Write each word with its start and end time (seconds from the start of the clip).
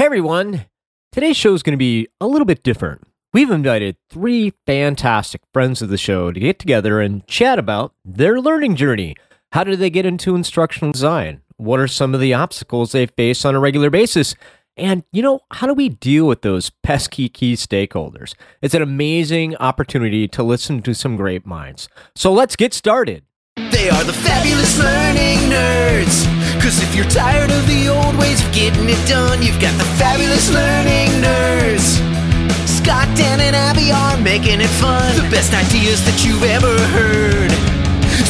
Hey 0.00 0.06
everyone! 0.06 0.64
Today's 1.12 1.36
show 1.36 1.52
is 1.52 1.62
going 1.62 1.74
to 1.74 1.76
be 1.76 2.08
a 2.22 2.26
little 2.26 2.46
bit 2.46 2.62
different. 2.62 3.02
We've 3.34 3.50
invited 3.50 3.98
three 4.08 4.54
fantastic 4.64 5.42
friends 5.52 5.82
of 5.82 5.90
the 5.90 5.98
show 5.98 6.32
to 6.32 6.40
get 6.40 6.58
together 6.58 7.02
and 7.02 7.26
chat 7.26 7.58
about 7.58 7.92
their 8.02 8.40
learning 8.40 8.76
journey. 8.76 9.14
How 9.52 9.62
did 9.62 9.78
they 9.78 9.90
get 9.90 10.06
into 10.06 10.34
instructional 10.34 10.92
design? 10.92 11.42
What 11.58 11.80
are 11.80 11.86
some 11.86 12.14
of 12.14 12.20
the 12.20 12.32
obstacles 12.32 12.92
they 12.92 13.08
face 13.08 13.44
on 13.44 13.54
a 13.54 13.60
regular 13.60 13.90
basis? 13.90 14.34
And, 14.74 15.04
you 15.12 15.20
know, 15.20 15.40
how 15.50 15.66
do 15.66 15.74
we 15.74 15.90
deal 15.90 16.26
with 16.26 16.40
those 16.40 16.70
pesky 16.82 17.28
key 17.28 17.52
stakeholders? 17.52 18.34
It's 18.62 18.72
an 18.72 18.80
amazing 18.80 19.54
opportunity 19.56 20.26
to 20.28 20.42
listen 20.42 20.80
to 20.80 20.94
some 20.94 21.16
great 21.16 21.44
minds. 21.44 21.90
So 22.14 22.32
let's 22.32 22.56
get 22.56 22.72
started. 22.72 23.22
They 23.56 23.90
are 23.90 24.04
the 24.04 24.12
fabulous 24.12 24.78
learning 24.78 25.38
nerds. 25.50 26.26
Cause 26.62 26.82
if 26.82 26.94
you're 26.94 27.10
tired 27.10 27.50
of 27.50 27.66
the 27.66 27.88
old 27.88 28.16
ways 28.16 28.44
of 28.44 28.52
getting 28.52 28.88
it 28.88 29.08
done, 29.08 29.42
you've 29.42 29.60
got 29.60 29.76
the 29.78 29.84
fabulous 29.98 30.50
learning 30.52 31.10
nerds. 31.20 31.98
Scott, 32.68 33.08
Dan, 33.16 33.40
and 33.40 33.56
Abby 33.56 33.90
are 33.92 34.16
making 34.22 34.60
it 34.60 34.72
fun. 34.78 35.16
The 35.16 35.28
best 35.30 35.52
ideas 35.52 36.04
that 36.06 36.24
you've 36.24 36.44
ever 36.44 36.78
heard. 36.96 37.50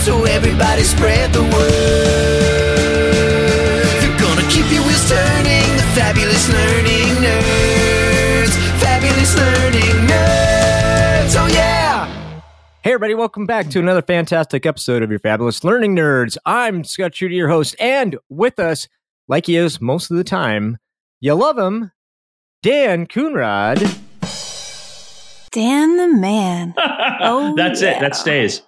So 0.05 0.25
everybody 0.25 0.83
spread 0.83 1.33
the 1.33 1.43
word. 1.43 2.71
They're 4.01 4.19
gonna 4.19 4.47
keep 4.49 4.67
your 4.73 4.85
wheels 4.87 5.09
turning. 5.09 5.69
The 5.77 5.87
fabulous 5.95 6.49
learning 6.49 7.00
Hey, 12.83 12.93
everybody, 12.95 13.15
welcome 13.15 13.45
back 13.45 13.69
to 13.71 13.79
another 13.79 14.01
fantastic 14.01 14.65
episode 14.65 15.03
of 15.03 15.11
your 15.11 15.19
Fabulous 15.19 15.63
Learning 15.65 15.95
Nerds. 15.95 16.39
I'm 16.47 16.83
Scott 16.83 17.15
Shooter, 17.15 17.35
your 17.35 17.49
host, 17.49 17.77
and 17.79 18.17
with 18.31 18.59
us, 18.59 18.89
like 19.29 19.47
he 19.47 19.57
is 19.57 19.83
most 19.83 20.11
of 20.11 20.17
the 20.17 20.25
time, 20.25 20.79
you 21.21 21.35
love 21.35 21.59
him, 21.59 21.93
Dan 22.63 23.07
Coonrod. 23.07 23.81
Dan 25.53 25.97
the 25.97 26.09
man. 26.09 26.75
Oh, 27.23 27.55
That's 27.55 27.83
it. 27.83 28.01
That 28.01 28.17
stays. 28.17 28.63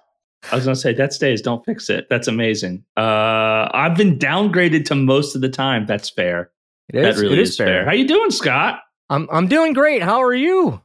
I 0.51 0.55
was 0.55 0.65
gonna 0.65 0.75
say 0.75 0.93
that 0.93 1.11
stays. 1.11 1.41
Don't 1.41 1.65
fix 1.65 1.89
it. 1.89 2.05
That's 2.07 2.27
amazing. 2.27 2.83
Uh, 2.95 3.67
I've 3.73 3.95
been 3.95 4.19
downgraded 4.19 4.85
to 4.85 4.95
most 4.95 5.33
of 5.33 5.41
the 5.41 5.49
time. 5.49 5.87
That's 5.87 6.09
fair. 6.11 6.51
It 6.93 6.97
is, 7.03 7.15
that 7.15 7.21
really 7.21 7.33
it 7.33 7.39
is 7.39 7.49
is 7.51 7.57
fair. 7.57 7.83
How 7.85 7.93
you 7.93 8.07
doing, 8.07 8.29
Scott? 8.29 8.81
I'm, 9.09 9.27
I'm 9.31 9.47
doing 9.47 9.73
great. 9.73 10.03
How 10.03 10.21
are 10.21 10.35
you? 10.35 10.81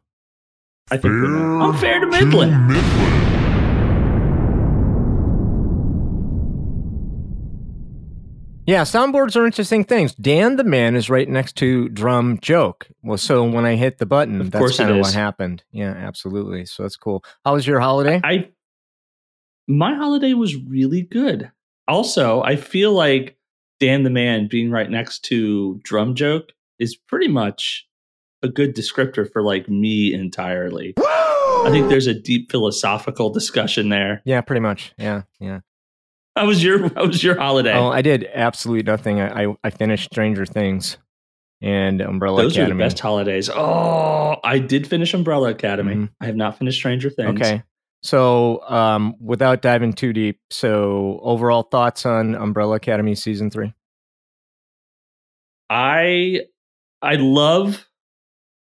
I 0.91 0.97
think 0.97 1.12
we're- 1.12 1.61
I'm 1.62 1.77
fair 1.77 2.01
to 2.01 2.06
middling. 2.06 2.53
Yeah, 8.69 8.83
soundboards 8.83 9.35
are 9.35 9.47
interesting 9.47 9.83
things. 9.83 10.15
Dan 10.15 10.57
the 10.57 10.63
man 10.63 10.95
is 10.95 11.09
right 11.09 11.27
next 11.27 11.57
to 11.57 11.89
drum 11.89 12.39
joke. 12.43 12.87
Well, 13.03 13.17
so 13.17 13.43
when 13.43 13.65
I 13.65 13.77
hit 13.77 13.97
the 13.97 14.05
button, 14.05 14.43
Of 14.43 14.51
that's 14.51 14.77
kind 14.77 14.91
of 14.91 14.99
what 14.99 15.15
happened. 15.15 15.65
Yeah, 15.73 15.93
absolutely. 15.93 16.67
So 16.67 16.83
that's 16.83 16.95
cool. 16.95 17.25
How 17.47 17.55
was 17.55 17.67
your 17.67 17.81
holiday? 17.81 18.21
I 18.23 18.51
my 19.67 19.95
holiday 19.95 20.35
was 20.35 20.55
really 20.55 21.01
good. 21.01 21.51
Also, 21.89 22.43
I 22.43 22.57
feel 22.57 22.93
like 22.93 23.39
Dan 23.81 24.03
the 24.03 24.11
man 24.11 24.49
being 24.49 24.71
right 24.71 24.91
next 24.91 25.21
to 25.25 25.81
Drum 25.83 26.15
Joke 26.15 26.53
is 26.79 26.95
pretty 26.95 27.29
much 27.29 27.89
a 28.43 28.49
good 28.49 28.77
descriptor 28.77 29.33
for 29.33 29.41
like 29.41 29.71
me 29.71 30.13
entirely. 30.13 30.93
I 30.99 31.69
think 31.71 31.89
there's 31.89 32.07
a 32.07 32.13
deep 32.13 32.51
philosophical 32.51 33.31
discussion 33.31 33.89
there. 33.89 34.21
yeah, 34.27 34.43
pretty 34.43 34.61
much. 34.61 34.93
Yeah, 34.99 35.23
yeah. 35.41 35.61
How 36.39 36.47
was 36.47 36.62
your 36.62 36.89
How 36.94 37.06
was 37.06 37.22
your 37.22 37.36
holiday? 37.36 37.75
Oh, 37.75 37.89
I 37.89 38.00
did 38.00 38.28
absolutely 38.33 38.84
nothing. 38.84 39.20
I, 39.20 39.44
I, 39.44 39.56
I 39.64 39.70
finished 39.70 40.05
Stranger 40.05 40.47
Things 40.47 40.97
and 41.61 42.00
Umbrella 42.00 42.42
Those 42.42 42.53
Academy. 42.53 42.70
are 42.70 42.75
the 42.77 42.84
best 42.84 43.00
holidays. 43.00 43.50
Oh, 43.53 44.36
I 44.44 44.61
did 44.61 44.86
finish 44.86 45.12
Umbrella 45.14 45.50
Academy. 45.50 45.94
Mhm. 45.94 46.11
I 46.20 46.27
have 46.27 46.36
not 46.36 46.56
finished 46.56 46.78
Stranger 46.78 47.11
Things. 47.11 47.41
Okay. 47.41 47.64
So, 48.05 48.62
um, 48.69 49.16
without 49.20 49.62
diving 49.62 49.93
too 49.93 50.12
deep, 50.12 50.38
so 50.50 51.19
overall 51.25 51.65
thoughts 51.65 52.06
on 52.06 52.37
Umbrella 52.37 52.77
Academy 52.77 53.16
season 53.16 53.50
three? 53.50 53.75
I 55.69 56.43
I 57.03 57.16
love 57.16 57.88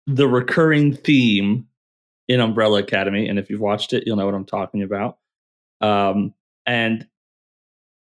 the 0.07 0.27
recurring 0.27 0.95
theme 0.95 1.67
in 2.27 2.41
Umbrella 2.41 2.79
Academy, 2.79 3.29
and 3.29 3.39
if 3.39 3.51
you've 3.51 3.61
watched 3.61 3.93
it, 3.93 4.05
you'll 4.07 4.17
know 4.17 4.25
what 4.25 4.35
I'm 4.35 4.47
talking 4.47 4.83
about. 4.83 5.19
Um, 5.83 6.33
and 6.65 7.07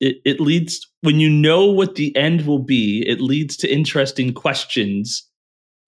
it 0.00 0.16
it 0.24 0.40
leads 0.40 0.86
when 1.02 1.20
you 1.20 1.28
know 1.30 1.66
what 1.66 1.94
the 1.94 2.14
end 2.16 2.46
will 2.46 2.62
be, 2.62 3.04
it 3.06 3.20
leads 3.20 3.56
to 3.58 3.72
interesting 3.72 4.32
questions, 4.34 5.28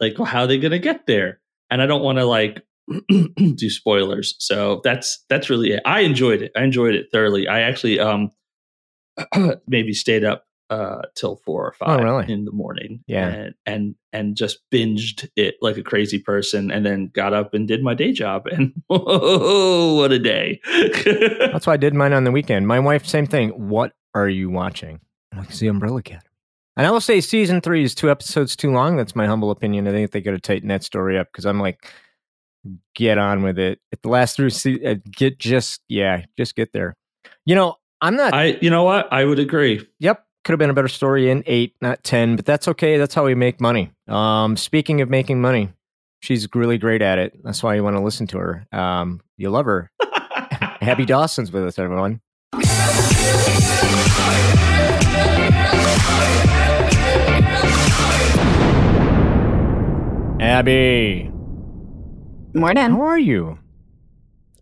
like 0.00 0.18
well, 0.18 0.26
how 0.26 0.42
are 0.42 0.46
they 0.46 0.58
going 0.58 0.72
to 0.72 0.78
get 0.78 1.06
there? 1.06 1.40
And 1.70 1.80
I 1.82 1.86
don't 1.86 2.02
want 2.02 2.18
to 2.18 2.24
like 2.26 2.62
do 3.08 3.70
spoilers, 3.70 4.34
so 4.38 4.80
that's 4.84 5.24
that's 5.28 5.48
really 5.50 5.72
it. 5.72 5.82
I 5.86 6.00
enjoyed 6.00 6.42
it. 6.42 6.52
I 6.56 6.62
enjoyed 6.64 6.94
it 6.94 7.06
thoroughly. 7.12 7.48
I 7.48 7.60
actually 7.62 7.98
um 8.00 8.30
maybe 9.66 9.92
stayed 9.92 10.24
up 10.24 10.44
uh 10.70 11.02
till 11.14 11.36
four 11.44 11.66
or 11.66 11.72
five 11.72 12.00
Oh, 12.00 12.02
really? 12.02 12.32
in 12.32 12.44
the 12.44 12.52
morning 12.52 13.04
Yeah. 13.06 13.28
and 13.28 13.54
and 13.66 13.94
and 14.12 14.36
just 14.36 14.58
binged 14.72 15.28
it 15.36 15.56
like 15.60 15.76
a 15.76 15.82
crazy 15.82 16.18
person 16.18 16.70
and 16.70 16.84
then 16.86 17.10
got 17.12 17.34
up 17.34 17.52
and 17.54 17.68
did 17.68 17.82
my 17.82 17.94
day 17.94 18.12
job 18.12 18.46
and 18.46 18.72
whoa, 18.88 19.94
what 19.96 20.12
a 20.12 20.18
day 20.18 20.60
That's 21.52 21.66
why 21.66 21.74
I 21.74 21.76
did 21.78 21.94
mine 21.94 22.12
on 22.14 22.24
the 22.24 22.30
weekend. 22.32 22.66
My 22.66 22.80
wife, 22.80 23.06
same 23.06 23.26
thing. 23.26 23.50
What 23.50 23.92
are 24.14 24.28
you 24.28 24.50
watching? 24.50 25.00
I'm 25.32 25.38
like, 25.38 25.48
the 25.48 25.68
Umbrella 25.68 25.98
Academy. 25.98 26.28
And 26.76 26.86
I 26.86 26.90
will 26.90 27.00
say 27.00 27.20
season 27.20 27.60
three 27.60 27.84
is 27.84 27.94
two 27.94 28.10
episodes 28.10 28.56
too 28.56 28.72
long. 28.72 28.96
That's 28.96 29.14
my 29.14 29.26
humble 29.26 29.50
opinion. 29.50 29.86
I 29.86 29.90
think 29.90 30.10
they 30.10 30.20
got 30.20 30.30
to 30.32 30.40
tighten 30.40 30.68
that 30.68 30.82
story 30.82 31.18
up 31.18 31.28
because 31.30 31.44
I'm 31.44 31.60
like, 31.60 31.92
get 32.94 33.18
on 33.18 33.42
with 33.42 33.58
it. 33.58 33.80
At 33.92 34.02
the 34.02 34.08
last 34.08 34.36
three, 34.36 34.50
se- 34.50 34.84
uh, 34.84 34.94
get 35.10 35.38
just, 35.38 35.82
yeah, 35.88 36.24
just 36.38 36.54
get 36.54 36.72
there. 36.72 36.96
You 37.44 37.54
know, 37.54 37.76
I'm 38.00 38.16
not, 38.16 38.34
i 38.34 38.58
you 38.60 38.68
know 38.68 38.82
what 38.82 39.06
i 39.12 39.24
would 39.24 39.38
agree 39.38 39.86
yep, 40.00 40.26
could 40.44 40.52
have 40.52 40.58
been 40.58 40.70
a 40.70 40.74
better 40.74 40.88
story 40.88 41.30
in 41.30 41.44
eight, 41.46 41.76
not 41.80 42.02
10, 42.02 42.36
but 42.36 42.44
that's 42.44 42.66
okay. 42.68 42.98
That's 42.98 43.14
how 43.14 43.24
we 43.24 43.34
make 43.34 43.60
money. 43.60 43.92
Um, 44.08 44.56
speaking 44.56 45.00
of 45.00 45.08
making 45.08 45.40
money, 45.40 45.68
she's 46.20 46.48
really 46.54 46.78
great 46.78 47.00
at 47.02 47.18
it. 47.18 47.38
That's 47.44 47.62
why 47.62 47.74
you 47.76 47.84
want 47.84 47.96
to 47.96 48.02
listen 48.02 48.26
to 48.28 48.38
her. 48.38 48.66
Um, 48.72 49.20
you 49.36 49.50
love 49.50 49.66
her. 49.66 49.90
Abby 50.80 51.04
Dawson's 51.04 51.52
with 51.52 51.64
us, 51.64 51.78
everyone. 51.78 52.20
Abby, 60.40 61.30
Morning. 62.54 62.90
how 62.90 63.00
are 63.02 63.18
you? 63.18 63.58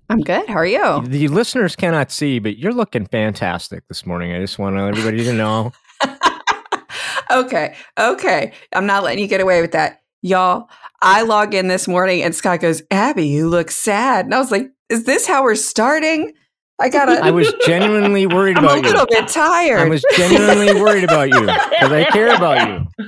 I'm 0.09 0.21
good. 0.21 0.49
How 0.49 0.55
are 0.57 0.67
you? 0.67 1.03
The 1.07 1.29
listeners 1.29 1.77
cannot 1.77 2.11
see, 2.11 2.39
but 2.39 2.59
you're 2.59 2.73
looking 2.73 3.07
fantastic 3.07 3.87
this 3.89 4.05
morning. 4.05 4.33
I 4.33 4.41
just 4.41 4.59
want 4.59 4.77
everybody 4.77 5.25
to 5.25 5.33
know. 5.33 5.73
okay. 7.31 7.75
Okay. 7.99 8.53
I'm 8.73 8.87
not 8.87 9.05
letting 9.05 9.21
you 9.21 9.29
get 9.29 9.41
away 9.41 9.61
with 9.61 9.73
that. 9.73 10.03
Y'all, 10.23 10.69
I 11.01 11.23
log 11.23 11.55
in 11.55 11.69
this 11.69 11.89
morning 11.89 12.23
and 12.23 12.35
Scott 12.35 12.61
goes, 12.61 12.83
Abby, 12.91 13.27
you 13.27 13.49
look 13.49 13.71
sad. 13.71 14.27
And 14.27 14.35
I 14.35 14.39
was 14.39 14.51
like, 14.51 14.71
is 14.89 15.05
this 15.05 15.27
how 15.27 15.43
we're 15.43 15.55
starting? 15.55 16.33
I 16.81 16.89
gotta, 16.89 17.23
I 17.23 17.31
was 17.31 17.53
genuinely 17.67 18.27
worried 18.27 18.57
I'm 18.57 18.65
a 18.65 18.67
about 18.69 18.77
you. 18.85 18.91
little 18.91 19.07
bit 19.07 19.29
tired. 19.29 19.81
I 19.81 19.89
was 19.89 20.05
genuinely 20.17 20.81
worried 20.81 21.05
about 21.05 21.29
you 21.29 21.41
because 21.41 21.93
I 21.93 22.05
care 22.11 22.35
about 22.35 22.69
you. 22.69 23.07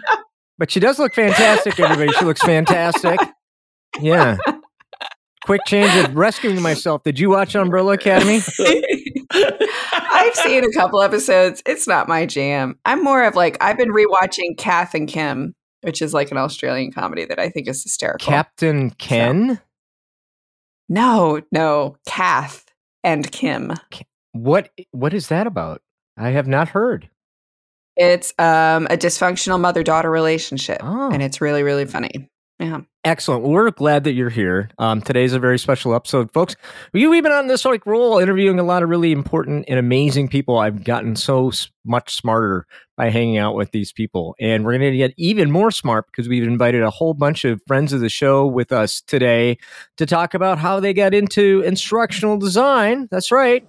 But 0.58 0.70
she 0.70 0.78
does 0.78 0.98
look 0.98 1.14
fantastic, 1.14 1.80
everybody. 1.80 2.12
She 2.12 2.24
looks 2.24 2.42
fantastic. 2.42 3.18
Yeah. 4.00 4.36
Quick 5.44 5.62
change 5.66 5.92
of 6.04 6.14
rescuing 6.14 6.62
myself. 6.62 7.02
Did 7.02 7.18
you 7.18 7.30
watch 7.30 7.54
Umbrella 7.56 7.94
Academy? 7.94 8.40
I've 9.32 10.34
seen 10.36 10.64
a 10.64 10.70
couple 10.72 11.02
episodes. 11.02 11.62
It's 11.66 11.88
not 11.88 12.06
my 12.06 12.26
jam. 12.26 12.78
I'm 12.84 13.02
more 13.02 13.24
of 13.24 13.34
like, 13.34 13.56
I've 13.60 13.76
been 13.76 13.90
rewatching 13.90 14.56
Kath 14.56 14.94
and 14.94 15.08
Kim, 15.08 15.54
which 15.80 16.00
is 16.00 16.14
like 16.14 16.30
an 16.30 16.36
Australian 16.36 16.92
comedy 16.92 17.24
that 17.24 17.40
I 17.40 17.48
think 17.48 17.66
is 17.68 17.82
hysterical. 17.82 18.24
Captain 18.30 18.90
Ken? 18.90 19.60
no, 20.88 21.40
no, 21.50 21.96
Kath 22.06 22.66
and 23.04 23.30
Kim. 23.30 23.72
What 24.32 24.70
what 24.92 25.12
is 25.14 25.28
that 25.28 25.46
about? 25.46 25.82
I 26.16 26.30
have 26.30 26.46
not 26.48 26.68
heard. 26.68 27.08
It's 27.96 28.32
um, 28.38 28.86
a 28.86 28.96
dysfunctional 28.96 29.60
mother 29.60 29.82
daughter 29.82 30.10
relationship, 30.10 30.78
Oh. 30.82 31.10
and 31.12 31.22
it's 31.22 31.40
really, 31.42 31.62
really 31.62 31.84
funny. 31.84 32.28
Yeah. 32.62 32.82
Excellent. 33.04 33.42
Well, 33.42 33.50
we're 33.50 33.70
glad 33.72 34.04
that 34.04 34.12
you're 34.12 34.30
here. 34.30 34.70
Um, 34.78 35.02
today's 35.02 35.32
a 35.32 35.40
very 35.40 35.58
special 35.58 35.96
episode, 35.96 36.30
folks. 36.30 36.54
We, 36.92 37.08
we've 37.08 37.24
been 37.24 37.32
on 37.32 37.48
this 37.48 37.64
like 37.64 37.84
roll, 37.84 38.20
interviewing 38.20 38.60
a 38.60 38.62
lot 38.62 38.84
of 38.84 38.88
really 38.88 39.10
important 39.10 39.64
and 39.66 39.80
amazing 39.80 40.28
people. 40.28 40.58
I've 40.58 40.84
gotten 40.84 41.16
so 41.16 41.50
much 41.84 42.14
smarter 42.14 42.64
by 42.96 43.10
hanging 43.10 43.36
out 43.36 43.56
with 43.56 43.72
these 43.72 43.90
people, 43.92 44.36
and 44.38 44.64
we're 44.64 44.78
going 44.78 44.92
to 44.92 44.96
get 44.96 45.12
even 45.16 45.50
more 45.50 45.72
smart 45.72 46.06
because 46.06 46.28
we've 46.28 46.44
invited 46.44 46.84
a 46.84 46.90
whole 46.90 47.14
bunch 47.14 47.44
of 47.44 47.60
friends 47.66 47.92
of 47.92 48.00
the 48.00 48.08
show 48.08 48.46
with 48.46 48.70
us 48.70 49.00
today 49.00 49.58
to 49.96 50.06
talk 50.06 50.32
about 50.32 50.58
how 50.58 50.78
they 50.78 50.94
got 50.94 51.12
into 51.12 51.62
instructional 51.62 52.38
design. 52.38 53.08
That's 53.10 53.32
right. 53.32 53.68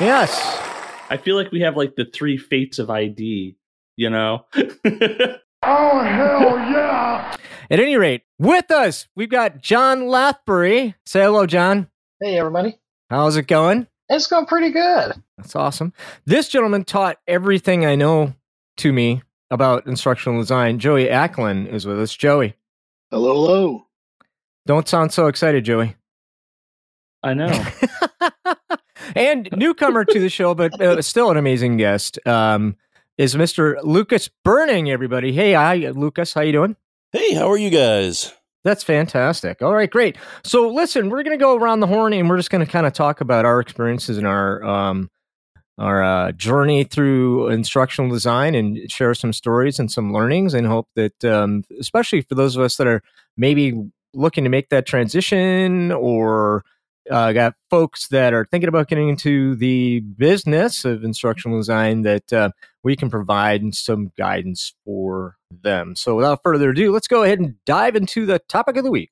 Yes. 0.00 0.67
I 1.10 1.16
feel 1.16 1.36
like 1.36 1.50
we 1.52 1.60
have 1.60 1.76
like 1.76 1.96
the 1.96 2.04
three 2.04 2.36
fates 2.36 2.78
of 2.78 2.90
ID, 2.90 3.56
you 3.96 4.10
know? 4.10 4.44
Oh, 5.60 5.98
hell 6.00 6.56
yeah! 6.70 7.36
At 7.68 7.80
any 7.80 7.96
rate, 7.96 8.22
with 8.38 8.70
us, 8.70 9.08
we've 9.16 9.28
got 9.28 9.60
John 9.60 10.02
Lathbury. 10.02 10.94
Say 11.04 11.20
hello, 11.22 11.46
John. 11.46 11.88
Hey, 12.20 12.38
everybody. 12.38 12.78
How's 13.10 13.36
it 13.36 13.48
going? 13.48 13.88
It's 14.08 14.28
going 14.28 14.46
pretty 14.46 14.70
good. 14.70 15.14
That's 15.36 15.56
awesome. 15.56 15.92
This 16.26 16.48
gentleman 16.48 16.84
taught 16.84 17.18
everything 17.26 17.84
I 17.84 17.96
know 17.96 18.34
to 18.76 18.92
me 18.92 19.22
about 19.50 19.88
instructional 19.88 20.38
design. 20.40 20.78
Joey 20.78 21.06
Acklin 21.06 21.66
is 21.66 21.86
with 21.86 22.00
us. 22.00 22.14
Joey, 22.14 22.54
Hello, 23.10 23.34
hello. 23.34 23.86
don't 24.64 24.86
sound 24.86 25.12
so 25.12 25.26
excited, 25.26 25.64
Joey. 25.64 25.96
I 27.24 27.34
know. 27.34 27.48
and 29.14 29.48
newcomer 29.56 30.04
to 30.04 30.20
the 30.20 30.28
show, 30.28 30.54
but 30.54 30.80
uh, 30.80 31.00
still 31.02 31.30
an 31.30 31.36
amazing 31.36 31.76
guest, 31.76 32.18
um, 32.26 32.76
is 33.16 33.34
Mr. 33.34 33.76
Lucas 33.82 34.28
Berning. 34.44 34.90
Everybody, 34.90 35.32
hey, 35.32 35.52
hi, 35.52 35.76
Lucas. 35.90 36.32
How 36.32 36.42
you 36.42 36.52
doing? 36.52 36.76
Hey, 37.12 37.34
how 37.34 37.50
are 37.50 37.58
you 37.58 37.70
guys? 37.70 38.34
That's 38.64 38.82
fantastic. 38.82 39.62
All 39.62 39.72
right, 39.72 39.90
great. 39.90 40.16
So, 40.44 40.68
listen, 40.68 41.10
we're 41.10 41.22
going 41.22 41.38
to 41.38 41.42
go 41.42 41.56
around 41.56 41.80
the 41.80 41.86
horn, 41.86 42.12
and 42.12 42.28
we're 42.28 42.36
just 42.36 42.50
going 42.50 42.64
to 42.64 42.70
kind 42.70 42.86
of 42.86 42.92
talk 42.92 43.20
about 43.20 43.44
our 43.44 43.60
experiences 43.60 44.18
and 44.18 44.26
our 44.26 44.62
um, 44.64 45.10
our 45.78 46.02
uh, 46.02 46.32
journey 46.32 46.82
through 46.82 47.48
instructional 47.48 48.10
design, 48.10 48.54
and 48.54 48.90
share 48.90 49.14
some 49.14 49.32
stories 49.32 49.78
and 49.78 49.90
some 49.90 50.12
learnings, 50.12 50.54
and 50.54 50.66
hope 50.66 50.88
that, 50.96 51.24
um, 51.24 51.64
especially 51.80 52.20
for 52.20 52.34
those 52.34 52.56
of 52.56 52.62
us 52.62 52.76
that 52.76 52.86
are 52.86 53.02
maybe 53.36 53.72
looking 54.12 54.44
to 54.44 54.50
make 54.50 54.68
that 54.70 54.86
transition, 54.86 55.92
or 55.92 56.64
uh, 57.10 57.32
got 57.32 57.54
folks 57.70 58.08
that 58.08 58.34
are 58.34 58.46
thinking 58.50 58.68
about 58.68 58.88
getting 58.88 59.08
into 59.08 59.54
the 59.56 60.00
business 60.00 60.84
of 60.84 61.04
instructional 61.04 61.58
design, 61.58 62.02
that 62.02 62.32
uh, 62.32 62.50
we 62.82 62.96
can 62.96 63.10
provide 63.10 63.74
some 63.74 64.12
guidance 64.16 64.74
for 64.84 65.36
them. 65.50 65.96
So, 65.96 66.16
without 66.16 66.40
further 66.42 66.70
ado, 66.70 66.92
let's 66.92 67.08
go 67.08 67.22
ahead 67.22 67.40
and 67.40 67.54
dive 67.64 67.96
into 67.96 68.26
the 68.26 68.38
topic 68.48 68.76
of 68.76 68.84
the 68.84 68.90
week. 68.90 69.10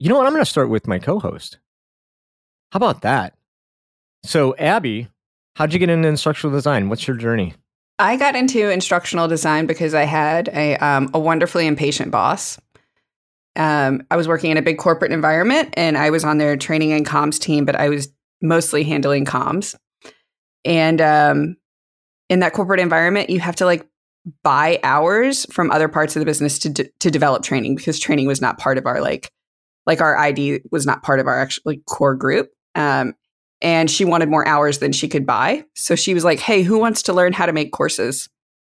You 0.00 0.08
know 0.08 0.16
what? 0.16 0.26
I'm 0.26 0.32
going 0.32 0.44
to 0.44 0.50
start 0.50 0.70
with 0.70 0.86
my 0.86 1.00
co 1.00 1.18
host. 1.18 1.58
How 2.70 2.76
about 2.76 3.02
that? 3.02 3.34
So, 4.22 4.54
Abby, 4.56 5.08
how'd 5.56 5.72
you 5.72 5.80
get 5.80 5.90
into 5.90 6.06
instructional 6.06 6.54
design? 6.54 6.88
What's 6.88 7.08
your 7.08 7.16
journey? 7.16 7.54
I 7.98 8.16
got 8.16 8.36
into 8.36 8.70
instructional 8.70 9.26
design 9.26 9.66
because 9.66 9.92
I 9.92 10.04
had 10.04 10.48
a 10.48 10.76
um, 10.76 11.10
a 11.12 11.18
wonderfully 11.18 11.66
impatient 11.66 12.10
boss. 12.10 12.58
Um, 13.56 14.02
I 14.10 14.16
was 14.16 14.28
working 14.28 14.52
in 14.52 14.56
a 14.56 14.62
big 14.62 14.78
corporate 14.78 15.10
environment, 15.10 15.74
and 15.76 15.98
I 15.98 16.10
was 16.10 16.24
on 16.24 16.38
their 16.38 16.56
training 16.56 16.92
and 16.92 17.04
comms 17.04 17.40
team, 17.40 17.64
but 17.64 17.74
I 17.74 17.88
was 17.88 18.08
mostly 18.40 18.84
handling 18.84 19.24
comms. 19.24 19.74
And 20.64 21.00
um, 21.00 21.56
in 22.28 22.38
that 22.40 22.52
corporate 22.52 22.80
environment, 22.80 23.30
you 23.30 23.40
have 23.40 23.56
to 23.56 23.64
like 23.64 23.86
buy 24.42 24.78
hours 24.82 25.46
from 25.52 25.70
other 25.70 25.88
parts 25.88 26.14
of 26.14 26.20
the 26.20 26.26
business 26.26 26.58
to 26.60 26.68
de- 26.68 26.90
to 27.00 27.10
develop 27.10 27.42
training 27.42 27.74
because 27.74 27.98
training 27.98 28.26
was 28.26 28.40
not 28.40 28.58
part 28.58 28.78
of 28.78 28.86
our 28.86 29.00
like 29.00 29.32
like 29.86 30.00
our 30.00 30.16
ID 30.16 30.60
was 30.70 30.86
not 30.86 31.02
part 31.02 31.18
of 31.18 31.26
our 31.26 31.40
actually 31.40 31.78
core 31.86 32.14
group. 32.14 32.50
Um, 32.74 33.14
and 33.60 33.90
she 33.90 34.04
wanted 34.04 34.28
more 34.28 34.46
hours 34.46 34.78
than 34.78 34.92
she 34.92 35.08
could 35.08 35.26
buy. 35.26 35.64
So 35.74 35.94
she 35.94 36.14
was 36.14 36.24
like, 36.24 36.38
Hey, 36.38 36.62
who 36.62 36.78
wants 36.78 37.02
to 37.04 37.12
learn 37.12 37.32
how 37.32 37.46
to 37.46 37.52
make 37.52 37.72
courses 37.72 38.28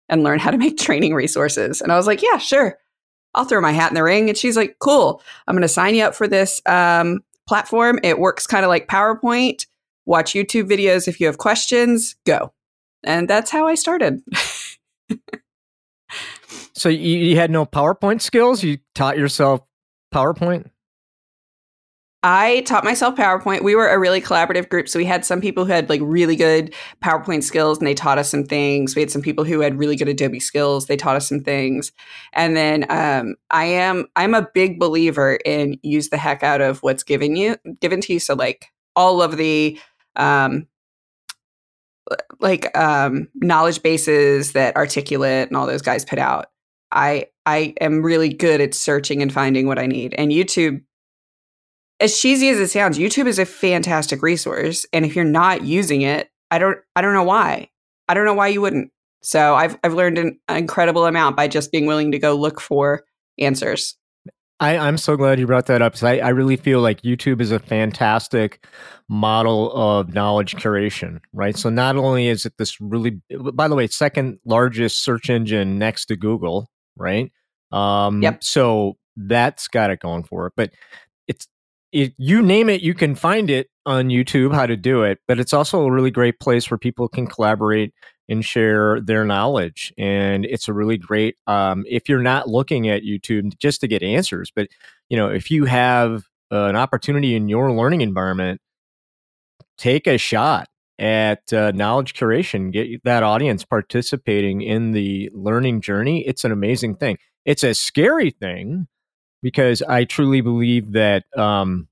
and 0.09 0.23
learn 0.23 0.39
how 0.39 0.51
to 0.51 0.59
make 0.59 0.79
training 0.79 1.15
resources? 1.15 1.81
And 1.81 1.93
I 1.93 1.97
was 1.97 2.07
like, 2.07 2.23
Yeah, 2.23 2.39
sure. 2.39 2.79
I'll 3.35 3.45
throw 3.45 3.61
my 3.61 3.73
hat 3.73 3.91
in 3.91 3.95
the 3.95 4.03
ring. 4.03 4.29
And 4.29 4.39
she's 4.39 4.57
like, 4.57 4.77
Cool. 4.79 5.23
I'm 5.47 5.55
going 5.55 5.63
to 5.63 5.69
sign 5.69 5.95
you 5.95 6.05
up 6.05 6.15
for 6.15 6.29
this 6.29 6.61
um, 6.67 7.21
platform. 7.49 7.99
It 8.03 8.19
works 8.19 8.47
kind 8.47 8.65
of 8.65 8.69
like 8.69 8.89
PowerPoint. 8.89 9.67
Watch 10.05 10.35
YouTube 10.35 10.71
videos 10.71 11.09
if 11.09 11.21
you 11.21 11.27
have 11.27 11.39
questions. 11.39 12.15
Go. 12.25 12.53
And 13.05 13.29
that's 13.29 13.51
how 13.51 13.67
I 13.67 13.75
started. 13.75 14.23
So, 16.77 16.91
you, 16.91 17.17
you 17.17 17.37
had 17.37 17.51
no 17.51 17.65
PowerPoint 17.65 18.21
skills? 18.21 18.63
You 18.63 18.79
taught 18.95 19.17
yourself 19.17 19.63
PowerPoint? 20.15 20.69
I 22.23 22.63
taught 22.63 22.83
myself 22.83 23.15
PowerPoint. 23.15 23.63
We 23.63 23.77
were 23.77 23.89
a 23.89 23.99
really 23.99 24.21
collaborative 24.21 24.69
group. 24.69 24.89
So 24.89 24.99
we 24.99 25.05
had 25.05 25.25
some 25.25 25.41
people 25.41 25.65
who 25.65 25.73
had 25.73 25.89
like 25.89 26.01
really 26.03 26.35
good 26.35 26.75
PowerPoint 27.03 27.45
skills 27.45 27.79
and 27.79 27.87
they 27.87 27.95
taught 27.95 28.19
us 28.19 28.29
some 28.29 28.45
things. 28.45 28.97
We 28.97 29.01
had 29.01 29.11
some 29.11 29.23
people 29.23 29.45
who 29.45 29.61
had 29.61 29.79
really 29.79 29.95
good 29.95 30.09
Adobe 30.09 30.41
skills. 30.41 30.87
They 30.87 30.97
taught 30.97 31.17
us 31.17 31.29
some 31.29 31.41
things. 31.41 31.93
And 32.33 32.57
then 32.57 32.87
um, 32.89 33.37
I 33.51 33.67
am 33.67 34.07
I'm 34.17 34.35
a 34.35 34.49
big 34.55 34.81
believer 34.81 35.39
in 35.45 35.79
use 35.83 36.09
the 36.09 36.17
heck 36.17 36.43
out 36.43 36.61
of 36.61 36.83
what's 36.83 37.05
given 37.05 37.37
you 37.37 37.57
given 37.81 38.01
to 38.03 38.15
you. 38.15 38.19
So 38.19 38.35
like 38.35 38.67
all 38.97 39.23
of 39.23 39.37
the 39.37 39.79
um, 40.17 40.67
like 42.41 42.77
um, 42.77 43.29
knowledge 43.35 43.83
bases 43.83 44.53
that 44.53 44.77
articulate 44.77 45.49
and 45.49 45.57
all 45.57 45.67
those 45.67 45.83
guys 45.83 46.05
put 46.05 46.19
out. 46.19 46.47
I 46.91 47.27
I 47.45 47.75
am 47.81 48.03
really 48.03 48.33
good 48.33 48.61
at 48.61 48.75
searching 48.75 49.23
and 49.23 49.33
finding 49.33 49.67
what 49.67 49.79
I 49.79 49.87
need. 49.87 50.15
And 50.15 50.33
YouTube 50.33 50.83
as 52.01 52.19
cheesy 52.19 52.49
as 52.49 52.59
it 52.59 52.69
sounds, 52.69 52.99
YouTube 52.99 53.27
is 53.27 53.39
a 53.39 53.47
fantastic 53.47 54.23
resource. 54.23 54.85
And 54.93 55.05
if 55.05 55.17
you're 55.17 55.25
not 55.25 55.63
using 55.65 56.03
it, 56.03 56.29
I 56.51 56.59
don't 56.59 56.79
I 56.95 57.03
don't 57.03 57.15
know 57.15 57.25
why. 57.25 57.71
I 58.09 58.15
don't 58.15 58.25
know 58.25 58.35
why 58.35 58.49
you 58.49 58.61
wouldn't. 58.61 58.91
So 59.23 59.55
I've 59.55 59.79
I've 59.83 59.95
learned 59.95 60.19
an 60.19 60.39
incredible 60.49 61.07
amount 61.07 61.37
by 61.37 61.49
just 61.49 61.73
being 61.73 61.87
willing 61.87 62.13
to 62.13 62.19
go 62.19 62.35
look 62.35 62.61
for 62.61 63.05
answers. 63.39 63.97
I, 64.59 64.79
I'm 64.79 64.97
so 64.97 65.17
glad 65.19 65.39
you 65.39 65.47
brought 65.47 65.67
that 65.67 65.83
up 65.83 65.93
because 65.93 66.05
I, 66.05 66.17
I 66.17 66.29
really 66.31 66.57
feel 66.57 66.81
like 66.81 67.03
YouTube 67.03 67.43
is 67.43 67.53
a 67.53 67.59
fantastic 67.59 68.65
model 69.07 69.71
of 69.73 70.15
knowledge 70.15 70.57
curation, 70.57 71.21
right? 71.35 71.55
So 71.57 71.69
not 71.69 71.97
only 71.97 72.29
is 72.29 72.47
it 72.47 72.55
this 72.57 72.81
really, 72.81 73.21
by 73.53 73.69
the 73.69 73.75
way, 73.75 73.87
second 73.87 74.39
largest 74.47 75.05
search 75.05 75.29
engine 75.29 75.79
next 75.79 76.07
to 76.07 76.17
Google, 76.17 76.71
right? 76.97 77.31
Um, 77.71 78.23
Yep. 78.23 78.43
So 78.45 78.97
that's 79.17 79.69
got 79.69 79.91
it 79.91 80.01
going 80.01 80.25
for 80.25 80.47
it. 80.47 80.55
But 80.57 80.71
it, 81.97 82.15
you 82.19 82.43
name 82.43 82.69
it, 82.69 82.83
you 82.83 82.95
can 82.95 83.15
find 83.15 83.49
it 83.49 83.69
on 83.87 84.09
YouTube 84.09 84.55
how 84.55 84.67
to 84.67 84.77
do 84.77 85.03
it. 85.03 85.19
But 85.27 85.39
it's 85.39 85.55
also 85.55 85.83
a 85.85 85.91
really 85.91 86.11
great 86.11 86.39
place 86.41 86.71
where 86.71 86.79
people 86.79 87.09
can 87.09 87.27
collaborate 87.27 87.95
and 88.29 88.45
share 88.45 89.01
their 89.01 89.25
knowledge. 89.25 89.95
And 89.97 90.45
it's 90.45 90.69
a 90.69 90.73
really 90.73 90.99
great 90.99 91.37
um, 91.47 91.85
if 91.89 92.09
you're 92.09 92.23
not 92.23 92.49
looking 92.49 92.89
at 92.89 93.03
YouTube 93.03 93.57
just 93.59 93.81
to 93.81 93.89
get 93.89 94.03
answers, 94.03 94.53
but 94.55 94.69
you 95.09 95.17
know 95.17 95.29
if 95.29 95.51
you 95.51 95.65
have 95.65 96.25
uh, 96.53 96.67
an 96.67 96.77
opportunity 96.77 97.35
in 97.35 97.49
your 97.49 97.73
learning 97.73 98.03
environment, 98.03 98.61
take 99.79 100.07
a 100.07 100.19
shot 100.19 100.69
at 100.99 101.53
uh, 101.53 101.73
knowledge 101.73 102.15
curation. 102.15 102.73
Get 102.73 103.03
that 103.05 103.23
audience 103.23 103.65
participating 103.65 104.61
in 104.61 104.93
the 104.93 105.31
learning 105.33 105.81
journey. 105.81 106.27
It's 106.27 106.45
an 106.45 106.53
amazing 106.53 106.97
thing. 106.97 107.19
It's 107.45 107.63
a 107.63 107.75
scary 107.75 108.31
thing 108.31 108.89
because 109.43 109.83
I 109.83 110.05
truly 110.05 110.41
believe 110.41 110.93
that 110.93 111.25
um, 111.37 111.89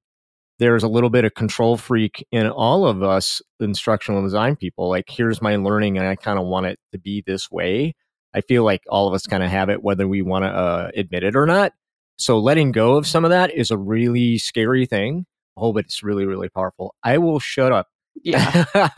there's 0.59 0.83
a 0.83 0.89
little 0.89 1.11
bit 1.11 1.25
of 1.25 1.35
control 1.35 1.77
freak 1.77 2.27
in 2.31 2.49
all 2.49 2.87
of 2.87 3.03
us 3.03 3.43
instructional 3.61 4.23
design 4.23 4.57
people. 4.57 4.89
Like, 4.89 5.07
here's 5.09 5.43
my 5.43 5.57
learning, 5.57 5.99
and 5.99 6.07
I 6.07 6.17
kind 6.17 6.39
of 6.39 6.47
want 6.47 6.67
it 6.67 6.79
to 6.93 6.99
be 6.99 7.23
this 7.27 7.51
way. 7.51 7.95
I 8.35 8.41
feel 8.41 8.65
like 8.65 8.83
all 8.89 9.09
of 9.09 9.15
us 9.15 9.27
kind 9.27 9.43
of 9.43 9.51
have 9.51 9.69
it, 9.69 9.83
whether 9.83 10.07
we 10.07 10.23
want 10.23 10.45
to 10.45 10.49
uh, 10.49 10.91
admit 10.97 11.25
it 11.25 11.37
or 11.37 11.47
not. 11.47 11.73
So, 12.17 12.39
letting 12.39 12.73
go 12.73 12.97
of 12.97 13.07
some 13.07 13.25
of 13.25 13.31
that 13.31 13.53
is 13.53 13.71
a 13.71 13.79
really 13.79 14.39
scary 14.39 14.87
thing. 14.87 15.27
Oh, 15.57 15.73
but 15.73 15.85
it's 15.85 16.03
really, 16.03 16.27
really 16.27 16.49
powerful. 16.49 16.95
I 17.03 17.19
will 17.19 17.39
shut 17.39 17.73
up. 17.73 17.89
Yeah. 18.23 18.65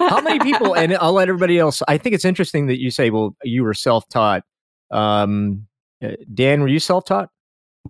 How 0.00 0.20
many 0.20 0.38
people, 0.40 0.74
and 0.74 0.96
I'll 0.96 1.12
let 1.12 1.28
everybody 1.28 1.58
else. 1.58 1.82
I 1.86 1.98
think 1.98 2.14
it's 2.14 2.24
interesting 2.24 2.66
that 2.66 2.80
you 2.80 2.90
say, 2.90 3.10
well, 3.10 3.36
you 3.42 3.62
were 3.62 3.74
self 3.74 4.08
taught. 4.08 4.42
Um, 4.90 5.66
uh, 6.02 6.12
Dan, 6.32 6.60
were 6.60 6.68
you 6.68 6.80
self 6.80 7.04
taught? 7.04 7.30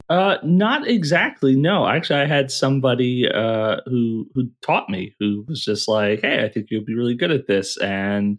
Uh, 0.09 0.37
not 0.43 0.87
exactly. 0.87 1.57
No, 1.57 1.87
actually, 1.87 2.21
I 2.21 2.27
had 2.27 2.51
somebody 2.51 3.29
uh, 3.29 3.77
who 3.87 4.29
who 4.35 4.51
taught 4.63 4.89
me 4.89 5.15
who 5.19 5.45
was 5.49 5.65
just 5.65 5.89
like, 5.89 6.21
"Hey, 6.21 6.45
I 6.45 6.49
think 6.49 6.69
you'll 6.71 6.85
be 6.85 6.95
really 6.95 7.15
good 7.15 7.31
at 7.31 7.47
this," 7.47 7.77
and 7.79 8.39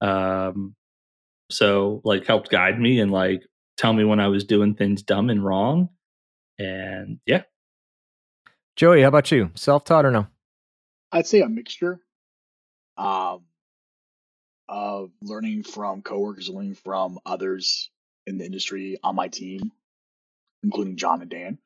um, 0.00 0.74
so 1.50 2.00
like 2.04 2.26
helped 2.26 2.50
guide 2.50 2.78
me 2.80 3.00
and 3.00 3.10
like 3.10 3.42
tell 3.76 3.92
me 3.92 4.04
when 4.04 4.20
I 4.20 4.28
was 4.28 4.44
doing 4.44 4.74
things 4.74 5.02
dumb 5.02 5.30
and 5.30 5.44
wrong, 5.44 5.88
and 6.58 7.18
yeah, 7.26 7.42
Joey, 8.76 9.02
how 9.02 9.08
about 9.08 9.30
you? 9.30 9.50
Self 9.54 9.84
taught 9.84 10.04
or 10.04 10.10
no? 10.10 10.26
I'd 11.12 11.26
say 11.26 11.40
a 11.42 11.48
mixture 11.48 12.00
um, 12.96 13.44
of 14.68 15.10
learning 15.22 15.62
from 15.62 16.02
coworkers, 16.02 16.48
learning 16.48 16.74
from 16.74 17.20
others 17.24 17.90
in 18.26 18.38
the 18.38 18.44
industry 18.44 18.98
on 19.02 19.14
my 19.14 19.28
team, 19.28 19.70
including 20.64 20.96
John 20.96 21.20
and 21.20 21.30
Dan 21.30 21.58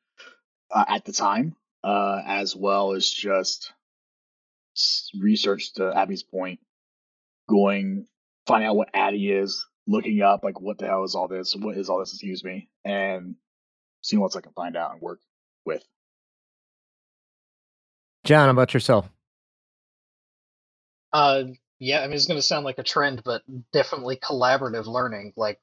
uh, 0.71 0.85
at 0.87 1.05
the 1.05 1.13
time, 1.13 1.55
uh, 1.83 2.21
as 2.25 2.55
well 2.55 2.93
as 2.93 3.09
just 3.09 3.73
research 5.19 5.73
to 5.73 5.91
Abby's 5.95 6.23
point, 6.23 6.59
going, 7.49 8.05
finding 8.45 8.69
out 8.69 8.75
what 8.75 8.89
ADDIE 8.93 9.31
is, 9.31 9.65
looking 9.87 10.21
up 10.21 10.43
like 10.43 10.61
what 10.61 10.77
the 10.77 10.85
hell 10.85 11.03
is 11.03 11.15
all 11.15 11.27
this? 11.27 11.55
What 11.55 11.77
is 11.77 11.89
all 11.89 11.99
this? 11.99 12.13
Excuse 12.13 12.43
me, 12.43 12.69
and 12.85 13.35
seeing 14.01 14.19
what 14.19 14.27
else 14.27 14.35
I 14.35 14.41
can 14.41 14.53
find 14.53 14.77
out 14.77 14.91
and 14.91 15.01
work 15.01 15.19
with. 15.65 15.83
John, 18.25 18.45
how 18.45 18.51
about 18.51 18.73
yourself? 18.73 19.09
Uh, 21.11 21.43
yeah, 21.79 22.01
I 22.01 22.07
mean, 22.07 22.15
it's 22.15 22.27
going 22.27 22.37
to 22.37 22.45
sound 22.45 22.65
like 22.65 22.77
a 22.77 22.83
trend, 22.83 23.23
but 23.23 23.41
definitely 23.73 24.17
collaborative 24.17 24.85
learning. 24.85 25.33
Like, 25.35 25.59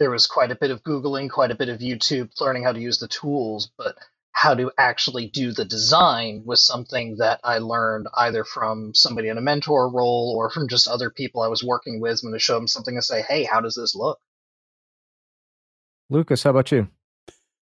there 0.00 0.10
was 0.10 0.26
quite 0.26 0.50
a 0.50 0.56
bit 0.56 0.70
of 0.70 0.82
Googling, 0.82 1.30
quite 1.30 1.50
a 1.50 1.54
bit 1.54 1.68
of 1.68 1.78
YouTube, 1.78 2.30
learning 2.40 2.64
how 2.64 2.72
to 2.72 2.80
use 2.80 2.98
the 2.98 3.06
tools, 3.06 3.70
but 3.76 3.96
how 4.32 4.54
to 4.54 4.72
actually 4.78 5.28
do 5.28 5.52
the 5.52 5.66
design 5.66 6.42
was 6.46 6.66
something 6.66 7.18
that 7.18 7.40
I 7.44 7.58
learned 7.58 8.08
either 8.16 8.42
from 8.42 8.94
somebody 8.94 9.28
in 9.28 9.36
a 9.36 9.42
mentor 9.42 9.90
role 9.90 10.34
or 10.34 10.48
from 10.48 10.68
just 10.68 10.88
other 10.88 11.10
people 11.10 11.42
I 11.42 11.48
was 11.48 11.62
working 11.62 12.00
with 12.00 12.20
when 12.22 12.32
to 12.32 12.38
show 12.38 12.54
them 12.54 12.66
something 12.66 12.94
and 12.94 13.04
say, 13.04 13.22
hey, 13.28 13.44
how 13.44 13.60
does 13.60 13.74
this 13.74 13.94
look? 13.94 14.18
Lucas, 16.08 16.42
how 16.42 16.50
about 16.50 16.72
you? 16.72 16.88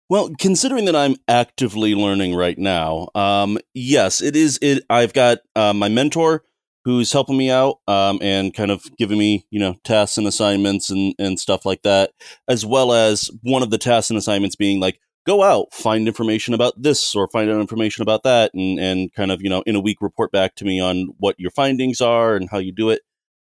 Well, 0.08 0.30
considering 0.38 0.86
that 0.86 0.96
I'm 0.96 1.16
actively 1.28 1.94
learning 1.94 2.34
right 2.34 2.58
now, 2.58 3.08
um, 3.14 3.58
yes, 3.72 4.20
it 4.20 4.34
is. 4.36 4.58
It 4.62 4.84
I've 4.90 5.12
got 5.12 5.38
uh, 5.54 5.72
my 5.72 5.88
mentor 5.88 6.44
who's 6.86 7.12
helping 7.12 7.36
me 7.36 7.50
out 7.50 7.80
um, 7.88 8.18
and 8.22 8.54
kind 8.54 8.70
of 8.70 8.84
giving 8.96 9.18
me 9.18 9.44
you 9.50 9.60
know 9.60 9.74
tasks 9.84 10.16
and 10.16 10.26
assignments 10.26 10.90
and 10.90 11.14
and 11.18 11.38
stuff 11.38 11.66
like 11.66 11.82
that, 11.82 12.12
as 12.48 12.64
well 12.64 12.92
as 12.92 13.30
one 13.42 13.62
of 13.62 13.70
the 13.70 13.78
tasks 13.78 14.10
and 14.10 14.18
assignments 14.18 14.56
being 14.56 14.80
like 14.80 14.98
go 15.26 15.42
out 15.42 15.66
find 15.74 16.06
information 16.06 16.54
about 16.54 16.80
this 16.80 17.14
or 17.14 17.28
find 17.28 17.50
out 17.50 17.60
information 17.60 18.02
about 18.02 18.22
that 18.22 18.52
and 18.54 18.78
and 18.78 19.12
kind 19.12 19.32
of 19.32 19.42
you 19.42 19.50
know 19.50 19.62
in 19.66 19.76
a 19.76 19.80
week 19.80 19.98
report 20.00 20.32
back 20.32 20.54
to 20.54 20.64
me 20.64 20.80
on 20.80 21.08
what 21.18 21.38
your 21.38 21.50
findings 21.50 22.00
are 22.00 22.36
and 22.36 22.48
how 22.50 22.58
you 22.58 22.72
do 22.72 22.88
it. 22.90 23.02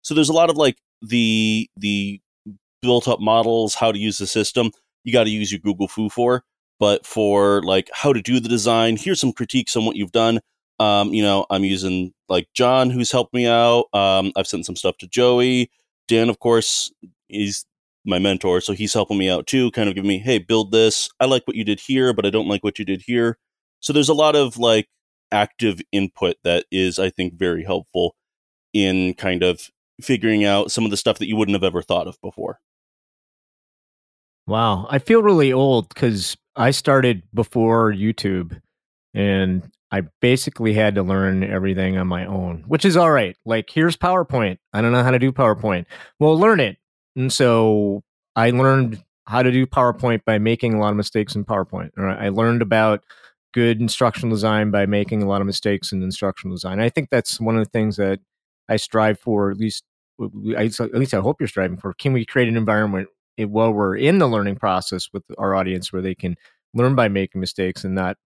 So 0.03 0.15
there's 0.15 0.31
a 0.31 0.35
lot 0.35 0.51
of 0.51 0.57
like 0.57 0.79
the 1.03 1.69
the 1.77 2.21
built 2.81 3.09
up 3.09 3.21
models, 3.21 3.75
how 3.75 3.93
to 3.93 3.99
use 3.99 4.19
the 4.19 4.27
system 4.27 4.71
you 5.05 5.13
got 5.13 5.25
to 5.25 5.31
use 5.31 5.53
your 5.53 5.61
Google 5.61 5.87
Foo 5.87 6.09
for. 6.09 6.43
But 6.81 7.07
for 7.07 7.63
like 7.63 7.89
how 7.93 8.13
to 8.13 8.21
do 8.21 8.41
the 8.41 8.49
design, 8.49 8.97
here's 8.97 9.21
some 9.21 9.33
critiques 9.33 9.77
on 9.77 9.85
what 9.85 9.97
you've 9.97 10.13
done. 10.13 10.41
Um, 10.79 11.15
you 11.15 11.23
know, 11.23 11.47
I'm 11.51 11.65
using 11.65 12.13
like 12.29 12.49
John, 12.55 12.91
who's 12.91 13.13
helped 13.13 13.35
me 13.35 13.47
out. 13.47 13.87
Um, 13.93 14.33
I've 14.37 14.47
sent 14.47 14.67
some 14.67 14.77
stuff 14.77 14.97
to 14.99 15.07
Joey. 15.07 15.71
Dan, 16.09 16.29
of 16.29 16.39
course, 16.39 16.93
is 17.29 17.65
my 18.05 18.19
mentor, 18.19 18.61
so 18.61 18.73
he's 18.73 18.93
helping 18.93 19.17
me 19.19 19.31
out 19.31 19.47
too, 19.47 19.71
kind 19.71 19.89
of 19.89 19.95
giving 19.95 20.09
me, 20.09 20.19
hey, 20.19 20.39
build 20.39 20.73
this. 20.73 21.09
I 21.21 21.25
like 21.25 21.47
what 21.47 21.57
you 21.57 21.65
did 21.65 21.81
here, 21.81 22.13
but 22.13 22.27
I 22.27 22.31
don't 22.31 22.49
like 22.49 22.63
what 22.63 22.79
you 22.79 22.85
did 22.85 23.03
here. 23.07 23.39
So 23.81 23.93
there's 23.93 24.09
a 24.09 24.15
lot 24.15 24.37
of 24.37 24.59
like 24.59 24.89
active 25.33 25.81
input 25.93 26.37
that 26.45 26.67
is, 26.71 26.99
I 26.99 27.11
think, 27.11 27.35
very 27.35 27.65
helpful 27.65 28.15
in 28.73 29.15
kind 29.15 29.43
of 29.43 29.71
figuring 30.01 30.45
out 30.45 30.71
some 30.71 30.85
of 30.85 30.91
the 30.91 30.97
stuff 30.97 31.19
that 31.19 31.29
you 31.29 31.37
wouldn't 31.37 31.55
have 31.55 31.65
ever 31.65 31.83
thought 31.83 32.09
of 32.09 32.21
before. 32.21 32.61
Wow. 34.47 34.87
I 34.91 34.99
feel 34.99 35.23
really 35.23 35.53
old 35.53 35.89
because 35.89 36.37
I 36.57 36.71
started 36.71 37.23
before 37.33 37.93
YouTube 37.93 38.61
and 39.15 39.71
I 39.95 40.03
basically 40.21 40.75
had 40.75 40.97
to 40.97 41.05
learn 41.05 41.45
everything 41.45 41.97
on 41.99 42.09
my 42.09 42.27
own, 42.27 42.65
which 42.67 42.85
is 42.85 42.97
all 42.97 43.13
right. 43.13 43.37
Like, 43.45 43.71
here's 43.71 43.97
PowerPoint. 43.97 44.59
I 44.73 44.83
don't 44.83 44.91
know 44.91 45.05
how 45.05 45.13
to 45.13 45.21
do 45.21 45.31
PowerPoint. 45.31 45.87
Well, 46.19 46.37
learn 46.37 46.59
it. 46.59 46.79
And 47.15 47.33
so 47.33 48.03
I 48.35 48.51
learned 48.51 49.05
how 49.29 49.45
to 49.45 49.53
do 49.53 49.67
PowerPoint 49.67 50.25
by 50.25 50.39
making 50.39 50.75
a 50.75 50.81
lot 50.81 50.91
of 50.91 50.97
mistakes 50.97 51.37
in 51.37 51.45
PowerPoint. 51.45 51.91
I 51.97 52.31
learned 52.31 52.61
about 52.61 53.05
good 53.53 53.81
instructional 53.81 54.35
design 54.35 54.73
by 54.73 54.85
making 54.85 55.23
a 55.23 55.29
lot 55.29 55.41
of 55.41 55.47
mistakes 55.47 55.93
in 55.93 56.03
instructional 56.03 56.57
design. 56.57 56.81
I 56.81 56.89
think 56.89 57.11
that's 57.11 57.41
one 57.41 57.57
of 57.57 57.63
the 57.63 57.71
things 57.71 57.97
that 57.99 58.19
I 58.69 58.79
strive 58.79 59.21
for, 59.21 59.53
at 59.53 59.59
least 59.59 59.85
at 60.21 60.95
least 60.95 61.15
I 61.15 61.21
hope 61.21 61.41
you're 61.41 61.47
striving 61.47 61.77
for. 61.77 61.95
Can 61.95 62.13
we 62.13 62.27
create 62.27 62.49
an 62.49 62.57
environment 62.57 63.09
eh, 63.39 63.45
while 63.45 63.73
we're 63.73 63.97
in 63.97 64.19
the 64.19 64.27
learning 64.27 64.57
process 64.57 65.09
with 65.13 65.23
our 65.39 65.55
audience 65.55 65.93
where 65.93 66.03
they 66.03 66.17
can 66.17 66.35
learn 66.73 66.97
by 66.97 67.07
making 67.07 67.41
mistakes 67.41 67.85
and 67.85 67.95
not 67.95 68.17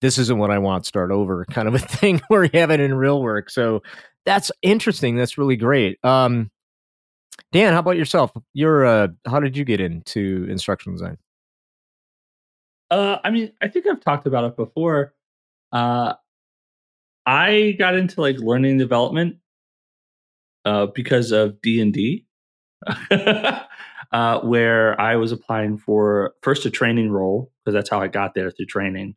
this 0.00 0.18
isn't 0.18 0.38
what 0.38 0.50
I 0.50 0.58
want 0.58 0.86
start 0.86 1.10
over 1.10 1.44
kind 1.50 1.68
of 1.68 1.74
a 1.74 1.78
thing 1.78 2.20
where 2.28 2.44
you 2.44 2.50
have 2.54 2.70
it 2.70 2.80
in 2.80 2.94
real 2.94 3.22
work. 3.22 3.50
So 3.50 3.82
that's 4.24 4.50
interesting. 4.62 5.16
That's 5.16 5.38
really 5.38 5.56
great. 5.56 6.02
Um, 6.04 6.50
Dan, 7.52 7.72
how 7.72 7.78
about 7.78 7.96
yourself? 7.96 8.32
You're 8.52 8.84
uh, 8.84 9.08
how 9.26 9.40
did 9.40 9.56
you 9.56 9.64
get 9.64 9.80
into 9.80 10.46
instructional 10.50 10.96
design? 10.98 11.16
Uh, 12.90 13.18
I 13.22 13.30
mean, 13.30 13.52
I 13.60 13.68
think 13.68 13.86
I've 13.86 14.00
talked 14.00 14.26
about 14.26 14.44
it 14.44 14.56
before. 14.56 15.14
Uh, 15.72 16.14
I 17.26 17.76
got 17.78 17.94
into 17.94 18.20
like 18.20 18.38
learning 18.38 18.78
development 18.78 19.36
uh, 20.64 20.86
because 20.86 21.30
of 21.32 21.60
D 21.62 21.80
and 21.80 21.92
D. 21.92 22.26
uh, 24.12 24.40
where 24.40 25.00
I 25.00 25.16
was 25.16 25.32
applying 25.32 25.78
for 25.78 26.34
first 26.42 26.66
a 26.66 26.70
training 26.70 27.10
role 27.10 27.50
because 27.64 27.74
that's 27.74 27.90
how 27.90 28.00
I 28.00 28.08
got 28.08 28.34
there 28.34 28.50
through 28.50 28.66
training. 28.66 29.16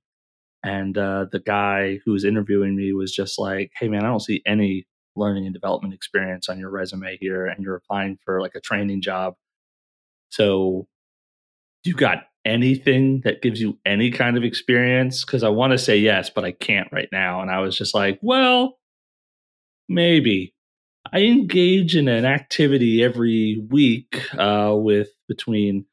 And 0.64 0.98
uh, 0.98 1.26
the 1.32 1.40
guy 1.40 2.00
who 2.06 2.12
was 2.12 2.24
interviewing 2.24 2.76
me 2.76 2.94
was 2.94 3.12
just 3.12 3.40
like, 3.40 3.72
"Hey, 3.80 3.88
man, 3.88 4.04
I 4.04 4.08
don't 4.08 4.20
see 4.22 4.42
any 4.46 4.86
learning 5.16 5.46
and 5.46 5.54
development 5.54 5.94
experience 5.94 6.50
on 6.50 6.60
your 6.60 6.70
resume 6.70 7.18
here, 7.20 7.46
and 7.46 7.64
you're 7.64 7.76
applying 7.76 8.18
for 8.24 8.42
like 8.42 8.56
a 8.56 8.62
training 8.62 9.02
job. 9.02 9.36
So, 10.30 10.88
you 11.84 11.96
got 11.96 12.26
anything 12.46 13.22
that 13.24 13.42
gives 13.42 13.60
you 13.62 13.78
any 13.86 14.12
kind 14.12 14.38
of 14.38 14.44
experience? 14.44 15.26
Because 15.26 15.44
I 15.44 15.50
want 15.50 15.72
to 15.72 15.78
say 15.78 15.98
yes, 15.98 16.30
but 16.30 16.46
I 16.46 16.52
can't 16.52 16.90
right 16.92 17.10
now." 17.12 17.42
And 17.42 17.50
I 17.52 17.60
was 17.60 17.78
just 17.78 17.96
like, 17.96 18.20
"Well, 18.22 18.78
maybe." 19.90 20.54
I 21.12 21.22
engage 21.22 21.96
in 21.96 22.08
an 22.08 22.26
activity 22.26 23.04
every 23.04 23.66
week 23.70 24.22
uh, 24.38 24.74
with 24.76 25.10
between 25.28 25.86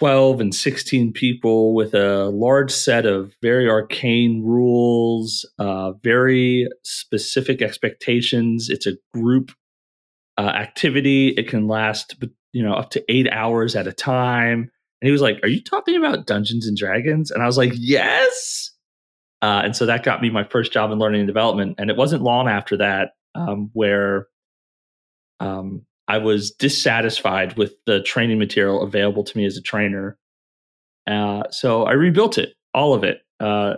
12 0.00 0.40
and 0.40 0.54
16 0.54 1.12
people 1.12 1.74
with 1.74 1.92
a 1.92 2.30
large 2.30 2.70
set 2.70 3.04
of 3.04 3.34
very 3.42 3.68
arcane 3.68 4.42
rules, 4.42 5.44
uh, 5.58 5.92
very 6.02 6.66
specific 6.82 7.60
expectations. 7.60 8.70
It's 8.70 8.86
a 8.86 8.96
group 9.12 9.52
uh, 10.38 10.52
activity. 10.54 11.34
It 11.36 11.48
can 11.48 11.68
last, 11.68 12.14
you 12.54 12.62
know, 12.62 12.72
up 12.72 12.88
to 12.92 13.04
eight 13.10 13.28
hours 13.30 13.76
at 13.76 13.86
a 13.86 13.92
time. 13.92 14.70
And 15.02 15.06
he 15.06 15.12
was 15.12 15.20
like, 15.20 15.38
"Are 15.42 15.48
you 15.48 15.62
talking 15.62 15.96
about 15.96 16.26
Dungeons 16.26 16.66
and 16.66 16.78
Dragons?" 16.78 17.30
And 17.30 17.42
I 17.42 17.46
was 17.46 17.58
like, 17.58 17.72
"Yes." 17.74 18.70
Uh, 19.42 19.60
and 19.64 19.76
so 19.76 19.84
that 19.84 20.02
got 20.02 20.22
me 20.22 20.30
my 20.30 20.44
first 20.44 20.72
job 20.72 20.90
in 20.92 20.98
learning 20.98 21.20
and 21.20 21.28
development. 21.28 21.74
And 21.76 21.90
it 21.90 21.96
wasn't 21.98 22.22
long 22.22 22.48
after 22.48 22.78
that 22.78 23.10
um, 23.34 23.68
where 23.74 24.28
um, 25.40 25.84
I 26.10 26.18
was 26.18 26.50
dissatisfied 26.50 27.56
with 27.56 27.74
the 27.86 28.02
training 28.02 28.40
material 28.40 28.82
available 28.82 29.22
to 29.22 29.38
me 29.38 29.44
as 29.44 29.56
a 29.56 29.62
trainer. 29.62 30.18
Uh, 31.06 31.44
so 31.50 31.84
I 31.84 31.92
rebuilt 31.92 32.36
it, 32.36 32.54
all 32.74 32.94
of 32.94 33.04
it, 33.04 33.20
uh, 33.38 33.74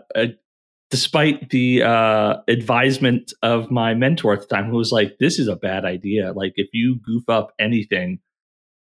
despite 0.91 1.51
the 1.51 1.83
uh, 1.83 2.37
advisement 2.49 3.35
of 3.43 3.71
my 3.71 3.93
mentor 3.93 4.33
at 4.33 4.41
the 4.41 4.47
time, 4.47 4.71
who 4.71 4.79
was 4.79 4.93
like, 4.93 5.19
"This 5.19 5.39
is 5.39 5.47
a 5.47 5.57
bad 5.57 5.85
idea. 5.85 6.33
Like, 6.33 6.55
if 6.57 6.71
you 6.73 6.97
goof 7.05 7.29
up 7.29 7.53
anything, 7.59 8.19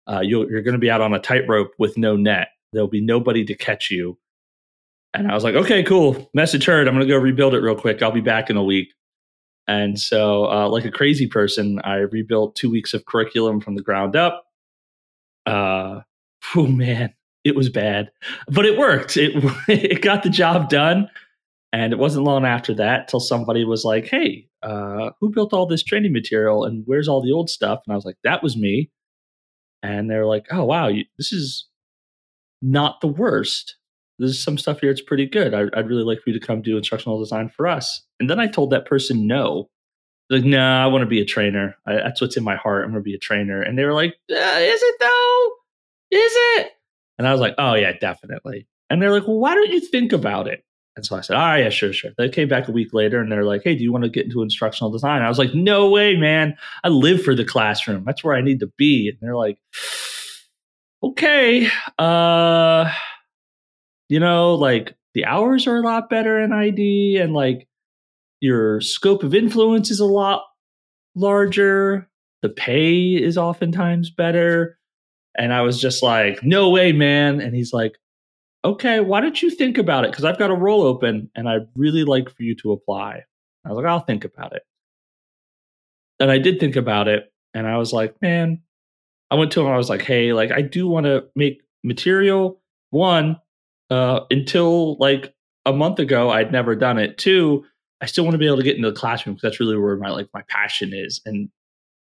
uh, 0.06 0.20
you 0.20 0.42
are 0.42 0.60
going 0.60 0.72
to 0.74 0.78
be 0.78 0.90
out 0.90 1.00
on 1.00 1.14
a 1.14 1.18
tightrope 1.18 1.72
with 1.78 1.96
no 1.96 2.16
net. 2.16 2.48
There'll 2.74 2.86
be 2.86 3.00
nobody 3.00 3.46
to 3.46 3.54
catch 3.54 3.90
you." 3.90 4.18
And 5.14 5.26
I 5.26 5.34
was 5.34 5.42
like, 5.42 5.54
"Okay, 5.54 5.82
cool. 5.84 6.30
Message 6.34 6.66
heard. 6.66 6.86
I'm 6.86 6.94
going 6.94 7.06
to 7.06 7.10
go 7.10 7.18
rebuild 7.18 7.54
it 7.54 7.60
real 7.60 7.76
quick. 7.76 8.02
I'll 8.02 8.12
be 8.12 8.20
back 8.20 8.50
in 8.50 8.58
a 8.58 8.62
week." 8.64 8.92
And 9.68 10.00
so, 10.00 10.46
uh, 10.50 10.68
like 10.68 10.86
a 10.86 10.90
crazy 10.90 11.26
person, 11.28 11.78
I 11.84 11.96
rebuilt 11.96 12.56
two 12.56 12.70
weeks 12.70 12.94
of 12.94 13.04
curriculum 13.04 13.60
from 13.60 13.74
the 13.76 13.82
ground 13.82 14.16
up. 14.16 14.44
Uh, 15.46 16.00
oh 16.56 16.66
man, 16.66 17.14
it 17.44 17.54
was 17.56 17.68
bad, 17.68 18.10
but 18.48 18.66
it 18.66 18.78
worked. 18.78 19.16
It 19.16 19.32
it 19.68 20.02
got 20.02 20.22
the 20.22 20.30
job 20.30 20.70
done, 20.70 21.08
and 21.72 21.92
it 21.92 21.98
wasn't 21.98 22.24
long 22.24 22.44
after 22.46 22.74
that 22.74 23.08
till 23.08 23.20
somebody 23.20 23.64
was 23.64 23.84
like, 23.84 24.06
"Hey, 24.08 24.48
uh, 24.62 25.10
who 25.20 25.30
built 25.30 25.52
all 25.52 25.66
this 25.66 25.82
training 25.82 26.12
material, 26.12 26.64
and 26.64 26.84
where's 26.86 27.08
all 27.08 27.22
the 27.22 27.32
old 27.32 27.50
stuff?" 27.50 27.80
And 27.86 27.92
I 27.92 27.96
was 27.96 28.06
like, 28.06 28.18
"That 28.24 28.42
was 28.42 28.56
me." 28.56 28.90
And 29.82 30.10
they're 30.10 30.26
like, 30.26 30.46
"Oh 30.50 30.64
wow, 30.64 30.88
you, 30.88 31.04
this 31.18 31.32
is 31.32 31.68
not 32.62 33.00
the 33.02 33.08
worst." 33.08 33.77
There's 34.18 34.42
some 34.42 34.58
stuff 34.58 34.80
here. 34.80 34.90
It's 34.90 35.00
pretty 35.00 35.26
good. 35.26 35.54
I, 35.54 35.64
would 35.64 35.88
really 35.88 36.02
like 36.02 36.20
for 36.20 36.30
you 36.30 36.38
to 36.38 36.44
come 36.44 36.62
do 36.62 36.76
instructional 36.76 37.20
design 37.20 37.48
for 37.48 37.66
us. 37.66 38.02
And 38.18 38.28
then 38.28 38.40
I 38.40 38.46
told 38.46 38.70
that 38.70 38.86
person 38.86 39.26
no. 39.26 39.68
Like, 40.30 40.44
no, 40.44 40.58
nah, 40.58 40.84
I 40.84 40.86
want 40.88 41.02
to 41.02 41.06
be 41.06 41.20
a 41.20 41.24
trainer. 41.24 41.74
I, 41.86 41.94
that's 41.94 42.20
what's 42.20 42.36
in 42.36 42.44
my 42.44 42.56
heart. 42.56 42.84
I'm 42.84 42.90
going 42.90 43.02
to 43.02 43.04
be 43.04 43.14
a 43.14 43.18
trainer. 43.18 43.62
And 43.62 43.78
they 43.78 43.84
were 43.84 43.94
like, 43.94 44.14
uh, 44.30 44.34
is 44.34 44.82
it 44.82 44.94
though? 45.00 45.50
Is 46.10 46.32
it? 46.34 46.72
And 47.18 47.26
I 47.26 47.32
was 47.32 47.40
like, 47.40 47.54
oh 47.58 47.74
yeah, 47.74 47.92
definitely. 47.92 48.66
And 48.90 49.00
they're 49.00 49.12
like, 49.12 49.26
well, 49.26 49.38
why 49.38 49.54
don't 49.54 49.70
you 49.70 49.80
think 49.80 50.12
about 50.12 50.46
it? 50.46 50.64
And 50.96 51.06
so 51.06 51.16
I 51.16 51.20
said, 51.20 51.36
all 51.36 51.42
right, 51.42 51.62
yeah, 51.62 51.68
sure, 51.68 51.92
sure. 51.92 52.10
They 52.18 52.28
came 52.28 52.48
back 52.48 52.66
a 52.66 52.72
week 52.72 52.92
later 52.92 53.20
and 53.20 53.30
they're 53.30 53.44
like, 53.44 53.62
hey, 53.62 53.76
do 53.76 53.84
you 53.84 53.92
want 53.92 54.02
to 54.02 54.10
get 54.10 54.24
into 54.24 54.42
instructional 54.42 54.90
design? 54.90 55.22
I 55.22 55.28
was 55.28 55.38
like, 55.38 55.54
no 55.54 55.88
way, 55.88 56.16
man. 56.16 56.56
I 56.82 56.88
live 56.88 57.22
for 57.22 57.36
the 57.36 57.44
classroom. 57.44 58.02
That's 58.04 58.24
where 58.24 58.34
I 58.34 58.40
need 58.40 58.60
to 58.60 58.66
be. 58.76 59.08
And 59.08 59.18
they're 59.20 59.36
like, 59.36 59.58
okay, 61.02 61.68
uh, 61.98 62.90
you 64.08 64.20
know, 64.20 64.54
like 64.54 64.96
the 65.14 65.24
hours 65.24 65.66
are 65.66 65.76
a 65.76 65.82
lot 65.82 66.10
better 66.10 66.40
in 66.40 66.52
ID 66.52 67.18
and 67.18 67.32
like 67.32 67.68
your 68.40 68.80
scope 68.80 69.22
of 69.22 69.34
influence 69.34 69.90
is 69.90 70.00
a 70.00 70.06
lot 70.06 70.42
larger. 71.14 72.08
The 72.42 72.48
pay 72.48 73.14
is 73.14 73.36
oftentimes 73.36 74.10
better. 74.10 74.78
And 75.36 75.52
I 75.52 75.62
was 75.62 75.80
just 75.80 76.02
like, 76.02 76.42
no 76.42 76.70
way, 76.70 76.92
man. 76.92 77.40
And 77.40 77.54
he's 77.54 77.72
like, 77.72 77.96
okay, 78.64 79.00
why 79.00 79.20
don't 79.20 79.40
you 79.40 79.50
think 79.50 79.78
about 79.78 80.04
it? 80.04 80.10
Because 80.10 80.24
I've 80.24 80.38
got 80.38 80.50
a 80.50 80.54
role 80.54 80.82
open 80.82 81.30
and 81.34 81.48
I'd 81.48 81.68
really 81.76 82.04
like 82.04 82.30
for 82.30 82.42
you 82.42 82.54
to 82.56 82.72
apply. 82.72 83.24
I 83.64 83.68
was 83.68 83.76
like, 83.76 83.86
I'll 83.86 84.00
think 84.00 84.24
about 84.24 84.54
it. 84.54 84.62
And 86.20 86.30
I 86.30 86.38
did 86.38 86.58
think 86.58 86.76
about 86.76 87.08
it. 87.08 87.32
And 87.54 87.66
I 87.66 87.76
was 87.76 87.92
like, 87.92 88.20
man, 88.20 88.62
I 89.30 89.36
went 89.36 89.52
to 89.52 89.60
him. 89.60 89.68
I 89.68 89.76
was 89.76 89.90
like, 89.90 90.02
hey, 90.02 90.32
like, 90.32 90.50
I 90.50 90.62
do 90.62 90.88
want 90.88 91.06
to 91.06 91.24
make 91.36 91.62
material. 91.84 92.60
One, 92.90 93.38
uh, 93.90 94.20
until 94.30 94.96
like 94.98 95.34
a 95.64 95.72
month 95.72 95.98
ago, 95.98 96.30
I'd 96.30 96.52
never 96.52 96.74
done 96.74 96.98
it. 96.98 97.18
Two, 97.18 97.64
I 98.00 98.06
still 98.06 98.24
want 98.24 98.34
to 98.34 98.38
be 98.38 98.46
able 98.46 98.58
to 98.58 98.62
get 98.62 98.76
into 98.76 98.90
the 98.90 98.96
classroom 98.96 99.34
because 99.34 99.50
that's 99.50 99.60
really 99.60 99.76
where 99.76 99.96
my 99.96 100.10
like 100.10 100.28
my 100.32 100.42
passion 100.48 100.92
is. 100.94 101.20
And 101.26 101.50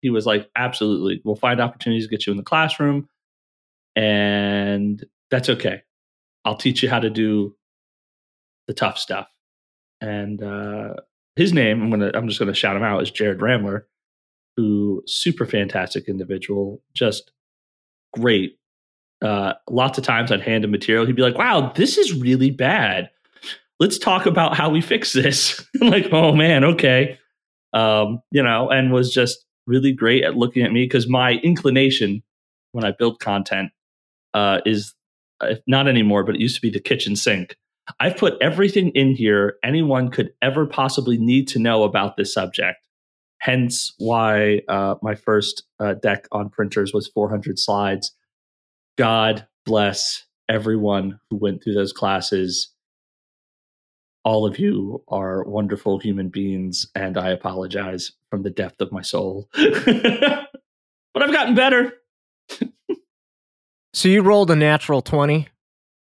he 0.02 0.10
was 0.10 0.26
like, 0.26 0.50
absolutely, 0.56 1.22
we'll 1.26 1.36
find 1.36 1.60
opportunities 1.60 2.06
to 2.06 2.10
get 2.10 2.26
you 2.26 2.32
in 2.32 2.38
the 2.38 2.44
classroom, 2.44 3.10
and 3.96 5.04
that's 5.32 5.50
okay. 5.50 5.82
I'll 6.46 6.56
teach 6.56 6.82
you 6.82 6.90
how 6.90 7.00
to 7.00 7.10
do 7.10 7.56
the 8.68 8.74
tough 8.74 8.98
stuff. 8.98 9.28
And 10.00 10.42
uh, 10.42 10.94
his 11.36 11.54
name, 11.54 11.82
I'm 11.82 11.90
gonna, 11.90 12.12
I'm 12.14 12.28
just 12.28 12.40
gonna 12.40 12.54
shout 12.54 12.78
him 12.78 12.84
out, 12.84 13.02
is 13.02 13.12
Jared 13.12 13.42
Ramler, 13.42 13.88
who 14.56 15.04
super 15.08 15.46
fantastic 15.46 16.08
individual, 16.08 16.82
just 16.94 17.32
great. 18.14 18.59
Uh, 19.22 19.54
lots 19.70 19.98
of 19.98 20.04
times 20.04 20.32
I'd 20.32 20.42
hand 20.42 20.64
him 20.64 20.72
material, 20.72 21.06
he'd 21.06 21.16
be 21.16 21.22
like, 21.22 21.38
"Wow, 21.38 21.72
this 21.76 21.98
is 21.98 22.14
really 22.14 22.52
bad. 22.52 23.10
Let's 23.80 23.98
talk 23.98 24.26
about 24.26 24.56
how 24.56 24.70
we 24.70 24.82
fix 24.82 25.14
this." 25.14 25.66
Like, 25.82 26.08
"Oh 26.12 26.34
man, 26.34 26.64
okay." 26.64 27.18
Um, 27.74 28.22
you 28.32 28.42
know, 28.44 28.70
and 28.70 28.92
was 28.92 29.14
just 29.14 29.46
really 29.68 29.94
great 29.94 30.24
at 30.24 30.36
looking 30.36 30.64
at 30.64 30.72
me 30.72 30.86
because 30.86 31.08
my 31.08 31.34
inclination 31.44 32.24
when 32.72 32.84
I 32.86 32.92
build 32.92 33.20
content 33.20 33.72
uh, 34.34 34.60
is 34.66 34.94
uh, 35.42 35.56
not 35.68 35.88
anymore, 35.88 36.24
but 36.24 36.36
it 36.36 36.42
used 36.42 36.56
to 36.56 36.62
be 36.62 36.70
the 36.70 36.80
kitchen 36.80 37.16
sink. 37.16 37.56
I've 38.00 38.18
put 38.18 38.36
everything 38.42 38.90
in 38.90 39.16
here 39.16 39.56
anyone 39.64 40.12
could 40.12 40.32
ever 40.42 40.66
possibly 40.66 41.18
need 41.18 41.48
to 41.50 41.60
know 41.60 41.84
about 41.84 42.18
this 42.18 42.34
subject. 42.34 42.78
Hence 43.40 43.94
why 43.98 44.62
uh, 44.68 44.96
my 45.02 45.16
first 45.16 45.64
uh, 45.80 45.96
deck 45.96 46.28
on 46.32 46.50
printers 46.50 46.94
was 46.94 47.08
400 47.08 47.58
slides. 47.58 48.14
God 49.00 49.48
bless 49.66 50.26
everyone 50.50 51.22
who 51.30 51.38
went 51.38 51.64
through 51.64 51.74
those 51.74 51.94
classes. 51.94 52.74
All 54.26 54.46
of 54.46 54.60
you 54.60 55.02
are 55.08 55.46
wonderful 55.46 56.00
human 56.00 56.28
beings, 56.28 56.86
and 56.94 57.18
I 57.18 57.30
apologize 57.30 58.12
from 58.30 58.44
the 58.44 58.50
depth 58.50 58.82
of 58.82 58.92
my 58.92 59.02
soul. 59.02 59.48
but 59.56 60.50
I've 61.16 61.32
gotten 61.32 61.56
better. 61.56 61.94
So 63.94 64.10
you 64.10 64.22
rolled 64.22 64.52
a 64.52 64.56
natural 64.58 65.02
20 65.02 65.48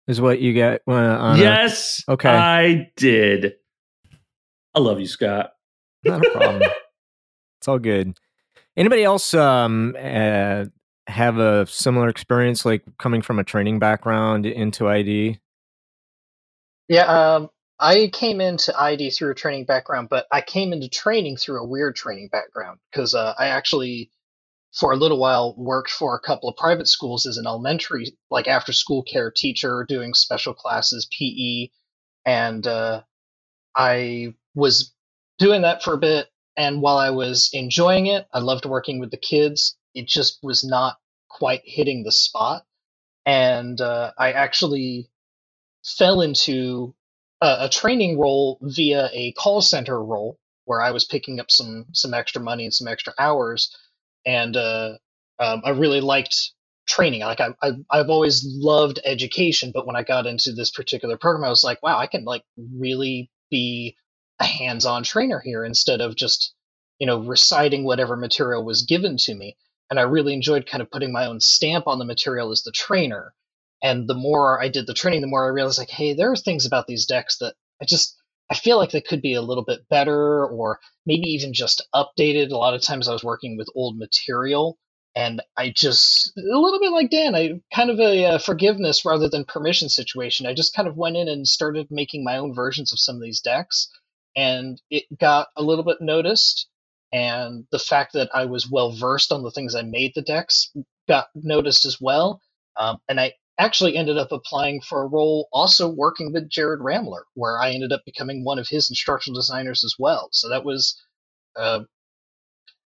is 0.08 0.20
what 0.20 0.40
you 0.40 0.52
get 0.52 0.82
uh, 0.88 0.92
a- 0.92 1.36
yes. 1.38 2.02
okay. 2.08 2.28
I 2.28 2.90
did. 2.96 3.54
I 4.74 4.80
love 4.80 4.98
you, 4.98 5.06
Scott. 5.06 5.52
not 6.04 6.26
a 6.26 6.30
problem. 6.30 6.62
it's 7.60 7.68
all 7.68 7.78
good. 7.78 8.18
Anybody 8.76 9.04
else 9.04 9.32
um 9.32 9.94
uh, 9.96 10.64
have 11.10 11.38
a 11.38 11.66
similar 11.66 12.08
experience 12.08 12.64
like 12.64 12.82
coming 12.98 13.22
from 13.22 13.38
a 13.38 13.44
training 13.44 13.78
background 13.78 14.46
into 14.46 14.88
ID? 14.88 15.38
Yeah, 16.88 17.04
um, 17.04 17.50
I 17.78 18.10
came 18.12 18.40
into 18.40 18.78
ID 18.78 19.10
through 19.10 19.30
a 19.30 19.34
training 19.34 19.64
background, 19.64 20.08
but 20.10 20.26
I 20.30 20.42
came 20.42 20.72
into 20.72 20.88
training 20.88 21.38
through 21.38 21.62
a 21.62 21.66
weird 21.66 21.96
training 21.96 22.28
background 22.28 22.78
because 22.90 23.14
uh, 23.14 23.34
I 23.38 23.46
actually, 23.46 24.10
for 24.74 24.92
a 24.92 24.96
little 24.96 25.18
while, 25.18 25.54
worked 25.56 25.90
for 25.90 26.14
a 26.14 26.20
couple 26.20 26.48
of 26.48 26.56
private 26.56 26.88
schools 26.88 27.26
as 27.26 27.38
an 27.38 27.46
elementary, 27.46 28.16
like 28.30 28.48
after 28.48 28.72
school 28.72 29.02
care 29.02 29.30
teacher 29.30 29.86
doing 29.88 30.12
special 30.12 30.52
classes, 30.52 31.08
PE, 31.18 31.70
and 32.26 32.66
uh, 32.66 33.02
I 33.74 34.34
was 34.54 34.92
doing 35.38 35.62
that 35.62 35.82
for 35.82 35.94
a 35.94 35.98
bit. 35.98 36.28
And 36.56 36.82
while 36.82 36.98
I 36.98 37.10
was 37.10 37.48
enjoying 37.54 38.06
it, 38.06 38.26
I 38.32 38.40
loved 38.40 38.66
working 38.66 39.00
with 39.00 39.10
the 39.10 39.16
kids. 39.16 39.76
It 39.94 40.06
just 40.06 40.38
was 40.42 40.62
not 40.62 40.98
quite 41.30 41.62
hitting 41.64 42.04
the 42.04 42.12
spot. 42.12 42.64
And 43.26 43.80
uh, 43.80 44.12
I 44.18 44.32
actually 44.32 45.08
fell 45.84 46.20
into 46.22 46.94
a, 47.40 47.58
a 47.62 47.70
training 47.70 48.18
role 48.18 48.58
via 48.62 49.10
a 49.12 49.32
call 49.32 49.62
center 49.62 50.02
role 50.02 50.38
where 50.66 50.82
I 50.82 50.92
was 50.92 51.04
picking 51.04 51.40
up 51.40 51.50
some 51.50 51.86
some 51.92 52.14
extra 52.14 52.42
money 52.42 52.64
and 52.64 52.74
some 52.74 52.88
extra 52.88 53.14
hours, 53.18 53.76
and 54.26 54.56
uh, 54.56 54.98
um, 55.38 55.62
I 55.64 55.70
really 55.70 56.00
liked 56.00 56.52
training. 56.88 57.22
Like 57.22 57.40
I, 57.40 57.54
I 57.62 57.72
I've 57.90 58.10
always 58.10 58.44
loved 58.46 59.00
education, 59.04 59.72
but 59.74 59.86
when 59.86 59.96
I 59.96 60.04
got 60.04 60.26
into 60.26 60.52
this 60.52 60.70
particular 60.70 61.18
program, 61.18 61.44
I 61.46 61.50
was 61.50 61.64
like, 61.64 61.82
wow, 61.82 61.98
I 61.98 62.06
can 62.06 62.24
like 62.24 62.44
really 62.78 63.30
be 63.50 63.96
a 64.40 64.44
hands-on 64.44 65.02
trainer 65.04 65.40
here 65.44 65.64
instead 65.64 66.00
of 66.00 66.16
just 66.16 66.54
you 66.98 67.06
know 67.06 67.20
reciting 67.20 67.84
whatever 67.84 68.16
material 68.16 68.64
was 68.64 68.82
given 68.84 69.16
to 69.18 69.34
me. 69.34 69.56
And 69.90 69.98
I 69.98 70.02
really 70.02 70.34
enjoyed 70.34 70.66
kind 70.66 70.82
of 70.82 70.90
putting 70.90 71.12
my 71.12 71.26
own 71.26 71.40
stamp 71.40 71.86
on 71.86 71.98
the 71.98 72.04
material 72.04 72.52
as 72.52 72.62
the 72.62 72.72
trainer 72.72 73.34
and 73.82 74.08
the 74.08 74.14
more 74.14 74.62
I 74.62 74.68
did 74.68 74.86
the 74.86 74.94
training, 74.94 75.20
the 75.20 75.26
more 75.26 75.44
I 75.44 75.48
realized 75.48 75.78
like, 75.78 75.90
hey, 75.90 76.12
there 76.12 76.30
are 76.30 76.36
things 76.36 76.66
about 76.66 76.86
these 76.86 77.06
decks 77.06 77.38
that 77.38 77.54
I 77.80 77.84
just 77.86 78.16
I 78.50 78.54
feel 78.54 78.78
like 78.78 78.90
they 78.90 79.00
could 79.00 79.22
be 79.22 79.34
a 79.34 79.42
little 79.42 79.64
bit 79.64 79.88
better 79.88 80.44
or 80.46 80.80
maybe 81.06 81.28
even 81.28 81.52
just 81.54 81.86
updated. 81.94 82.50
A 82.50 82.56
lot 82.56 82.74
of 82.74 82.82
times 82.82 83.08
I 83.08 83.12
was 83.12 83.24
working 83.24 83.56
with 83.56 83.68
old 83.74 83.96
material 83.96 84.76
and 85.16 85.40
I 85.56 85.70
just 85.74 86.32
a 86.36 86.40
little 86.42 86.80
bit 86.80 86.92
like 86.92 87.10
Dan, 87.10 87.34
I 87.34 87.60
kind 87.74 87.90
of 87.90 87.98
a 88.00 88.24
uh, 88.26 88.38
forgiveness 88.38 89.04
rather 89.04 89.28
than 89.28 89.44
permission 89.44 89.88
situation. 89.88 90.46
I 90.46 90.54
just 90.54 90.74
kind 90.74 90.88
of 90.88 90.96
went 90.96 91.16
in 91.16 91.28
and 91.28 91.46
started 91.46 91.86
making 91.90 92.24
my 92.24 92.36
own 92.36 92.54
versions 92.54 92.92
of 92.92 92.98
some 93.00 93.16
of 93.16 93.22
these 93.22 93.40
decks 93.40 93.88
and 94.36 94.80
it 94.90 95.04
got 95.18 95.48
a 95.56 95.62
little 95.62 95.84
bit 95.84 95.98
noticed 96.00 96.68
and 97.12 97.64
the 97.72 97.78
fact 97.78 98.12
that 98.12 98.30
I 98.34 98.44
was 98.44 98.70
well 98.70 98.92
versed 98.92 99.32
on 99.32 99.42
the 99.42 99.50
things 99.50 99.74
I 99.74 99.82
made 99.82 100.12
the 100.14 100.22
decks 100.22 100.70
got 101.08 101.28
noticed 101.34 101.84
as 101.84 102.00
well. 102.00 102.40
Um, 102.78 102.98
and 103.08 103.20
I 103.20 103.34
actually 103.58 103.96
ended 103.96 104.16
up 104.16 104.32
applying 104.32 104.80
for 104.80 105.02
a 105.02 105.06
role 105.06 105.48
also 105.52 105.88
working 105.88 106.32
with 106.32 106.48
Jared 106.48 106.80
Ramler, 106.80 107.24
where 107.34 107.60
I 107.60 107.72
ended 107.72 107.92
up 107.92 108.02
becoming 108.06 108.44
one 108.44 108.58
of 108.58 108.68
his 108.68 108.88
instructional 108.88 109.38
designers 109.38 109.84
as 109.84 109.96
well. 109.98 110.28
So 110.32 110.48
that 110.48 110.64
was, 110.64 111.00
uh, 111.56 111.80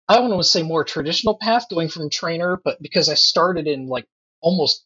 I 0.08 0.16
don't 0.16 0.30
want 0.30 0.42
to 0.42 0.48
say 0.48 0.62
more 0.62 0.85
traditional 0.85 1.37
path 1.37 1.66
going 1.68 1.88
from 1.88 2.08
trainer, 2.08 2.61
but 2.64 2.80
because 2.80 3.08
I 3.08 3.14
started 3.14 3.66
in 3.66 3.87
like 3.87 4.06
almost 4.40 4.85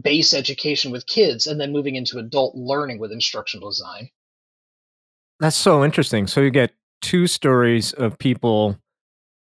base 0.00 0.32
education 0.32 0.92
with 0.92 1.06
kids 1.06 1.46
and 1.46 1.60
then 1.60 1.72
moving 1.72 1.96
into 1.96 2.18
adult 2.18 2.54
learning 2.54 2.98
with 2.98 3.12
instructional 3.12 3.68
design. 3.68 4.10
That's 5.40 5.56
so 5.56 5.84
interesting. 5.84 6.26
So 6.26 6.40
you 6.40 6.50
get 6.50 6.72
two 7.00 7.26
stories 7.26 7.92
of 7.92 8.18
people 8.18 8.76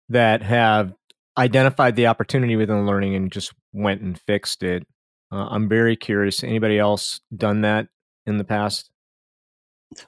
that 0.10 0.41
have 0.41 0.93
identified 1.38 1.95
the 1.95 2.08
opportunity 2.08 2.56
within 2.56 2.86
learning 2.86 3.15
and 3.15 3.32
just 3.32 3.54
went 3.74 4.02
and 4.02 4.19
fixed 4.19 4.63
it. 4.63 4.86
Uh, 5.32 5.48
I'm 5.50 5.69
very 5.69 5.95
curious. 5.95 6.43
Anybody 6.43 6.80
else 6.80 7.22
done 7.36 7.62
that 7.62 7.88
in 8.26 8.38
the 8.38 8.43
past? 8.43 8.89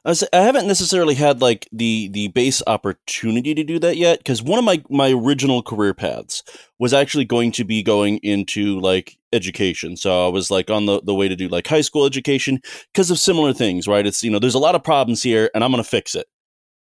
I, 0.05 0.15
haven't 0.31 0.67
necessarily 0.67 1.15
had 1.15 1.41
like 1.41 1.67
the 1.71 2.07
the 2.09 2.27
base 2.29 2.61
opportunity 2.67 3.55
to 3.55 3.63
do 3.63 3.79
that 3.79 3.97
yet 3.97 4.19
because 4.19 4.43
one 4.43 4.59
of 4.59 4.65
my 4.65 4.83
my 4.89 5.11
original 5.11 5.63
career 5.63 5.95
paths 5.95 6.43
was 6.77 6.93
actually 6.93 7.25
going 7.25 7.51
to 7.53 7.63
be 7.63 7.81
going 7.81 8.17
into 8.17 8.79
like 8.79 9.17
education. 9.33 9.97
So 9.97 10.27
I 10.27 10.29
was 10.29 10.51
like 10.51 10.69
on 10.69 10.85
the 10.85 11.01
the 11.01 11.15
way 11.15 11.27
to 11.27 11.35
do 11.35 11.47
like 11.47 11.65
high 11.65 11.81
school 11.81 12.05
education 12.05 12.61
because 12.93 13.09
of 13.09 13.17
similar 13.17 13.53
things, 13.53 13.87
right? 13.87 14.05
It's 14.05 14.23
you 14.23 14.29
know 14.29 14.37
there's 14.37 14.53
a 14.53 14.59
lot 14.59 14.75
of 14.75 14.83
problems 14.83 15.23
here 15.23 15.49
and 15.55 15.63
I'm 15.63 15.71
going 15.71 15.83
to 15.83 15.89
fix 15.89 16.13
it. 16.13 16.27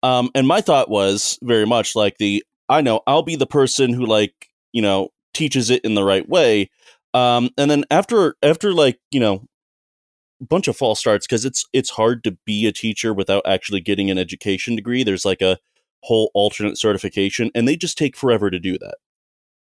Um, 0.03 0.29
and 0.33 0.47
my 0.47 0.61
thought 0.61 0.89
was 0.89 1.37
very 1.41 1.65
much 1.65 1.95
like 1.95 2.17
the 2.17 2.43
I 2.69 2.81
know 2.81 3.01
I'll 3.07 3.23
be 3.23 3.35
the 3.35 3.47
person 3.47 3.93
who 3.93 4.05
like 4.05 4.49
you 4.71 4.81
know 4.81 5.09
teaches 5.33 5.69
it 5.69 5.83
in 5.83 5.95
the 5.95 6.03
right 6.03 6.27
way. 6.27 6.69
Um, 7.13 7.49
and 7.57 7.69
then 7.69 7.85
after 7.91 8.35
after 8.43 8.73
like 8.73 8.99
you 9.11 9.19
know 9.19 9.45
a 10.41 10.45
bunch 10.45 10.67
of 10.67 10.77
false 10.77 10.99
starts 10.99 11.27
because 11.27 11.45
it's 11.45 11.65
it's 11.73 11.89
hard 11.91 12.23
to 12.23 12.37
be 12.45 12.65
a 12.65 12.71
teacher 12.71 13.13
without 13.13 13.43
actually 13.45 13.81
getting 13.81 14.09
an 14.09 14.17
education 14.17 14.75
degree. 14.75 15.03
There's 15.03 15.25
like 15.25 15.41
a 15.41 15.57
whole 16.03 16.31
alternate 16.33 16.77
certification, 16.77 17.51
and 17.53 17.67
they 17.67 17.75
just 17.75 17.97
take 17.97 18.15
forever 18.15 18.49
to 18.49 18.59
do 18.59 18.77
that. 18.77 18.95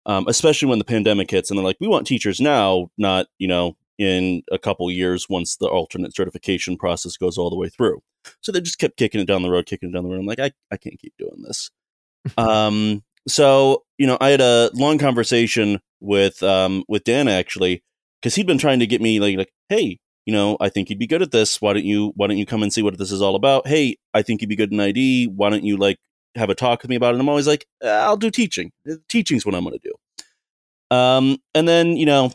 Um, 0.06 0.26
especially 0.28 0.68
when 0.68 0.78
the 0.78 0.84
pandemic 0.84 1.30
hits, 1.30 1.50
and 1.50 1.58
they're 1.58 1.64
like, 1.64 1.78
"We 1.80 1.88
want 1.88 2.06
teachers 2.06 2.40
now, 2.40 2.90
not 2.98 3.26
you 3.38 3.48
know 3.48 3.76
in 3.98 4.42
a 4.50 4.58
couple 4.58 4.90
years 4.90 5.28
once 5.28 5.56
the 5.56 5.68
alternate 5.68 6.14
certification 6.14 6.76
process 6.76 7.16
goes 7.16 7.38
all 7.38 7.50
the 7.50 7.56
way 7.56 7.68
through." 7.68 8.02
So 8.40 8.52
they 8.52 8.60
just 8.60 8.78
kept 8.78 8.96
kicking 8.96 9.20
it 9.20 9.26
down 9.26 9.42
the 9.42 9.50
road, 9.50 9.66
kicking 9.66 9.90
it 9.90 9.92
down 9.92 10.04
the 10.04 10.10
road. 10.10 10.20
I'm 10.20 10.26
like, 10.26 10.40
I 10.40 10.52
I 10.70 10.76
can't 10.76 10.98
keep 10.98 11.14
doing 11.18 11.42
this. 11.46 11.70
um, 12.36 13.02
so 13.28 13.84
you 13.98 14.06
know, 14.06 14.18
I 14.20 14.30
had 14.30 14.40
a 14.40 14.70
long 14.74 14.98
conversation 14.98 15.80
with 16.00 16.42
um 16.42 16.84
with 16.88 17.04
Dan 17.04 17.28
actually 17.28 17.82
because 18.20 18.34
he'd 18.34 18.46
been 18.46 18.58
trying 18.58 18.80
to 18.80 18.86
get 18.86 19.00
me 19.00 19.20
like 19.20 19.36
like, 19.36 19.52
hey, 19.68 19.98
you 20.26 20.32
know, 20.32 20.56
I 20.60 20.68
think 20.68 20.88
you'd 20.88 20.98
be 20.98 21.06
good 21.06 21.22
at 21.22 21.30
this. 21.30 21.60
Why 21.60 21.72
don't 21.72 21.84
you 21.84 22.12
why 22.16 22.26
don't 22.26 22.38
you 22.38 22.46
come 22.46 22.62
and 22.62 22.72
see 22.72 22.82
what 22.82 22.96
this 22.98 23.12
is 23.12 23.22
all 23.22 23.36
about? 23.36 23.66
Hey, 23.66 23.96
I 24.12 24.22
think 24.22 24.40
you'd 24.40 24.48
be 24.48 24.56
good 24.56 24.72
in 24.72 24.80
ID. 24.80 25.26
Why 25.28 25.50
don't 25.50 25.64
you 25.64 25.76
like 25.76 25.98
have 26.34 26.50
a 26.50 26.54
talk 26.54 26.82
with 26.82 26.88
me 26.88 26.96
about 26.96 27.08
it? 27.08 27.12
And 27.14 27.20
I'm 27.20 27.28
always 27.28 27.46
like, 27.46 27.66
"Uh, 27.82 27.88
I'll 27.88 28.16
do 28.16 28.30
teaching. 28.30 28.72
Teaching's 29.08 29.44
what 29.44 29.54
I'm 29.54 29.64
going 29.64 29.78
to 29.78 29.88
do. 29.88 30.96
Um, 30.96 31.38
and 31.54 31.68
then 31.68 31.96
you 31.96 32.06
know, 32.06 32.32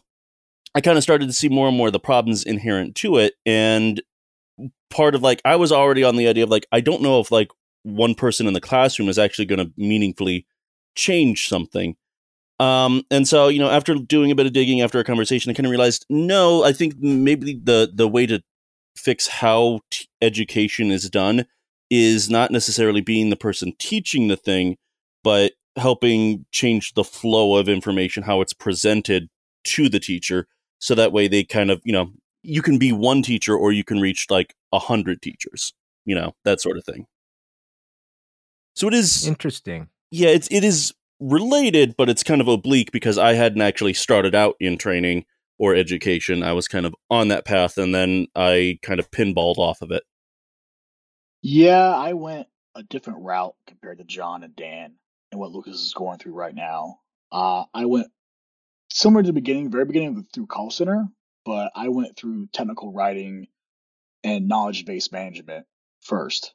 I 0.76 0.82
kind 0.82 0.98
of 0.98 1.04
started 1.04 1.28
to 1.28 1.34
see 1.34 1.50
more 1.50 1.68
and 1.68 1.76
more 1.76 1.88
of 1.88 1.94
the 1.94 2.00
problems 2.00 2.44
inherent 2.44 2.96
to 2.98 3.18
it. 3.18 3.34
And 3.46 4.02
part 4.90 5.16
of 5.16 5.22
like, 5.22 5.42
I 5.44 5.56
was 5.56 5.72
already 5.72 6.04
on 6.04 6.16
the 6.16 6.28
idea 6.28 6.44
of 6.44 6.50
like, 6.50 6.68
I 6.72 6.82
don't 6.82 7.02
know 7.02 7.20
if 7.20 7.32
like 7.32 7.50
one 7.84 8.14
person 8.16 8.48
in 8.48 8.54
the 8.54 8.62
classroom 8.62 9.10
is 9.10 9.18
actually 9.18 9.46
going 9.46 9.66
to 9.66 9.72
meaningfully 9.78 10.46
change 10.96 11.48
something. 11.48 11.96
Um, 12.60 13.04
and 13.10 13.28
so, 13.28 13.48
you 13.48 13.60
know, 13.60 13.70
after 13.70 13.96
doing 13.96 14.32
a 14.32 14.36
bit 14.36 14.46
of 14.46 14.54
digging 14.54 14.82
after 14.82 15.00
a 15.00 15.04
conversation, 15.04 15.50
I 15.50 15.54
kind 15.54 15.66
of 15.66 15.72
realized, 15.72 16.06
no, 16.10 16.64
I 16.64 16.74
think 16.74 17.00
maybe 17.00 17.54
the, 17.54 17.90
the 17.94 18.08
way 18.08 18.26
to 18.26 18.44
fix 18.98 19.28
how 19.28 19.80
t- 19.90 20.08
education 20.22 20.92
is 20.92 21.10
done 21.10 21.46
is 21.90 22.30
not 22.30 22.52
necessarily 22.52 23.02
being 23.02 23.30
the 23.30 23.38
person 23.38 23.74
teaching 23.80 24.28
the 24.28 24.36
thing, 24.36 24.78
but 25.24 25.54
helping 25.78 26.46
change 26.52 26.94
the 26.94 27.04
flow 27.04 27.56
of 27.56 27.70
information, 27.70 28.24
how 28.24 28.42
it's 28.42 28.54
presented 28.54 29.30
to 29.64 29.88
the 29.90 30.00
teacher. 30.00 30.48
So 30.80 30.96
that 30.96 31.12
way 31.12 31.28
they 31.28 31.44
kind 31.44 31.70
of, 31.72 31.82
you 31.84 31.94
know, 31.94 32.12
you 32.42 32.62
can 32.62 32.78
be 32.78 32.92
one 32.92 33.22
teacher 33.22 33.56
or 33.56 33.72
you 33.72 33.84
can 33.84 34.00
reach 34.00 34.28
like 34.30 34.56
a 34.72 34.80
hundred 34.80 35.22
teachers, 35.22 35.74
you 36.06 36.15
know, 36.15 36.34
that 36.46 36.62
sort 36.62 36.78
of 36.78 36.86
thing. 36.86 37.06
So 38.76 38.88
it 38.88 38.94
is 38.94 39.28
Interesting. 39.28 39.89
yeah, 40.10 40.30
it's 40.30 40.48
it 40.52 40.63
is 40.63 40.94
related, 41.20 41.96
but 41.98 42.10
it's 42.10 42.24
kind 42.24 42.39
of 42.39 42.48
oblique 42.48 42.92
because 42.92 43.18
I 43.18 43.34
hadn't 43.34 43.62
actually 43.62 43.94
started 43.94 44.34
out 44.34 44.56
in 44.60 44.78
training 44.78 45.26
or 45.58 45.76
education. 45.76 46.44
I 46.44 46.54
was 46.54 46.68
kind 46.70 46.86
of 46.86 46.96
on 47.10 47.28
that 47.28 47.46
path 47.46 47.78
and 47.78 47.94
then 47.94 48.28
I 48.36 48.80
kind 48.82 49.00
of 49.00 49.12
pinballed 49.12 49.58
off 49.58 49.82
of 49.82 49.92
it. 49.92 50.04
Yeah, 51.42 51.94
I 51.94 52.13
went 52.13 52.48
a 52.76 52.84
different 52.84 53.20
route 53.24 53.56
compared 53.68 53.98
to 53.98 54.04
John 54.06 54.44
and 54.44 54.56
Dan 54.56 54.94
and 55.32 55.39
what 55.39 55.52
Lucas 55.52 55.76
is 55.76 55.94
going 55.94 56.20
through 56.20 56.34
right 56.34 56.56
now. 56.56 57.00
Uh, 57.32 57.65
I 57.74 57.86
went 57.86 58.08
similar 58.91 59.23
to 59.23 59.28
the 59.28 59.34
beginning, 59.34 59.71
very 59.71 59.86
beginning 59.86 60.25
through 60.34 60.47
call 60.47 60.71
center, 60.71 61.08
but 61.45 61.71
I 61.75 61.89
went 61.89 62.17
through 62.17 62.47
technical 62.54 62.91
writing 62.91 63.47
and 64.23 64.47
knowledge 64.47 64.86
based 64.86 65.12
management 65.12 65.65
first. 66.02 66.54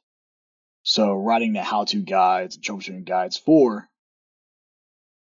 So 0.83 1.13
writing 1.13 1.53
the 1.53 1.63
how 1.63 1.85
to 1.85 2.01
guides 2.01 2.55
and 2.55 2.63
troubleshooting 2.63 3.05
guides 3.05 3.37
for 3.37 3.89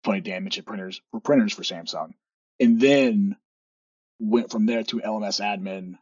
funny 0.04 0.20
damage 0.20 0.42
mentioned 0.42 0.66
printers 0.66 1.00
for 1.10 1.20
printers 1.20 1.52
for 1.52 1.62
Samsung. 1.62 2.12
And 2.60 2.80
then 2.80 3.36
went 4.20 4.50
from 4.50 4.66
there 4.66 4.82
to 4.84 5.00
LMS 5.00 5.40
admin 5.40 5.98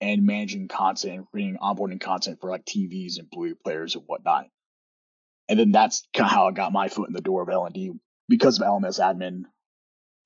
and 0.00 0.26
managing 0.26 0.68
content 0.68 1.14
and 1.14 1.26
creating 1.30 1.56
onboarding 1.56 2.00
content 2.00 2.40
for 2.40 2.50
like 2.50 2.64
TVs 2.64 3.18
and 3.18 3.28
Blu-ray 3.30 3.54
players 3.54 3.94
and 3.94 4.04
whatnot. 4.06 4.46
And 5.48 5.58
then 5.58 5.72
that's 5.72 6.06
kind 6.14 6.26
of 6.26 6.32
how 6.32 6.48
I 6.48 6.52
got 6.52 6.72
my 6.72 6.88
foot 6.88 7.08
in 7.08 7.14
the 7.14 7.20
door 7.20 7.42
of 7.42 7.48
L&D 7.48 7.92
because 8.28 8.60
of 8.60 8.66
LMS 8.66 9.00
admin 9.00 9.44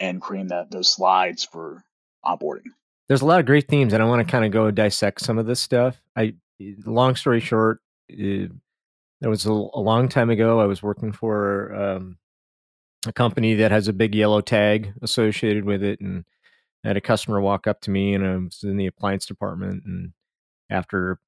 and 0.00 0.20
creating 0.20 0.48
that 0.48 0.70
those 0.70 0.92
slides 0.92 1.44
for 1.44 1.84
onboarding. 2.24 2.72
There's 3.08 3.22
a 3.22 3.26
lot 3.26 3.40
of 3.40 3.46
great 3.46 3.68
themes, 3.68 3.92
and 3.92 4.02
I 4.02 4.06
want 4.06 4.26
to 4.26 4.30
kind 4.30 4.44
of 4.44 4.50
go 4.50 4.70
dissect 4.70 5.20
some 5.20 5.38
of 5.38 5.46
this 5.46 5.60
stuff. 5.60 6.00
I, 6.16 6.34
long 6.86 7.16
story 7.16 7.40
short, 7.40 7.80
uh, 8.10 8.48
there 9.20 9.30
was 9.30 9.46
a, 9.46 9.50
a 9.50 9.80
long 9.80 10.08
time 10.08 10.30
ago. 10.30 10.60
I 10.60 10.66
was 10.66 10.82
working 10.82 11.12
for 11.12 11.74
um, 11.74 12.18
a 13.06 13.12
company 13.12 13.54
that 13.54 13.70
has 13.70 13.88
a 13.88 13.92
big 13.92 14.14
yellow 14.14 14.40
tag 14.40 14.94
associated 15.02 15.64
with 15.64 15.82
it, 15.82 16.00
and 16.00 16.24
I 16.84 16.88
had 16.88 16.96
a 16.96 17.02
customer 17.02 17.40
walk 17.40 17.66
up 17.66 17.80
to 17.82 17.90
me, 17.90 18.14
and 18.14 18.26
I 18.26 18.36
was 18.36 18.62
in 18.62 18.76
the 18.76 18.86
appliance 18.86 19.26
department, 19.26 19.84
and 19.84 20.12
after 20.70 21.18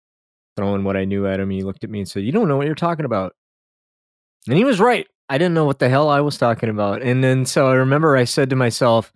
throwing 0.56 0.84
what 0.84 0.96
I 0.96 1.04
knew 1.04 1.26
at 1.26 1.40
him, 1.40 1.50
he 1.50 1.62
looked 1.62 1.84
at 1.84 1.90
me 1.90 2.00
and 2.00 2.08
said, 2.08 2.24
"You 2.24 2.32
don't 2.32 2.48
know 2.48 2.56
what 2.56 2.66
you're 2.66 2.74
talking 2.74 3.04
about," 3.04 3.34
and 4.48 4.56
he 4.56 4.64
was 4.64 4.80
right. 4.80 5.06
I 5.28 5.38
didn't 5.38 5.54
know 5.54 5.64
what 5.64 5.78
the 5.80 5.88
hell 5.88 6.08
I 6.08 6.20
was 6.20 6.38
talking 6.38 6.68
about, 6.68 7.02
and 7.02 7.22
then 7.24 7.46
so 7.46 7.66
I 7.68 7.74
remember 7.74 8.16
I 8.16 8.24
said 8.24 8.50
to 8.50 8.56
myself, 8.56 9.12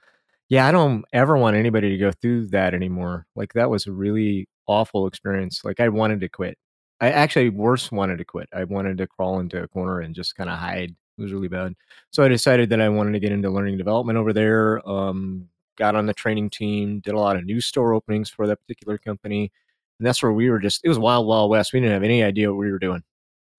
"Yeah, 0.48 0.66
I 0.66 0.72
don't 0.72 1.04
ever 1.12 1.36
want 1.36 1.56
anybody 1.56 1.90
to 1.90 1.98
go 1.98 2.10
through 2.12 2.48
that 2.48 2.74
anymore. 2.74 3.26
Like 3.36 3.52
that 3.54 3.70
was 3.70 3.86
a 3.86 3.92
really 3.92 4.48
awful 4.66 5.06
experience. 5.06 5.64
Like 5.64 5.80
I 5.80 5.88
wanted 5.88 6.20
to 6.22 6.28
quit. 6.28 6.58
I 7.00 7.10
actually 7.12 7.50
worse 7.50 7.92
wanted 7.92 8.18
to 8.18 8.24
quit. 8.24 8.48
I 8.54 8.64
wanted 8.64 8.98
to 8.98 9.06
crawl 9.06 9.40
into 9.40 9.62
a 9.62 9.68
corner 9.68 10.00
and 10.00 10.14
just 10.14 10.36
kind 10.36 10.50
of 10.50 10.58
hide. 10.58 10.90
It 11.18 11.22
was 11.22 11.32
really 11.32 11.48
bad. 11.48 11.74
So 12.10 12.22
I 12.24 12.28
decided 12.28 12.70
that 12.70 12.80
I 12.80 12.88
wanted 12.88 13.12
to 13.12 13.20
get 13.20 13.32
into 13.32 13.50
learning 13.50 13.78
development 13.78 14.18
over 14.18 14.32
there. 14.32 14.86
Um, 14.88 15.48
got 15.78 15.96
on 15.96 16.06
the 16.06 16.14
training 16.14 16.50
team, 16.50 17.00
did 17.00 17.14
a 17.14 17.18
lot 17.20 17.36
of 17.36 17.44
new 17.44 17.60
store 17.60 17.94
openings 17.94 18.30
for 18.30 18.46
that 18.46 18.60
particular 18.60 18.98
company. 18.98 19.52
And 19.98 20.06
that's 20.06 20.22
where 20.22 20.32
we 20.32 20.50
were 20.50 20.58
just, 20.58 20.82
it 20.84 20.88
was 20.88 20.98
wild, 20.98 21.26
wild 21.26 21.50
west. 21.50 21.72
We 21.72 21.80
didn't 21.80 21.94
have 21.94 22.02
any 22.02 22.22
idea 22.22 22.50
what 22.50 22.58
we 22.58 22.70
were 22.72 22.78
doing. 22.78 23.02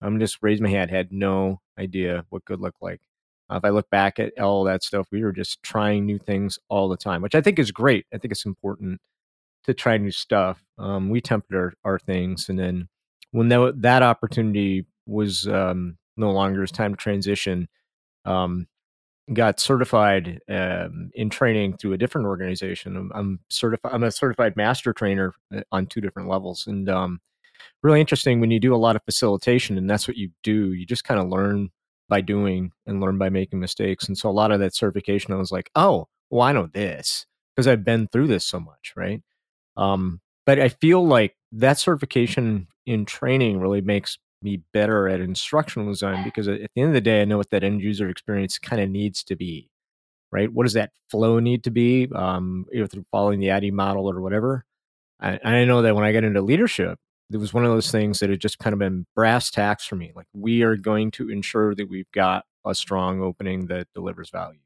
I'm 0.02 0.18
just 0.18 0.38
raised 0.42 0.62
my 0.62 0.68
hand, 0.68 0.90
had 0.90 1.12
no 1.12 1.60
idea 1.78 2.24
what 2.30 2.44
good 2.44 2.60
looked 2.60 2.82
like. 2.82 3.00
Uh, 3.50 3.56
if 3.56 3.64
I 3.64 3.70
look 3.70 3.88
back 3.90 4.18
at 4.18 4.38
all 4.38 4.64
that 4.64 4.82
stuff, 4.82 5.06
we 5.10 5.22
were 5.22 5.32
just 5.32 5.62
trying 5.62 6.06
new 6.06 6.18
things 6.18 6.58
all 6.68 6.88
the 6.88 6.96
time, 6.96 7.22
which 7.22 7.34
I 7.34 7.40
think 7.40 7.58
is 7.58 7.70
great. 7.70 8.06
I 8.12 8.18
think 8.18 8.32
it's 8.32 8.46
important 8.46 9.00
to 9.64 9.74
try 9.74 9.96
new 9.96 10.10
stuff. 10.10 10.62
Um, 10.78 11.10
we 11.10 11.20
tempered 11.20 11.56
our, 11.56 11.92
our 11.92 11.98
things. 11.98 12.48
And 12.48 12.58
then 12.58 12.88
when 13.30 13.48
that, 13.48 13.74
that 13.82 14.02
opportunity 14.02 14.86
was 15.06 15.46
um, 15.46 15.98
no 16.16 16.30
longer, 16.32 16.62
it's 16.62 16.72
time 16.72 16.94
to 16.94 16.96
transition. 16.96 17.68
Um, 18.24 18.66
got 19.32 19.60
certified 19.60 20.40
um, 20.48 21.10
in 21.14 21.30
training 21.30 21.76
through 21.76 21.92
a 21.92 21.98
different 21.98 22.26
organization. 22.26 22.96
I'm, 22.96 23.12
I'm 23.14 23.40
certified. 23.48 23.92
I'm 23.92 24.02
a 24.02 24.10
certified 24.10 24.56
master 24.56 24.92
trainer 24.92 25.32
uh, 25.54 25.60
on 25.70 25.86
two 25.86 26.00
different 26.00 26.28
levels, 26.28 26.66
and 26.66 26.88
um, 26.88 27.20
really 27.82 28.00
interesting 28.00 28.40
when 28.40 28.50
you 28.50 28.60
do 28.60 28.74
a 28.74 28.76
lot 28.76 28.96
of 28.96 29.04
facilitation, 29.04 29.78
and 29.78 29.88
that's 29.88 30.06
what 30.06 30.16
you 30.16 30.30
do. 30.42 30.72
You 30.72 30.86
just 30.86 31.04
kind 31.04 31.20
of 31.20 31.28
learn 31.28 31.70
by 32.08 32.20
doing 32.20 32.72
and 32.86 33.00
learn 33.00 33.18
by 33.18 33.30
making 33.30 33.58
mistakes. 33.60 34.06
And 34.06 34.18
so 34.18 34.28
a 34.28 34.32
lot 34.32 34.52
of 34.52 34.60
that 34.60 34.74
certification, 34.74 35.32
I 35.32 35.38
was 35.38 35.52
like, 35.52 35.70
oh, 35.74 36.08
well, 36.30 36.42
I 36.42 36.52
know 36.52 36.66
this 36.66 37.26
because 37.54 37.66
I've 37.66 37.84
been 37.84 38.08
through 38.08 38.26
this 38.26 38.46
so 38.46 38.60
much, 38.60 38.92
right? 38.96 39.22
Um, 39.76 40.20
but 40.44 40.58
I 40.58 40.68
feel 40.68 41.06
like 41.06 41.36
that 41.52 41.78
certification 41.78 42.68
in 42.86 43.04
training 43.04 43.60
really 43.60 43.80
makes 43.80 44.18
me 44.42 44.62
better 44.72 45.08
at 45.08 45.20
instructional 45.20 45.88
design 45.88 46.24
because 46.24 46.48
at 46.48 46.60
the 46.74 46.82
end 46.82 46.88
of 46.88 46.94
the 46.94 47.00
day, 47.00 47.22
I 47.22 47.24
know 47.24 47.38
what 47.38 47.50
that 47.50 47.62
end 47.64 47.80
user 47.80 48.08
experience 48.08 48.58
kind 48.58 48.82
of 48.82 48.90
needs 48.90 49.22
to 49.24 49.36
be, 49.36 49.70
right? 50.32 50.52
What 50.52 50.64
does 50.64 50.72
that 50.72 50.90
flow 51.10 51.38
need 51.38 51.64
to 51.64 51.70
be? 51.70 52.08
Um, 52.14 52.66
either 52.72 52.86
through 52.86 53.06
following 53.10 53.40
the 53.40 53.50
ADDIE 53.50 53.70
model 53.70 54.10
or 54.10 54.20
whatever. 54.20 54.64
And 55.20 55.40
I 55.44 55.64
know 55.64 55.82
that 55.82 55.94
when 55.94 56.04
I 56.04 56.12
get 56.12 56.24
into 56.24 56.42
leadership, 56.42 56.98
it 57.32 57.38
was 57.38 57.54
one 57.54 57.64
of 57.64 57.70
those 57.70 57.90
things 57.90 58.20
that 58.20 58.30
had 58.30 58.40
just 58.40 58.58
kind 58.58 58.72
of 58.72 58.78
been 58.78 59.06
brass 59.14 59.50
tacks 59.50 59.84
for 59.84 59.96
me. 59.96 60.12
Like 60.14 60.26
we 60.32 60.62
are 60.62 60.76
going 60.76 61.10
to 61.12 61.30
ensure 61.30 61.74
that 61.74 61.88
we've 61.88 62.10
got 62.12 62.44
a 62.64 62.74
strong 62.74 63.20
opening 63.22 63.66
that 63.66 63.88
delivers 63.94 64.30
value. 64.30 64.60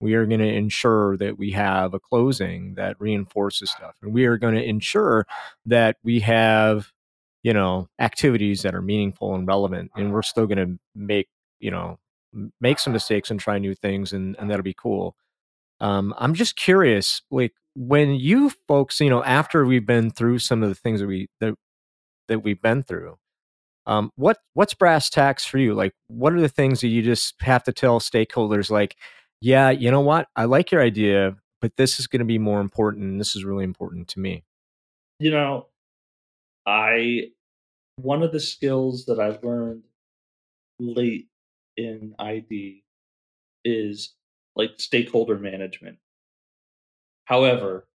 We 0.00 0.14
are 0.14 0.26
going 0.26 0.40
to 0.40 0.52
ensure 0.52 1.16
that 1.18 1.38
we 1.38 1.52
have 1.52 1.94
a 1.94 2.00
closing 2.00 2.74
that 2.74 3.00
reinforces 3.00 3.70
stuff. 3.70 3.94
And 4.02 4.12
we 4.12 4.26
are 4.26 4.36
going 4.36 4.54
to 4.54 4.62
ensure 4.62 5.26
that 5.66 5.96
we 6.02 6.20
have 6.20 6.92
you 7.42 7.52
know 7.52 7.88
activities 7.98 8.62
that 8.62 8.74
are 8.74 8.82
meaningful 8.82 9.34
and 9.34 9.46
relevant 9.46 9.90
and 9.96 10.12
we're 10.12 10.22
still 10.22 10.46
going 10.46 10.58
to 10.58 10.78
make 10.94 11.28
you 11.60 11.70
know 11.70 11.98
make 12.60 12.78
some 12.78 12.92
mistakes 12.92 13.30
and 13.30 13.40
try 13.40 13.58
new 13.58 13.74
things 13.74 14.12
and, 14.12 14.36
and 14.38 14.50
that'll 14.50 14.62
be 14.62 14.74
cool 14.74 15.16
um, 15.80 16.14
i'm 16.18 16.34
just 16.34 16.56
curious 16.56 17.22
like 17.30 17.52
when 17.74 18.14
you 18.14 18.50
folks 18.68 19.00
you 19.00 19.10
know 19.10 19.24
after 19.24 19.64
we've 19.64 19.86
been 19.86 20.10
through 20.10 20.38
some 20.38 20.62
of 20.62 20.68
the 20.68 20.74
things 20.74 21.00
that 21.00 21.06
we 21.06 21.28
that 21.40 21.54
that 22.32 22.40
we've 22.40 22.60
been 22.60 22.82
through. 22.82 23.18
Um, 23.86 24.12
what 24.16 24.38
what's 24.54 24.74
brass 24.74 25.10
tacks 25.10 25.44
for 25.44 25.58
you? 25.58 25.74
Like 25.74 25.92
what 26.06 26.32
are 26.32 26.40
the 26.40 26.48
things 26.48 26.80
that 26.80 26.88
you 26.88 27.02
just 27.02 27.34
have 27.40 27.64
to 27.64 27.72
tell 27.72 28.00
stakeholders 28.00 28.70
like 28.70 28.96
yeah 29.40 29.70
you 29.70 29.90
know 29.90 30.00
what? 30.00 30.28
I 30.36 30.44
like 30.44 30.70
your 30.70 30.82
idea 30.82 31.36
but 31.60 31.76
this 31.76 32.00
is 32.00 32.06
going 32.06 32.20
to 32.20 32.26
be 32.26 32.38
more 32.38 32.60
important 32.60 33.18
this 33.18 33.34
is 33.36 33.44
really 33.44 33.64
important 33.64 34.08
to 34.08 34.20
me. 34.20 34.44
You 35.18 35.32
know 35.32 35.66
I 36.66 37.30
one 37.96 38.22
of 38.22 38.32
the 38.32 38.40
skills 38.40 39.06
that 39.06 39.18
I 39.18 39.38
learned 39.46 39.82
late 40.78 41.28
in 41.76 42.14
ID 42.18 42.84
is 43.64 44.14
like 44.56 44.72
stakeholder 44.78 45.38
management. 45.38 45.98
However, 47.24 47.86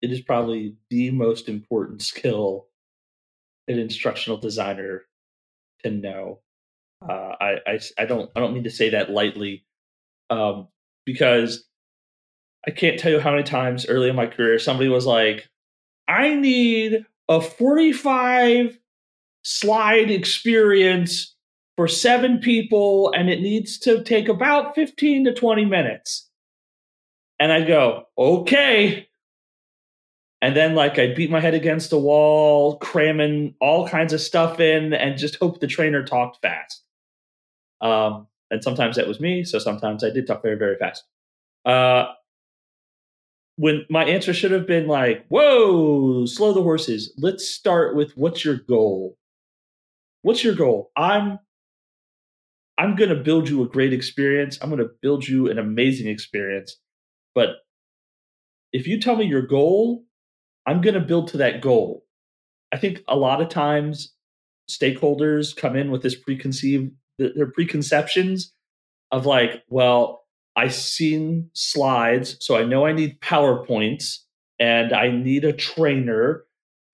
it 0.00 0.10
is 0.10 0.20
probably 0.20 0.76
the 0.90 1.10
most 1.10 1.48
important 1.48 2.02
skill 2.12 2.66
an 3.72 3.78
instructional 3.78 4.38
designer 4.38 5.02
to 5.82 5.90
know. 5.90 6.40
Uh, 7.06 7.34
I, 7.40 7.56
I 7.66 7.80
I 7.98 8.04
don't 8.04 8.30
I 8.36 8.40
don't 8.40 8.54
mean 8.54 8.64
to 8.64 8.70
say 8.70 8.90
that 8.90 9.10
lightly, 9.10 9.64
um, 10.30 10.68
because 11.04 11.64
I 12.66 12.70
can't 12.70 12.98
tell 12.98 13.10
you 13.10 13.20
how 13.20 13.32
many 13.32 13.42
times 13.42 13.86
early 13.88 14.08
in 14.08 14.16
my 14.16 14.26
career 14.26 14.58
somebody 14.58 14.88
was 14.88 15.06
like, 15.06 15.48
"I 16.06 16.34
need 16.34 17.04
a 17.28 17.40
45 17.40 18.78
slide 19.42 20.10
experience 20.10 21.34
for 21.76 21.88
seven 21.88 22.38
people 22.38 23.12
and 23.12 23.30
it 23.30 23.40
needs 23.40 23.78
to 23.78 24.02
take 24.02 24.28
about 24.28 24.74
15 24.74 25.24
to 25.24 25.34
20 25.34 25.64
minutes. 25.64 26.28
And 27.40 27.52
I 27.52 27.62
go, 27.62 28.04
okay. 28.16 29.08
And 30.42 30.56
then, 30.56 30.74
like, 30.74 30.98
I 30.98 31.14
beat 31.14 31.30
my 31.30 31.40
head 31.40 31.54
against 31.54 31.92
a 31.92 31.98
wall, 31.98 32.76
cramming 32.78 33.54
all 33.60 33.88
kinds 33.88 34.12
of 34.12 34.20
stuff 34.20 34.58
in, 34.58 34.92
and 34.92 35.16
just 35.16 35.36
hope 35.36 35.60
the 35.60 35.68
trainer 35.68 36.04
talked 36.04 36.42
fast. 36.42 36.82
Um, 37.80 38.26
and 38.50 38.62
sometimes 38.62 38.96
that 38.96 39.06
was 39.06 39.20
me, 39.20 39.44
so 39.44 39.60
sometimes 39.60 40.02
I 40.02 40.10
did 40.10 40.26
talk 40.26 40.42
very, 40.42 40.56
very 40.56 40.76
fast. 40.76 41.04
Uh, 41.64 42.12
when 43.56 43.86
my 43.88 44.04
answer 44.04 44.34
should 44.34 44.50
have 44.50 44.66
been 44.66 44.88
like, 44.88 45.26
"Whoa, 45.28 46.26
slow 46.26 46.52
the 46.52 46.62
horses. 46.62 47.12
Let's 47.16 47.48
start 47.48 47.94
with 47.94 48.16
what's 48.16 48.44
your 48.44 48.56
goal? 48.56 49.16
What's 50.22 50.42
your 50.42 50.54
goal? 50.54 50.90
I'm 50.96 51.38
I'm 52.78 52.96
going 52.96 53.10
to 53.10 53.16
build 53.16 53.48
you 53.48 53.62
a 53.62 53.68
great 53.68 53.92
experience. 53.92 54.58
I'm 54.60 54.70
going 54.70 54.82
to 54.82 54.90
build 55.02 55.28
you 55.28 55.48
an 55.50 55.58
amazing 55.58 56.08
experience. 56.08 56.76
But 57.34 57.50
if 58.72 58.86
you 58.88 59.00
tell 59.00 59.16
me 59.16 59.26
your 59.26 59.46
goal, 59.46 60.04
I'm 60.66 60.80
going 60.80 60.94
to 60.94 61.00
build 61.00 61.28
to 61.28 61.38
that 61.38 61.60
goal. 61.60 62.04
I 62.72 62.78
think 62.78 63.02
a 63.08 63.16
lot 63.16 63.40
of 63.42 63.48
times 63.48 64.14
stakeholders 64.70 65.54
come 65.54 65.76
in 65.76 65.90
with 65.90 66.02
this 66.02 66.14
preconceived 66.14 66.92
their 67.18 67.50
preconceptions 67.50 68.52
of 69.10 69.26
like, 69.26 69.62
well, 69.68 70.24
I've 70.56 70.74
seen 70.74 71.50
slides, 71.54 72.36
so 72.40 72.56
I 72.56 72.64
know 72.64 72.86
I 72.86 72.92
need 72.92 73.20
PowerPoints 73.20 74.18
and 74.58 74.92
I 74.92 75.10
need 75.10 75.44
a 75.44 75.52
trainer 75.52 76.44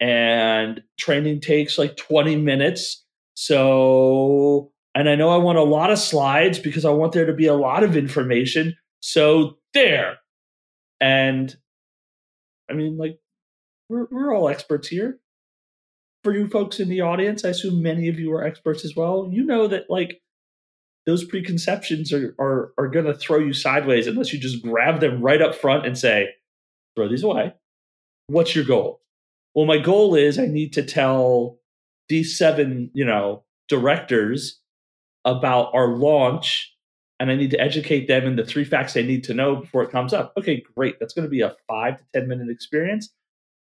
and 0.00 0.82
training 0.98 1.40
takes 1.40 1.78
like 1.78 1.96
20 1.96 2.36
minutes. 2.36 3.04
So, 3.34 4.72
and 4.94 5.08
I 5.08 5.14
know 5.14 5.30
I 5.30 5.36
want 5.36 5.58
a 5.58 5.62
lot 5.62 5.90
of 5.90 5.98
slides 5.98 6.58
because 6.58 6.84
I 6.84 6.90
want 6.90 7.12
there 7.12 7.26
to 7.26 7.32
be 7.32 7.46
a 7.46 7.54
lot 7.54 7.82
of 7.82 7.96
information. 7.96 8.76
So, 9.00 9.58
there. 9.74 10.18
And 11.00 11.54
I 12.70 12.74
mean, 12.74 12.96
like, 12.96 13.18
we're, 13.88 14.06
we're 14.10 14.34
all 14.34 14.48
experts 14.48 14.88
here. 14.88 15.18
For 16.24 16.34
you 16.34 16.48
folks 16.48 16.80
in 16.80 16.88
the 16.88 17.00
audience, 17.00 17.44
I 17.44 17.50
assume 17.50 17.82
many 17.82 18.08
of 18.08 18.18
you 18.18 18.32
are 18.32 18.44
experts 18.44 18.84
as 18.84 18.94
well. 18.96 19.28
You 19.30 19.44
know 19.44 19.68
that, 19.68 19.88
like, 19.88 20.20
those 21.06 21.24
preconceptions 21.24 22.12
are 22.12 22.34
are, 22.38 22.72
are 22.76 22.88
going 22.88 23.06
to 23.06 23.14
throw 23.14 23.38
you 23.38 23.52
sideways 23.52 24.06
unless 24.06 24.32
you 24.32 24.38
just 24.38 24.62
grab 24.62 25.00
them 25.00 25.22
right 25.22 25.40
up 25.40 25.54
front 25.54 25.86
and 25.86 25.96
say, 25.96 26.28
throw 26.96 27.08
these 27.08 27.22
away. 27.22 27.54
What's 28.26 28.54
your 28.54 28.64
goal? 28.64 29.00
Well, 29.54 29.64
my 29.64 29.78
goal 29.78 30.14
is 30.14 30.38
I 30.38 30.46
need 30.46 30.72
to 30.74 30.82
tell 30.82 31.58
these 32.08 32.36
seven, 32.36 32.90
you 32.94 33.04
know, 33.04 33.44
directors 33.68 34.60
about 35.24 35.70
our 35.74 35.88
launch 35.88 36.74
and 37.20 37.30
I 37.30 37.36
need 37.36 37.50
to 37.50 37.60
educate 37.60 38.06
them 38.06 38.24
in 38.24 38.36
the 38.36 38.44
three 38.44 38.64
facts 38.64 38.92
they 38.92 39.02
need 39.02 39.24
to 39.24 39.34
know 39.34 39.56
before 39.56 39.82
it 39.82 39.90
comes 39.90 40.12
up. 40.12 40.32
Okay, 40.38 40.62
great. 40.76 40.98
That's 41.00 41.14
going 41.14 41.24
to 41.24 41.30
be 41.30 41.40
a 41.40 41.56
five 41.66 41.98
to 41.98 42.04
10 42.14 42.28
minute 42.28 42.48
experience. 42.50 43.10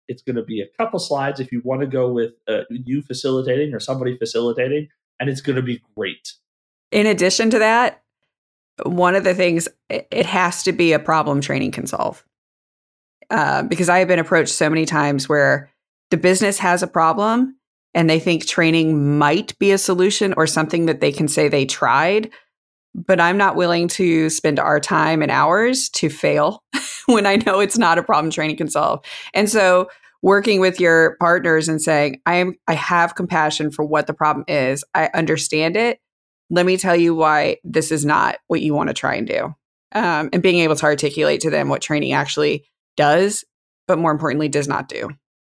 It's 0.09 0.23
going 0.23 0.37
to 0.37 0.43
be 0.43 0.61
a 0.61 0.67
couple 0.79 0.99
slides 0.99 1.41
if 1.41 1.53
you 1.53 1.63
want 1.65 1.81
to 1.81 1.87
go 1.87 2.13
with 2.13 2.33
uh, 2.49 2.63
you 2.71 3.03
facilitating 3.03 3.73
or 3.73 3.81
somebody 3.81 4.17
facilitating, 4.17 4.89
and 5.21 5.31
it's 5.31 5.41
going 5.41 5.57
to 5.57 5.63
be 5.63 5.83
great. 5.97 6.33
In 6.91 7.07
addition 7.07 7.51
to 7.51 7.59
that, 7.61 8.03
one 8.85 9.15
of 9.15 9.25
the 9.25 9.35
things 9.35 9.69
it 9.89 10.27
has 10.27 10.63
to 10.65 10.73
be 10.73 10.93
a 10.93 10.99
problem 10.99 11.41
training 11.41 11.73
can 11.73 11.87
solve. 11.87 12.25
Uh, 13.31 13.63
because 13.63 13.89
I 13.89 13.99
have 13.99 14.09
been 14.09 14.19
approached 14.19 14.53
so 14.53 14.69
many 14.69 14.85
times 14.85 15.29
where 15.29 15.71
the 16.11 16.17
business 16.19 16.59
has 16.59 16.83
a 16.83 16.87
problem 16.87 17.57
and 17.95 18.09
they 18.09 18.21
think 18.21 18.47
training 18.47 19.19
might 19.19 19.59
be 19.59 19.73
a 19.73 19.79
solution 19.79 20.35
or 20.37 20.47
something 20.47 20.87
that 20.87 21.01
they 21.01 21.13
can 21.13 21.29
say 21.29 21.49
they 21.49 21.65
tried. 21.65 22.31
But 22.95 23.21
I'm 23.21 23.39
not 23.39 23.57
willing 23.57 23.89
to 23.89 24.29
spend 24.29 24.59
our 24.59 24.81
time 24.81 25.23
and 25.23 25.31
hours 25.31 25.89
to 25.91 26.11
fail 26.11 26.62
when 27.15 27.27
I 27.27 27.37
know 27.37 27.61
it's 27.61 27.79
not 27.79 27.99
a 27.99 28.03
problem 28.03 28.31
training 28.31 28.57
can 28.57 28.69
solve. 28.69 29.05
And 29.35 29.49
so 29.49 29.89
working 30.23 30.61
with 30.61 30.81
your 30.81 31.17
partners 31.19 31.69
and 31.69 31.81
saying, 31.81 32.21
I 32.27 32.37
am 32.37 32.55
I 32.69 32.75
have 32.75 33.15
compassion 33.15 33.71
for 33.71 33.85
what 33.85 34.07
the 34.07 34.15
problem 34.15 34.45
is. 34.49 34.85
I 34.95 35.11
understand 35.15 35.77
it 35.77 36.01
let 36.53 36.67
me 36.67 36.77
tell 36.77 36.95
you 36.95 37.15
why 37.15 37.57
this 37.65 37.91
is 37.91 38.05
not 38.05 38.37
what 38.47 38.61
you 38.61 38.75
want 38.75 38.89
to 38.89 38.95
try 38.95 39.15
and 39.15 39.27
do. 39.27 39.55
Um, 39.95 40.29
and 40.33 40.43
being 40.43 40.61
able 40.61 40.77
to 40.77 40.85
articulate 40.85 41.41
to 41.41 41.51
them 41.51 41.69
what 41.69 41.81
training 41.81 42.13
actually 42.13 42.67
does, 42.97 43.43
but 43.89 43.99
more 43.99 44.13
importantly, 44.13 44.49
does 44.49 44.69
not 44.69 44.89
do. 44.89 45.11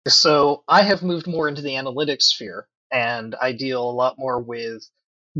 So 0.07 0.63
I 0.67 0.81
have 0.83 1.01
moved 1.01 1.25
more 1.25 1.47
into 1.47 1.61
the 1.61 1.71
analytics 1.71 2.23
sphere 2.23 2.67
and 2.91 3.33
I 3.41 3.53
deal 3.53 3.89
a 3.89 3.91
lot 3.91 4.15
more 4.17 4.39
with 4.41 4.89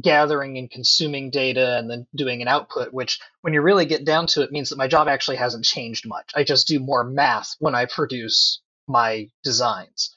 gathering 0.02 0.58
and 0.58 0.70
consuming 0.70 1.30
data 1.30 1.78
and 1.78 1.90
then 1.90 2.08
doing 2.16 2.42
an 2.42 2.48
output, 2.48 2.94
which 2.94 3.20
when 3.42 3.54
you 3.54 3.62
really 3.62 3.86
get 3.86 4.06
down 4.06 4.28
to 4.28 4.42
it 4.42 4.52
means 4.52 4.70
that 4.70 4.78
my 4.78 4.88
job 4.88 5.08
actually 5.08 5.38
hasn't 5.38 5.66
changed 5.66 6.08
much. 6.08 6.32
I 6.36 6.44
just 6.44 6.68
do 6.68 6.80
more 6.80 7.04
math 7.04 7.56
when 7.60 7.76
I 7.76 7.86
produce 7.86 8.62
my 8.88 9.28
designs. 9.44 10.16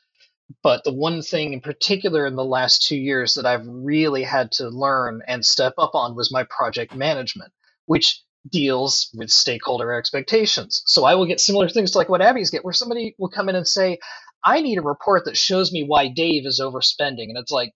But 0.63 0.85
the 0.85 0.93
one 0.93 1.23
thing 1.23 1.53
in 1.53 1.61
particular 1.61 2.27
in 2.27 2.37
the 2.37 2.45
last 2.45 2.87
two 2.87 2.97
years 2.97 3.35
that 3.35 3.47
I've 3.47 3.67
really 3.67 4.23
had 4.23 4.53
to 4.53 4.69
learn 4.69 5.23
and 5.27 5.45
step 5.45 5.75
up 5.79 5.95
on 5.95 6.15
was 6.15 6.33
my 6.33 6.45
project 6.45 6.95
management, 6.95 7.53
which 7.87 8.23
deals 8.51 9.09
with 9.15 9.31
stakeholder 9.31 9.93
expectations. 9.93 10.83
So 10.87 11.05
I 11.05 11.15
will 11.15 11.27
get 11.27 11.41
similar 11.41 11.69
things 11.69 11.93
to 11.93 11.99
like 11.99 12.09
what 12.09 12.21
Abby's 12.21 12.51
get, 12.51 12.65
where 12.65 12.75
somebody 12.75 13.15
will 13.19 13.31
come 13.31 13.49
in 13.49 13.57
and 13.57 13.67
say, 13.67 13.99
I 14.45 14.61
need 14.61 14.79
a 14.79 14.83
report 14.83 15.25
that 15.25 15.37
shows 15.37 15.73
me 15.73 15.85
why 15.85 16.09
Dave 16.09 16.45
is 16.47 16.61
overspending. 16.61 17.29
And 17.29 17.39
it's 17.39 17.53
like, 17.53 17.73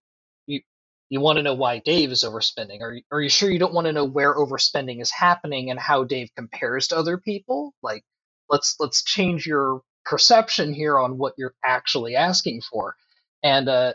you, 1.09 1.21
want 1.21 1.37
to 1.39 1.43
know 1.43 1.55
why 1.55 1.79
Dave 1.81 2.11
is 2.13 2.25
overspending. 2.25 2.83
Are 2.83 2.95
you, 2.95 3.03
are 3.13 3.21
you 3.21 3.29
sure 3.29 3.51
you 3.51 3.59
don't 3.59 3.75
want 3.75 3.87
to 3.87 3.93
know 3.93 4.05
where 4.05 4.35
overspending 4.35 5.01
is 5.01 5.11
happening 5.11 5.71
and 5.71 5.79
how 5.81 6.05
Dave 6.05 6.31
compares 6.37 6.89
to 6.89 6.97
other 6.97 7.19
people? 7.19 7.75
Like, 7.83 8.05
let's 8.51 8.77
let's 8.81 9.05
change 9.05 9.47
your 9.47 9.83
perception 10.05 10.73
here 10.73 10.99
on 10.99 11.19
what 11.19 11.35
you're 11.37 11.55
actually 11.65 12.17
asking 12.17 12.63
for. 12.71 12.97
And 13.43 13.69
uh, 13.69 13.95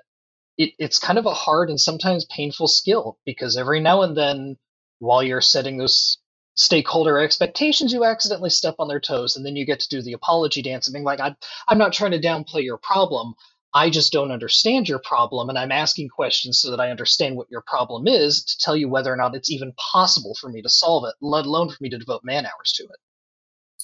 it, 0.58 0.74
it's 0.80 1.00
kind 1.00 1.19
of 1.19 1.26
a 1.26 1.34
hard 1.34 1.69
and 1.69 1.80
sometimes 1.80 2.26
painful 2.26 2.67
skill 2.67 3.17
because 3.26 3.58
every 3.58 3.80
now 3.80 4.02
and 4.04 4.15
then, 4.17 4.58
while 5.00 5.24
you're 5.24 5.41
setting 5.41 5.78
those 5.78 6.17
stakeholder 6.56 7.19
expectations, 7.19 7.93
you 7.93 8.04
accidentally 8.06 8.50
step 8.50 8.76
on 8.80 8.88
their 8.88 9.00
toes, 9.00 9.36
and 9.36 9.45
then 9.45 9.56
you 9.56 9.65
get 9.65 9.80
to 9.80 9.89
do 9.89 10.02
the 10.02 10.13
apology 10.13 10.62
dance 10.62 10.88
and 10.88 10.93
being 10.93 11.06
like, 11.06 11.19
I'm, 11.19 11.36
I'm 11.67 11.78
not 11.78 11.93
trying 11.93 12.12
to 12.12 12.19
downplay 12.19 12.63
your 12.63 12.78
problem. 12.78 13.34
I 13.73 13.89
just 13.89 14.12
don't 14.12 14.31
understand 14.31 14.89
your 14.89 14.99
problem, 14.99 15.49
and 15.49 15.57
I'm 15.57 15.71
asking 15.71 16.10
questions 16.10 16.60
so 16.60 16.71
that 16.71 16.79
I 16.81 16.91
understand 16.91 17.36
what 17.36 17.49
your 17.49 17.63
problem 17.65 18.07
is 18.07 18.43
to 18.43 18.57
tell 18.57 18.75
you 18.75 18.89
whether 18.89 19.12
or 19.12 19.15
not 19.15 19.36
it's 19.36 19.49
even 19.49 19.73
possible 19.73 20.36
for 20.39 20.49
me 20.49 20.62
to 20.62 20.69
solve 20.69 21.05
it, 21.05 21.15
let 21.21 21.45
alone 21.45 21.69
for 21.69 21.77
me 21.79 21.89
to 21.89 21.97
devote 21.97 22.23
man 22.23 22.45
hours 22.45 22.73
to 22.75 22.84
it. 22.84 22.97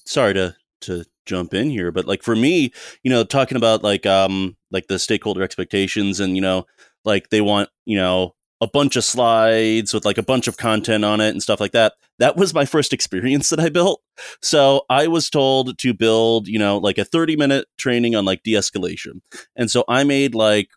Sorry 0.05 0.33
to 0.33 0.55
to 0.81 1.05
jump 1.25 1.53
in 1.53 1.69
here, 1.69 1.91
but 1.91 2.05
like 2.05 2.23
for 2.23 2.35
me, 2.35 2.71
you 3.03 3.09
know, 3.09 3.23
talking 3.23 3.57
about 3.57 3.83
like 3.83 4.05
um 4.05 4.55
like 4.71 4.87
the 4.87 4.99
stakeholder 4.99 5.43
expectations 5.43 6.19
and 6.19 6.35
you 6.35 6.41
know, 6.41 6.65
like 7.05 7.29
they 7.29 7.41
want, 7.41 7.69
you 7.85 7.97
know, 7.97 8.35
a 8.61 8.67
bunch 8.67 8.95
of 8.95 9.03
slides 9.03 9.93
with 9.93 10.05
like 10.05 10.17
a 10.17 10.23
bunch 10.23 10.47
of 10.47 10.57
content 10.57 11.05
on 11.05 11.21
it 11.21 11.29
and 11.29 11.43
stuff 11.43 11.59
like 11.59 11.73
that. 11.73 11.93
That 12.19 12.35
was 12.35 12.53
my 12.53 12.65
first 12.65 12.93
experience 12.93 13.49
that 13.49 13.59
I 13.59 13.69
built. 13.69 14.01
So 14.41 14.85
I 14.89 15.07
was 15.07 15.29
told 15.29 15.77
to 15.77 15.93
build, 15.93 16.47
you 16.47 16.57
know, 16.57 16.77
like 16.77 16.97
a 16.97 17.05
30 17.05 17.35
minute 17.35 17.67
training 17.77 18.15
on 18.15 18.25
like 18.25 18.43
de-escalation. 18.43 19.21
And 19.55 19.69
so 19.69 19.83
I 19.87 20.03
made 20.03 20.33
like 20.33 20.69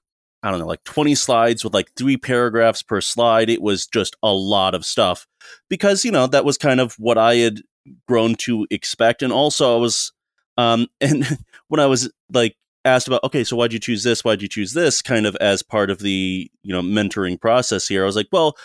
I 0.43 0.51
don't 0.51 0.61
know, 0.61 0.67
like 0.67 0.85
20 0.85 1.15
slides 1.15 1.65
with 1.65 1.75
like 1.75 1.93
three 1.97 2.17
paragraphs 2.17 2.83
per 2.83 3.01
slide. 3.01 3.51
It 3.51 3.61
was 3.61 3.87
just 3.87 4.17
a 4.23 4.33
lot 4.33 4.75
of 4.75 4.87
stuff 4.87 5.27
because, 5.69 6.05
you 6.05 6.11
know, 6.11 6.27
that 6.29 6.47
was 6.47 6.57
kind 6.57 6.81
of 6.81 6.95
what 6.95 7.19
I 7.19 7.37
had 7.37 7.61
grown 8.09 8.37
to 8.37 8.67
expect. 8.71 9.23
And 9.23 9.33
also, 9.33 9.77
I 9.77 9.79
was, 9.79 10.13
um, 10.57 10.87
and 11.01 11.39
when 11.69 11.81
I 11.81 11.87
was 11.87 12.11
like 12.33 12.57
asked 12.85 13.07
about, 13.07 13.25
okay, 13.25 13.45
so 13.45 13.57
why'd 13.57 13.73
you 13.73 13.79
choose 13.79 14.03
this? 14.03 14.25
Why'd 14.25 14.43
you 14.43 14.49
choose 14.49 14.73
this? 14.73 15.03
Kind 15.03 15.27
of 15.27 15.37
as 15.37 15.63
part 15.63 15.91
of 15.91 15.99
the 15.99 16.51
you 16.63 16.73
know 16.73 16.83
mentoring 16.83 17.41
process 17.41 17.89
here, 17.89 18.03
I 18.03 18.07
was 18.07 18.17
like, 18.17 18.29
well. 18.33 18.57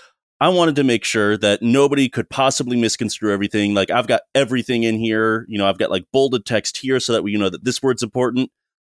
I 0.42 0.50
wanted 0.50 0.76
to 0.76 0.84
make 0.84 1.06
sure 1.06 1.38
that 1.38 1.62
nobody 1.62 2.10
could 2.10 2.30
possibly 2.30 2.76
misconstrue 2.76 3.34
everything. 3.34 3.74
Like 3.74 3.90
I've 3.90 4.06
got 4.06 4.24
everything 4.36 4.84
in 4.84 5.00
here. 5.00 5.46
You 5.48 5.58
know, 5.58 5.66
I've 5.66 5.78
got 5.78 5.90
like 5.92 6.04
bolded 6.12 6.46
text 6.46 6.76
here 6.76 7.00
so 7.00 7.14
that 7.14 7.24
we 7.24 7.32
you 7.32 7.38
know 7.38 7.50
that 7.50 7.64
this 7.64 7.82
word's 7.82 8.04
important, 8.04 8.52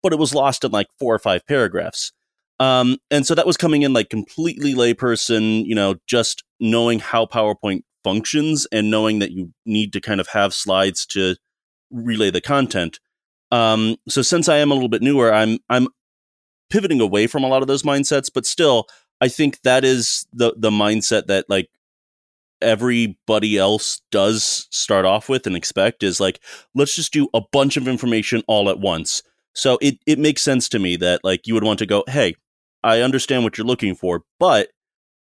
but 0.03 0.15
it 0.15 0.19
was 0.19 0.35
lost 0.35 0.65
in 0.65 0.71
like 0.71 0.87
four 0.99 1.15
or 1.15 1.19
five 1.19 1.47
paragraphs. 1.47 2.11
Um, 2.59 2.97
and 3.11 3.27
so 3.27 3.35
that 3.35 3.47
was 3.47 3.57
coming 3.57 3.83
in 3.83 3.93
like 3.93 4.09
completely 4.09 4.75
layperson, 4.75 5.67
you 5.67 5.75
know, 5.75 5.97
just 6.07 6.43
knowing 6.59 7.01
how 7.01 7.27
PowerPoint 7.27 7.83
functions 8.03 8.67
and 8.73 8.91
knowing 8.91 9.19
that 9.19 9.33
you 9.33 9.53
need 9.67 9.93
to 9.93 10.01
kind 10.01 10.21
of 10.21 10.29
have 10.29 10.55
slides 10.55 11.05
to 11.07 11.37
relay 11.91 12.31
the 12.31 12.41
content. 12.41 12.99
Um, 13.53 13.97
so 14.09 14.23
since 14.23 14.49
I 14.49 14.59
am 14.59 14.71
a 14.71 14.75
little 14.75 14.89
bit 14.89 15.03
newer, 15.03 15.33
I'm 15.33 15.59
I'm 15.69 15.89
pivoting 16.71 17.01
away 17.01 17.27
from 17.27 17.45
a 17.45 17.49
lot 17.49 17.63
of 17.63 17.69
those 17.69 17.83
mindsets, 17.83 18.31
but 18.33 18.47
still, 18.47 18.87
I 19.21 19.29
think 19.29 19.63
that 19.63 19.85
is 19.85 20.27
the 20.33 20.55
the 20.57 20.71
mindset 20.71 21.27
that 21.27 21.47
like 21.49 21.69
everybody 22.63 23.59
else 23.59 24.01
does 24.11 24.67
start 24.71 25.05
off 25.05 25.29
with 25.29 25.47
and 25.47 25.57
expect 25.57 26.03
is 26.03 26.21
like 26.21 26.41
let's 26.75 26.97
just 26.97 27.13
do 27.13 27.29
a 27.35 27.43
bunch 27.53 27.77
of 27.77 27.87
information 27.87 28.43
all 28.49 28.71
at 28.71 28.81
once. 28.81 29.23
So 29.55 29.79
it 29.81 29.99
it 30.07 30.19
makes 30.19 30.43
sense 30.43 30.69
to 30.71 30.79
me 30.79 30.97
that 30.97 31.21
like 31.25 31.47
you 31.47 31.55
would 31.55 31.65
want 31.65 31.79
to 31.81 31.87
go, 31.87 32.05
hey, 32.09 32.35
I 32.83 33.01
understand 33.01 33.45
what 33.45 33.59
you're 33.59 33.67
looking 33.67 33.95
for, 33.95 34.23
but 34.39 34.69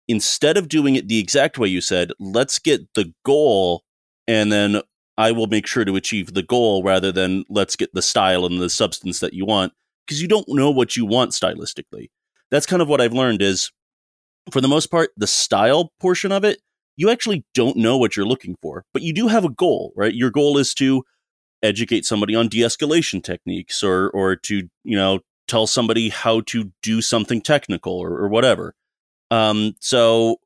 instead 0.08 0.58
of 0.58 0.70
doing 0.70 0.96
it 0.96 1.08
the 1.08 1.20
exact 1.20 1.58
way 1.58 1.68
you 1.68 1.82
said, 1.82 2.12
let's 2.20 2.60
get 2.60 2.94
the 2.94 3.14
goal 3.26 3.84
and 4.28 4.52
then 4.52 4.82
I 5.18 5.32
will 5.32 5.48
make 5.48 5.66
sure 5.66 5.86
to 5.86 5.96
achieve 5.96 6.34
the 6.34 6.44
goal 6.44 6.84
rather 6.84 7.12
than 7.12 7.44
let's 7.50 7.76
get 7.76 7.94
the 7.94 8.02
style 8.02 8.46
and 8.46 8.62
the 8.62 8.70
substance 8.70 9.20
that 9.20 9.34
you 9.34 9.46
want 9.46 9.74
because 10.06 10.22
you 10.22 10.28
don't 10.28 10.48
know 10.48 10.70
what 10.70 10.96
you 10.96 11.06
want 11.06 11.32
stylistically. 11.32 12.10
That's 12.52 12.66
kind 12.66 12.82
of 12.82 12.88
what 12.88 13.02
I've 13.02 13.14
learned 13.14 13.42
is 13.42 13.72
for 14.52 14.62
the 14.62 14.68
most 14.68 14.88
part 14.88 15.12
the 15.18 15.28
style 15.28 15.92
portion 16.00 16.32
of 16.32 16.44
it, 16.44 16.62
you 16.96 17.10
actually 17.10 17.46
don't 17.54 17.78
know 17.78 17.98
what 17.98 18.16
you're 18.16 18.26
looking 18.26 18.56
for, 18.62 18.86
but 18.94 19.02
you 19.02 19.14
do 19.14 19.28
have 19.28 19.46
a 19.46 19.50
goal, 19.50 19.94
right? 19.96 20.14
Your 20.14 20.32
goal 20.32 20.58
is 20.58 20.74
to 20.76 21.04
educate 21.64 22.06
somebody 22.06 22.36
on 22.36 22.48
de-escalation 22.48 23.24
techniques 23.24 23.84
or 23.84 24.10
or 24.12 24.36
to 24.36 24.70
you 24.84 24.96
know 24.96 25.20
tell 25.48 25.66
somebody 25.66 26.10
how 26.10 26.42
to 26.42 26.72
do 26.84 27.02
something 27.02 27.42
technical 27.42 27.94
or, 27.94 28.12
or 28.12 28.28
whatever 28.28 28.76
um 29.32 29.74
so 29.80 30.38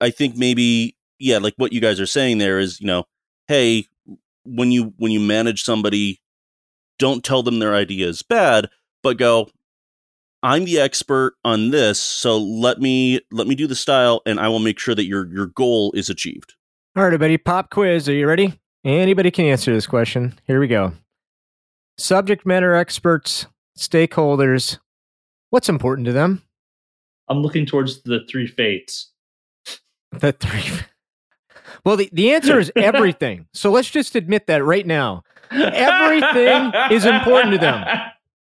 i 0.00 0.10
think 0.10 0.36
maybe 0.36 0.96
yeah 1.18 1.38
like 1.38 1.54
what 1.56 1.72
you 1.72 1.80
guys 1.80 2.00
are 2.00 2.06
saying 2.06 2.38
there 2.38 2.58
is 2.58 2.80
you 2.80 2.86
know 2.86 3.04
hey 3.46 3.86
when 4.44 4.70
you 4.72 4.92
when 4.98 5.12
you 5.12 5.20
manage 5.20 5.62
somebody 5.62 6.20
don't 6.98 7.24
tell 7.24 7.42
them 7.42 7.58
their 7.58 7.74
idea 7.74 8.06
is 8.06 8.22
bad 8.22 8.68
but 9.02 9.16
go 9.18 9.48
i'm 10.42 10.64
the 10.64 10.78
expert 10.78 11.34
on 11.44 11.70
this 11.70 11.98
so 12.00 12.38
let 12.38 12.78
me 12.80 13.20
let 13.32 13.46
me 13.46 13.54
do 13.54 13.66
the 13.66 13.74
style 13.74 14.20
and 14.26 14.38
i 14.38 14.48
will 14.48 14.58
make 14.58 14.78
sure 14.78 14.94
that 14.94 15.06
your 15.06 15.26
your 15.32 15.46
goal 15.46 15.92
is 15.92 16.08
achieved 16.10 16.54
All 16.96 17.02
right, 17.02 17.08
everybody, 17.08 17.38
pop 17.38 17.70
quiz. 17.70 18.08
Are 18.08 18.12
you 18.12 18.28
ready? 18.28 18.60
Anybody 18.84 19.30
can 19.30 19.46
answer 19.46 19.72
this 19.72 19.86
question. 19.86 20.38
Here 20.46 20.60
we 20.60 20.68
go. 20.68 20.92
Subject 21.96 22.44
matter 22.44 22.74
experts, 22.74 23.46
stakeholders, 23.78 24.78
what's 25.50 25.68
important 25.68 26.06
to 26.06 26.12
them? 26.12 26.42
I'm 27.28 27.38
looking 27.40 27.64
towards 27.66 28.02
the 28.02 28.20
three 28.30 28.46
fates. 28.46 29.10
The 30.12 30.32
three. 30.32 30.84
Well, 31.84 31.96
the, 31.96 32.08
the 32.12 32.32
answer 32.32 32.58
is 32.58 32.70
everything. 32.76 33.46
so 33.52 33.70
let's 33.70 33.90
just 33.90 34.14
admit 34.14 34.46
that 34.46 34.64
right 34.64 34.86
now. 34.86 35.22
Everything 35.50 36.72
is 36.90 37.04
important 37.04 37.52
to 37.52 37.58
them. 37.58 37.84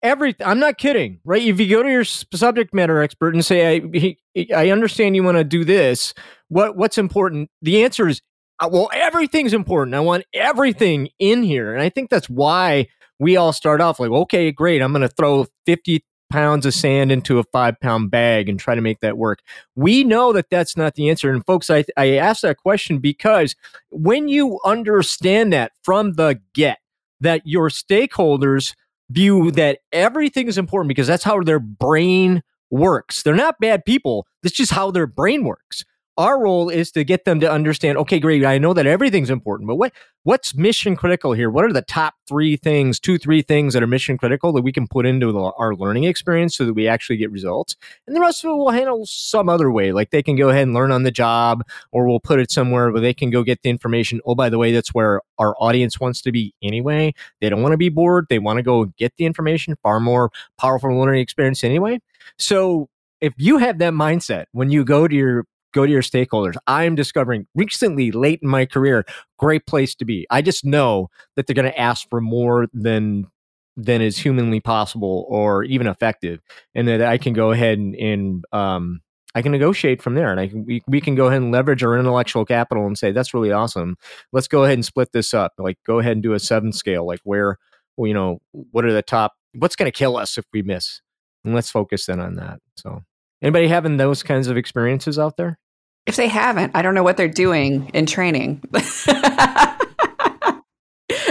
Every, 0.01 0.35
I'm 0.43 0.59
not 0.59 0.77
kidding, 0.77 1.19
right? 1.23 1.41
If 1.41 1.59
you 1.59 1.69
go 1.69 1.81
to 1.81 1.89
your 1.89 2.03
subject 2.03 2.73
matter 2.73 3.01
expert 3.01 3.33
and 3.33 3.43
say, 3.43 4.17
"I, 4.35 4.45
I 4.55 4.69
understand 4.69 5.15
you 5.15 5.23
want 5.23 5.37
to 5.37 5.43
do 5.45 5.63
this. 5.63 6.13
What, 6.49 6.75
what's 6.75 6.97
important?" 6.97 7.49
The 7.61 7.83
answer 7.83 8.07
is, 8.09 8.21
uh, 8.59 8.69
"Well, 8.71 8.89
everything's 8.93 9.53
important. 9.53 9.95
I 9.95 10.01
want 10.01 10.25
everything 10.33 11.09
in 11.19 11.41
here." 11.43 11.73
And 11.73 11.81
I 11.81 11.89
think 11.89 12.09
that's 12.09 12.29
why 12.29 12.87
we 13.17 13.37
all 13.37 13.53
start 13.53 13.79
off 13.79 13.99
like, 13.99 14.11
"Okay, 14.11 14.51
great. 14.51 14.81
I'm 14.81 14.91
going 14.91 15.01
to 15.03 15.07
throw 15.07 15.45
50 15.65 16.03
pounds 16.33 16.65
of 16.65 16.73
sand 16.73 17.11
into 17.11 17.37
a 17.37 17.43
five 17.43 17.79
pound 17.79 18.09
bag 18.09 18.49
and 18.49 18.59
try 18.59 18.73
to 18.75 18.81
make 18.81 18.99
that 19.01 19.17
work." 19.17 19.41
We 19.75 20.03
know 20.03 20.33
that 20.33 20.49
that's 20.49 20.75
not 20.75 20.95
the 20.95 21.09
answer. 21.09 21.31
And 21.31 21.45
folks, 21.45 21.69
I, 21.69 21.85
I 21.95 22.15
asked 22.15 22.41
that 22.41 22.57
question 22.57 22.97
because 22.97 23.55
when 23.91 24.27
you 24.27 24.59
understand 24.65 25.53
that 25.53 25.71
from 25.83 26.13
the 26.13 26.41
get, 26.53 26.79
that 27.21 27.41
your 27.45 27.69
stakeholders 27.69 28.73
view 29.09 29.51
that 29.51 29.79
everything 29.91 30.47
is 30.47 30.57
important 30.57 30.87
because 30.87 31.07
that's 31.07 31.23
how 31.23 31.41
their 31.41 31.59
brain 31.59 32.41
works. 32.71 33.21
They're 33.21 33.35
not 33.35 33.59
bad 33.59 33.85
people. 33.85 34.25
That's 34.41 34.55
just 34.55 34.71
how 34.71 34.91
their 34.91 35.07
brain 35.07 35.43
works. 35.43 35.85
Our 36.15 36.39
role 36.39 36.69
is 36.69 36.91
to 36.91 37.03
get 37.03 37.25
them 37.25 37.39
to 37.39 37.51
understand, 37.51 37.97
okay, 37.97 38.19
great, 38.19 38.45
I 38.45 38.59
know 38.59 38.73
that 38.73 38.85
everything's 38.85 39.31
important, 39.31 39.67
but 39.67 39.75
what 39.75 39.93
what's 40.21 40.55
mission 40.55 40.95
critical 40.95 41.33
here? 41.33 41.49
What 41.49 41.65
are 41.65 41.73
the 41.73 41.81
top 41.81 42.13
three 42.27 42.55
things, 42.55 42.99
two, 42.99 43.17
three 43.17 43.41
things 43.41 43.73
that 43.73 43.81
are 43.81 43.87
mission 43.87 44.17
critical 44.17 44.53
that 44.53 44.61
we 44.61 44.71
can 44.71 44.87
put 44.87 45.05
into 45.07 45.31
the, 45.31 45.51
our 45.57 45.75
learning 45.75 46.03
experience 46.03 46.55
so 46.55 46.65
that 46.65 46.75
we 46.75 46.87
actually 46.87 47.17
get 47.17 47.31
results? 47.31 47.75
And 48.05 48.15
the 48.15 48.21
rest 48.21 48.43
of 48.43 48.51
it 48.51 48.55
we'll 48.55 48.69
handle 48.69 49.05
some 49.07 49.49
other 49.49 49.71
way. 49.71 49.91
Like 49.91 50.11
they 50.11 50.21
can 50.21 50.35
go 50.35 50.49
ahead 50.49 50.63
and 50.63 50.75
learn 50.75 50.91
on 50.91 51.01
the 51.01 51.11
job, 51.11 51.63
or 51.91 52.07
we'll 52.07 52.19
put 52.19 52.39
it 52.39 52.51
somewhere 52.51 52.91
where 52.91 53.01
they 53.01 53.13
can 53.13 53.31
go 53.31 53.43
get 53.43 53.63
the 53.63 53.71
information. 53.71 54.21
Oh, 54.23 54.35
by 54.35 54.49
the 54.49 54.59
way, 54.59 54.71
that's 54.71 54.93
where 54.93 55.21
our 55.39 55.55
audience 55.59 55.99
wants 55.99 56.21
to 56.21 56.31
be 56.31 56.53
anyway. 56.61 57.13
They 57.41 57.49
don't 57.49 57.63
want 57.63 57.73
to 57.73 57.77
be 57.77 57.89
bored. 57.89 58.27
They 58.29 58.39
want 58.39 58.57
to 58.57 58.63
go 58.63 58.85
get 58.85 59.13
the 59.17 59.25
information, 59.25 59.75
far 59.81 59.99
more 59.99 60.29
powerful 60.59 60.95
learning 60.95 61.21
experience 61.21 61.63
anyway. 61.63 61.99
So 62.37 62.87
if 63.19 63.33
you 63.37 63.57
have 63.57 63.79
that 63.79 63.93
mindset 63.93 64.45
when 64.51 64.69
you 64.69 64.85
go 64.85 65.07
to 65.07 65.15
your 65.15 65.45
go 65.73 65.85
to 65.85 65.91
your 65.91 66.01
stakeholders, 66.01 66.55
I'm 66.67 66.95
discovering 66.95 67.47
recently 67.55 68.11
late 68.11 68.39
in 68.41 68.49
my 68.49 68.65
career, 68.65 69.05
great 69.37 69.65
place 69.65 69.95
to 69.95 70.05
be. 70.05 70.25
I 70.29 70.41
just 70.41 70.63
know 70.63 71.09
that 71.35 71.47
they're 71.47 71.55
going 71.55 71.71
to 71.71 71.79
ask 71.79 72.07
for 72.09 72.21
more 72.21 72.67
than 72.73 73.27
than 73.75 74.03
is 74.03 74.19
humanly 74.19 74.59
possible 74.59 75.25
or 75.27 75.63
even 75.63 75.87
effective, 75.87 76.39
and 76.75 76.87
that 76.87 77.01
I 77.01 77.17
can 77.17 77.33
go 77.33 77.51
ahead 77.51 77.79
and, 77.79 77.95
and 77.95 78.45
um, 78.51 79.01
I 79.35 79.41
can 79.41 79.51
negotiate 79.51 80.01
from 80.01 80.13
there, 80.13 80.29
and 80.29 80.39
I 80.39 80.47
can 80.47 80.65
we, 80.65 80.83
we 80.87 81.01
can 81.01 81.15
go 81.15 81.27
ahead 81.27 81.41
and 81.41 81.51
leverage 81.51 81.83
our 81.83 81.97
intellectual 81.97 82.45
capital 82.45 82.85
and 82.85 82.97
say 82.97 83.11
that's 83.11 83.33
really 83.33 83.51
awesome. 83.51 83.95
Let's 84.31 84.47
go 84.47 84.63
ahead 84.63 84.75
and 84.75 84.85
split 84.85 85.11
this 85.11 85.33
up. 85.33 85.53
Like 85.57 85.77
go 85.85 85.99
ahead 85.99 86.13
and 86.13 86.23
do 86.23 86.33
a 86.33 86.39
seven 86.39 86.71
scale. 86.71 87.05
Like 87.05 87.21
where 87.23 87.57
you 87.97 88.13
know 88.13 88.39
what 88.51 88.85
are 88.85 88.93
the 88.93 89.01
top? 89.01 89.33
What's 89.55 89.75
going 89.75 89.91
to 89.91 89.97
kill 89.97 90.17
us 90.17 90.37
if 90.37 90.45
we 90.53 90.61
miss? 90.61 91.01
And 91.43 91.53
let's 91.53 91.69
focus 91.69 92.07
in 92.09 92.19
on 92.19 92.35
that. 92.35 92.59
So, 92.77 93.03
anybody 93.41 93.67
having 93.67 93.97
those 93.97 94.23
kinds 94.23 94.47
of 94.47 94.57
experiences 94.57 95.19
out 95.19 95.37
there? 95.37 95.59
If 96.05 96.15
they 96.17 96.27
haven't, 96.27 96.75
I 96.75 96.81
don't 96.81 96.95
know 96.95 97.03
what 97.03 97.17
they're 97.17 97.27
doing 97.27 97.89
in 97.93 98.05
training. 98.05 98.61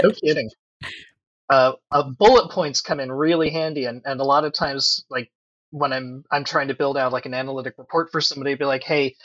No 0.03 0.11
kidding. 0.11 0.51
Uh, 1.49 1.73
uh, 1.91 2.05
bullet 2.19 2.51
points 2.51 2.81
come 2.81 2.99
in 2.99 3.13
really 3.13 3.51
handy, 3.51 3.85
and, 3.85 4.03
and 4.05 4.21
a 4.21 4.25
lot 4.25 4.45
of 4.45 4.53
times, 4.53 5.05
like 5.11 5.31
when 5.71 5.93
I'm 5.93 6.25
I'm 6.33 6.45
trying 6.45 6.69
to 6.69 6.75
build 6.75 6.97
out 6.97 7.13
like 7.13 7.27
an 7.27 7.35
analytic 7.35 7.75
report 7.79 8.11
for 8.11 8.21
somebody, 8.21 8.55
be 8.55 8.65
like, 8.65 8.85
hey, 8.85 9.17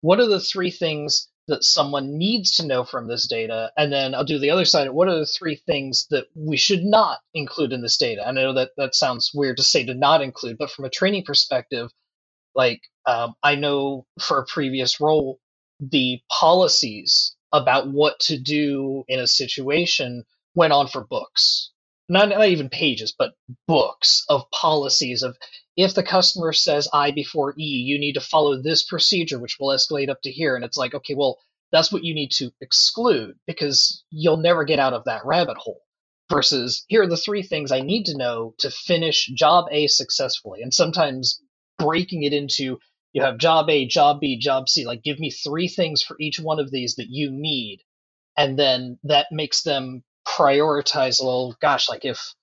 what 0.00 0.20
are 0.20 0.28
the 0.28 0.40
three 0.40 0.70
things 0.70 1.28
that 1.48 1.64
someone 1.64 2.18
needs 2.18 2.56
to 2.56 2.66
know 2.66 2.84
from 2.84 3.08
this 3.08 3.26
data? 3.26 3.72
And 3.76 3.92
then 3.92 4.14
I'll 4.14 4.24
do 4.24 4.38
the 4.38 4.50
other 4.50 4.64
side. 4.64 4.88
What 4.90 5.08
are 5.08 5.18
the 5.18 5.26
three 5.26 5.56
things 5.56 6.06
that 6.10 6.26
we 6.34 6.56
should 6.56 6.84
not 6.84 7.18
include 7.34 7.72
in 7.72 7.82
this 7.82 7.96
data? 7.96 8.26
I 8.26 8.32
know 8.32 8.54
that 8.54 8.70
that 8.76 8.94
sounds 8.94 9.32
weird 9.34 9.56
to 9.56 9.62
say 9.62 9.84
to 9.84 9.94
not 9.94 10.22
include, 10.22 10.58
but 10.58 10.70
from 10.70 10.84
a 10.84 10.90
training 10.90 11.24
perspective, 11.24 11.90
like 12.54 12.82
um, 13.06 13.34
I 13.42 13.54
know 13.56 14.06
for 14.20 14.38
a 14.38 14.46
previous 14.46 15.00
role, 15.00 15.40
the 15.80 16.20
policies 16.30 17.34
about 17.52 17.88
what 17.88 18.18
to 18.20 18.38
do 18.38 19.04
in 19.08 19.20
a 19.20 19.26
situation 19.26 20.24
went 20.54 20.72
on 20.72 20.88
for 20.88 21.04
books. 21.04 21.70
Not, 22.08 22.28
not 22.28 22.48
even 22.48 22.68
pages, 22.68 23.14
but 23.16 23.34
books 23.66 24.24
of 24.28 24.50
policies 24.50 25.22
of 25.22 25.36
if 25.76 25.94
the 25.94 26.02
customer 26.02 26.52
says 26.52 26.88
I 26.92 27.10
before 27.10 27.54
E, 27.58 27.64
you 27.64 27.98
need 27.98 28.14
to 28.14 28.20
follow 28.20 28.60
this 28.60 28.82
procedure, 28.82 29.38
which 29.38 29.56
will 29.58 29.68
escalate 29.74 30.10
up 30.10 30.20
to 30.22 30.30
here. 30.30 30.54
And 30.54 30.64
it's 30.64 30.76
like, 30.76 30.94
okay, 30.94 31.14
well, 31.14 31.38
that's 31.70 31.90
what 31.90 32.04
you 32.04 32.14
need 32.14 32.30
to 32.32 32.52
exclude 32.60 33.36
because 33.46 34.04
you'll 34.10 34.36
never 34.36 34.64
get 34.64 34.78
out 34.78 34.92
of 34.92 35.04
that 35.04 35.24
rabbit 35.24 35.56
hole. 35.56 35.80
Versus, 36.30 36.84
here 36.88 37.02
are 37.02 37.08
the 37.08 37.16
three 37.16 37.42
things 37.42 37.72
I 37.72 37.80
need 37.80 38.04
to 38.04 38.16
know 38.16 38.54
to 38.58 38.70
finish 38.70 39.26
job 39.26 39.66
A 39.70 39.86
successfully. 39.86 40.62
And 40.62 40.72
sometimes 40.72 41.41
breaking 41.82 42.22
it 42.22 42.32
into 42.32 42.78
you 43.12 43.22
have 43.22 43.38
job 43.38 43.68
A, 43.68 43.86
job 43.86 44.20
B, 44.20 44.38
job 44.38 44.68
C. 44.68 44.86
Like, 44.86 45.02
give 45.02 45.18
me 45.18 45.30
three 45.30 45.68
things 45.68 46.02
for 46.02 46.16
each 46.18 46.40
one 46.40 46.58
of 46.58 46.70
these 46.70 46.94
that 46.96 47.08
you 47.10 47.30
need. 47.30 47.80
And 48.36 48.58
then 48.58 48.98
that 49.04 49.26
makes 49.30 49.62
them 49.62 50.02
prioritize, 50.26 51.20
a 51.20 51.24
little. 51.24 51.54
gosh, 51.60 51.88
like 51.88 52.04
if 52.04 52.34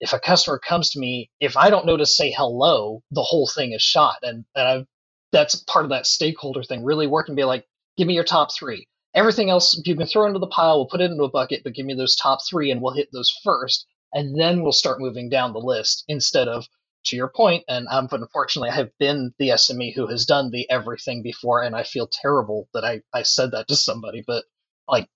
if 0.00 0.12
a 0.12 0.20
customer 0.20 0.58
comes 0.58 0.90
to 0.90 1.00
me, 1.00 1.30
if 1.40 1.56
I 1.56 1.70
don't 1.70 1.86
know 1.86 1.96
to 1.96 2.06
say 2.06 2.30
hello, 2.30 3.02
the 3.10 3.22
whole 3.22 3.48
thing 3.52 3.72
is 3.72 3.82
shot. 3.82 4.18
And, 4.22 4.44
and 4.54 4.68
I've, 4.68 4.86
that's 5.32 5.56
part 5.56 5.84
of 5.84 5.90
that 5.90 6.06
stakeholder 6.06 6.62
thing, 6.62 6.84
really 6.84 7.06
working, 7.06 7.34
be 7.34 7.44
like, 7.44 7.66
give 7.96 8.06
me 8.06 8.14
your 8.14 8.24
top 8.24 8.50
three. 8.56 8.86
Everything 9.14 9.50
else 9.50 9.80
you 9.84 9.96
can 9.96 10.06
throw 10.06 10.26
into 10.26 10.38
the 10.38 10.46
pile, 10.46 10.76
we'll 10.76 10.86
put 10.86 11.00
it 11.00 11.10
into 11.10 11.24
a 11.24 11.30
bucket, 11.30 11.62
but 11.64 11.74
give 11.74 11.86
me 11.86 11.94
those 11.94 12.14
top 12.14 12.40
three 12.48 12.70
and 12.70 12.80
we'll 12.80 12.94
hit 12.94 13.08
those 13.12 13.32
first. 13.42 13.86
And 14.12 14.38
then 14.38 14.62
we'll 14.62 14.72
start 14.72 15.00
moving 15.00 15.28
down 15.28 15.52
the 15.52 15.58
list 15.58 16.04
instead 16.06 16.48
of, 16.48 16.66
to 17.06 17.16
your 17.16 17.28
point, 17.28 17.64
and 17.68 17.86
um, 17.88 18.08
unfortunately, 18.10 18.70
I 18.70 18.76
have 18.76 18.90
been 18.98 19.32
the 19.38 19.50
SME 19.50 19.94
who 19.94 20.06
has 20.08 20.26
done 20.26 20.50
the 20.50 20.68
everything 20.70 21.22
before, 21.22 21.62
and 21.62 21.74
I 21.74 21.82
feel 21.82 22.06
terrible 22.06 22.68
that 22.74 22.84
I, 22.84 23.02
I 23.12 23.22
said 23.22 23.52
that 23.52 23.68
to 23.68 23.76
somebody, 23.76 24.22
but 24.26 24.44
like, 24.88 25.08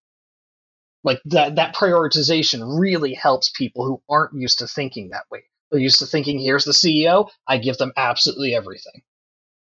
like 1.05 1.21
that 1.27 1.57
that 1.57 1.75
prioritization 1.75 2.79
really 2.81 3.14
helps 3.14 3.51
people 3.51 3.85
who 3.85 4.03
aren't 4.09 4.35
used 4.35 4.61
to 4.61 4.66
thinking 4.66 5.11
that 5.11 5.25
way. 5.31 5.45
They're 5.71 5.81
used 5.81 5.99
to 6.01 6.07
thinking, 6.07 6.38
here's 6.38 6.64
the 6.64 6.73
CEO, 6.73 7.31
I 7.47 7.59
give 7.59 7.79
them 7.79 7.92
absolutely 7.97 8.55
everything. 8.55 9.03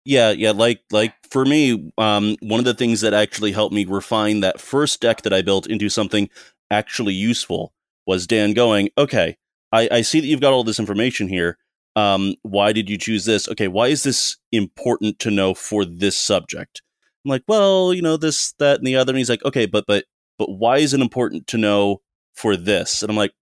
Yeah, 0.05 0.31
yeah, 0.33 0.51
like 0.51 0.83
like 0.91 1.15
for 1.31 1.45
me, 1.45 1.91
um, 1.97 2.37
one 2.41 2.59
of 2.61 2.67
the 2.67 2.75
things 2.75 3.01
that 3.01 3.15
actually 3.15 3.53
helped 3.53 3.75
me 3.75 3.87
refine 3.87 4.41
that 4.41 4.61
first 4.61 5.01
deck 5.01 5.23
that 5.23 5.33
I 5.33 5.41
built 5.41 5.67
into 5.67 5.89
something 5.89 6.29
actually 6.71 7.15
useful 7.15 7.73
was 8.07 8.27
Dan 8.27 8.53
going, 8.53 8.91
okay, 8.99 9.39
I, 9.73 9.89
I 9.91 10.01
see 10.03 10.21
that 10.21 10.27
you've 10.27 10.41
got 10.41 10.53
all 10.53 10.65
this 10.65 10.79
information 10.79 11.29
here. 11.29 11.59
Um, 11.97 12.35
why 12.43 12.73
did 12.73 12.91
you 12.91 12.99
choose 12.99 13.25
this? 13.25 13.49
Okay, 13.49 13.69
why 13.69 13.89
is 13.89 14.03
this 14.03 14.37
important 14.51 15.19
to 15.21 15.31
know 15.31 15.55
for 15.55 15.85
this 15.85 16.19
subject? 16.19 16.83
I'm 17.25 17.31
like, 17.31 17.45
well, 17.47 17.95
you 17.95 18.03
know, 18.03 18.17
this, 18.17 18.53
that, 18.59 18.79
and 18.79 18.87
the 18.87 18.97
other. 18.97 19.13
And 19.13 19.19
he's 19.19 19.31
like, 19.31 19.45
okay, 19.45 19.67
but 19.67 19.85
but 19.87 20.05
but 20.39 20.51
why 20.51 20.79
is 20.79 20.93
it 20.93 21.01
important 21.01 21.47
to 21.49 21.59
know 21.59 22.03
for 22.35 22.57
this? 22.57 23.03
And 23.03 23.11
I'm 23.11 23.17
like, 23.17 23.33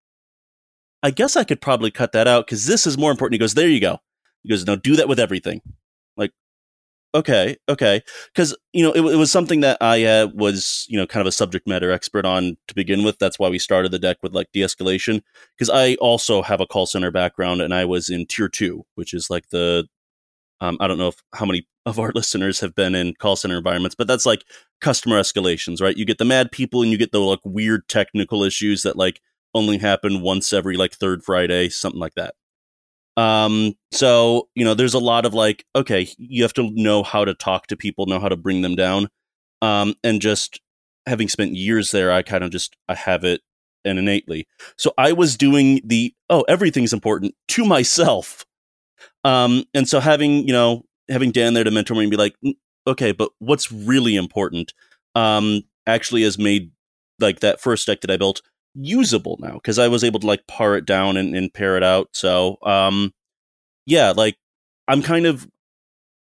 I 1.03 1.11
guess 1.11 1.37
I 1.37 1.45
could 1.45 1.61
probably 1.61 1.91
cut 1.91 2.13
that 2.13 2.29
out 2.29 2.47
because 2.47 2.67
this 2.67 2.87
is 2.87 2.99
more 2.99 3.11
important. 3.11 3.35
He 3.35 3.39
goes, 3.39 3.55
there 3.55 3.69
you 3.69 3.81
go. 3.81 3.99
He 4.43 4.51
goes, 4.51 4.67
no, 4.67 4.77
do 4.77 4.97
that 4.97 5.09
with 5.09 5.19
everything. 5.19 5.63
Okay, 7.15 7.59
okay, 7.69 8.01
because 8.33 8.57
you 8.73 8.83
know 8.83 8.93
it, 8.93 9.01
it 9.01 9.17
was 9.17 9.31
something 9.31 9.61
that 9.61 9.77
I 9.83 10.05
uh, 10.05 10.29
was 10.35 10.87
you 10.89 10.99
know 10.99 11.07
kind 11.07 11.21
of 11.21 11.27
a 11.27 11.33
subject 11.33 11.69
matter 11.69 11.91
expert 11.91 12.25
on 12.25 12.57
to 12.69 12.75
begin 12.75 13.05
with. 13.05 13.19
That's 13.19 13.39
why 13.39 13.51
we 13.51 13.59
started 13.59 13.93
the 13.93 13.99
deck 13.99 14.17
with 14.23 14.33
like 14.35 14.51
de-escalation 14.53 15.21
because 15.59 15.69
I 15.69 15.95
also 15.97 16.41
have 16.41 16.63
a 16.63 16.67
call 16.67 16.87
center 16.87 17.11
background 17.11 17.61
and 17.61 17.75
I 17.75 17.85
was 17.85 18.09
in 18.09 18.25
tier 18.27 18.49
two, 18.49 18.87
which 18.95 19.13
is 19.13 19.29
like 19.29 19.51
the 19.51 19.87
um, 20.61 20.79
I 20.81 20.89
don't 20.89 20.99
know 20.99 21.09
if 21.09 21.23
how 21.35 21.47
many 21.47 21.67
of 21.87 21.99
our 21.99 22.13
listeners 22.17 22.61
have 22.61 22.75
been 22.75 22.95
in 22.95 23.15
call 23.15 23.37
center 23.37 23.59
environments, 23.59 23.95
but 23.95 24.07
that's 24.07 24.27
like 24.27 24.45
customer 24.81 25.21
escalations, 25.21 25.83
right? 25.83 25.97
You 25.97 26.07
get 26.07 26.19
the 26.19 26.25
mad 26.25 26.53
people 26.53 26.83
and 26.83 26.93
you 26.93 26.99
get 26.99 27.13
the 27.13 27.21
like 27.21 27.41
weird 27.45 27.89
technical 27.89 28.43
issues 28.45 28.83
that 28.85 28.97
like 28.97 29.21
only 29.55 29.79
happen 29.79 30.23
once 30.23 30.53
every 30.53 30.77
like 30.77 30.93
third 30.95 31.25
Friday, 31.25 31.69
something 31.69 32.01
like 32.01 32.15
that. 32.15 32.35
Um, 33.17 33.75
so 33.91 34.49
you 34.55 34.65
know, 34.65 34.75
there's 34.75 34.95
a 34.95 34.99
lot 34.99 35.27
of 35.27 35.35
like, 35.35 35.65
okay, 35.77 36.09
you 36.19 36.43
have 36.43 36.55
to 36.55 36.71
know 36.73 37.03
how 37.03 37.25
to 37.25 37.35
talk 37.35 37.67
to 37.69 37.77
people, 37.77 38.07
know 38.07 38.21
how 38.21 38.29
to 38.29 38.37
bring 38.37 38.63
them 38.63 38.77
down. 38.77 39.09
Um, 39.61 39.95
and 40.03 40.21
just 40.21 40.61
having 41.07 41.29
spent 41.29 41.55
years 41.55 41.91
there, 41.91 42.13
I 42.13 42.23
kind 42.23 42.45
of 42.45 42.51
just 42.51 42.77
I 42.89 42.95
have 42.95 43.25
it 43.25 43.43
and 43.85 43.99
innately. 43.99 44.47
So 44.79 44.93
I 44.99 45.13
was 45.13 45.37
doing 45.37 45.81
the 45.85 46.15
oh, 46.31 46.43
everything's 46.43 46.93
important 46.93 47.35
to 47.49 47.65
myself. 47.65 48.45
Um, 49.25 49.65
and 49.75 49.89
so 49.89 50.01
having, 50.01 50.47
you 50.47 50.53
know, 50.53 50.85
having 51.09 51.33
Dan 51.33 51.55
there 51.55 51.65
to 51.65 51.71
mentor 51.71 51.95
me 51.95 52.03
and 52.03 52.11
be 52.11 52.17
like, 52.17 52.37
okay, 52.87 53.13
but 53.13 53.31
what's 53.39 53.71
really 53.71 54.17
important, 54.17 54.73
um, 55.15 55.63
actually 55.87 56.23
has 56.23 56.39
made 56.39 56.71
like 57.19 57.41
that 57.41 57.61
first 57.61 57.87
deck 57.87 58.01
that 58.01 58.11
I 58.11 58.17
built 58.17 58.43
usable 58.75 59.39
now 59.41 59.55
because 59.55 59.79
I 59.79 59.89
was 59.89 60.05
able 60.05 60.21
to 60.21 60.27
like 60.27 60.47
par 60.47 60.77
it 60.77 60.87
down 60.87 61.17
and, 61.17 61.35
and 61.35 61.53
pair 61.53 61.77
it 61.77 61.83
out. 61.83 62.09
So, 62.13 62.59
um, 62.63 63.13
yeah, 63.87 64.13
like 64.17 64.37
I'm 64.89 65.03
kind 65.03 65.27
of 65.27 65.49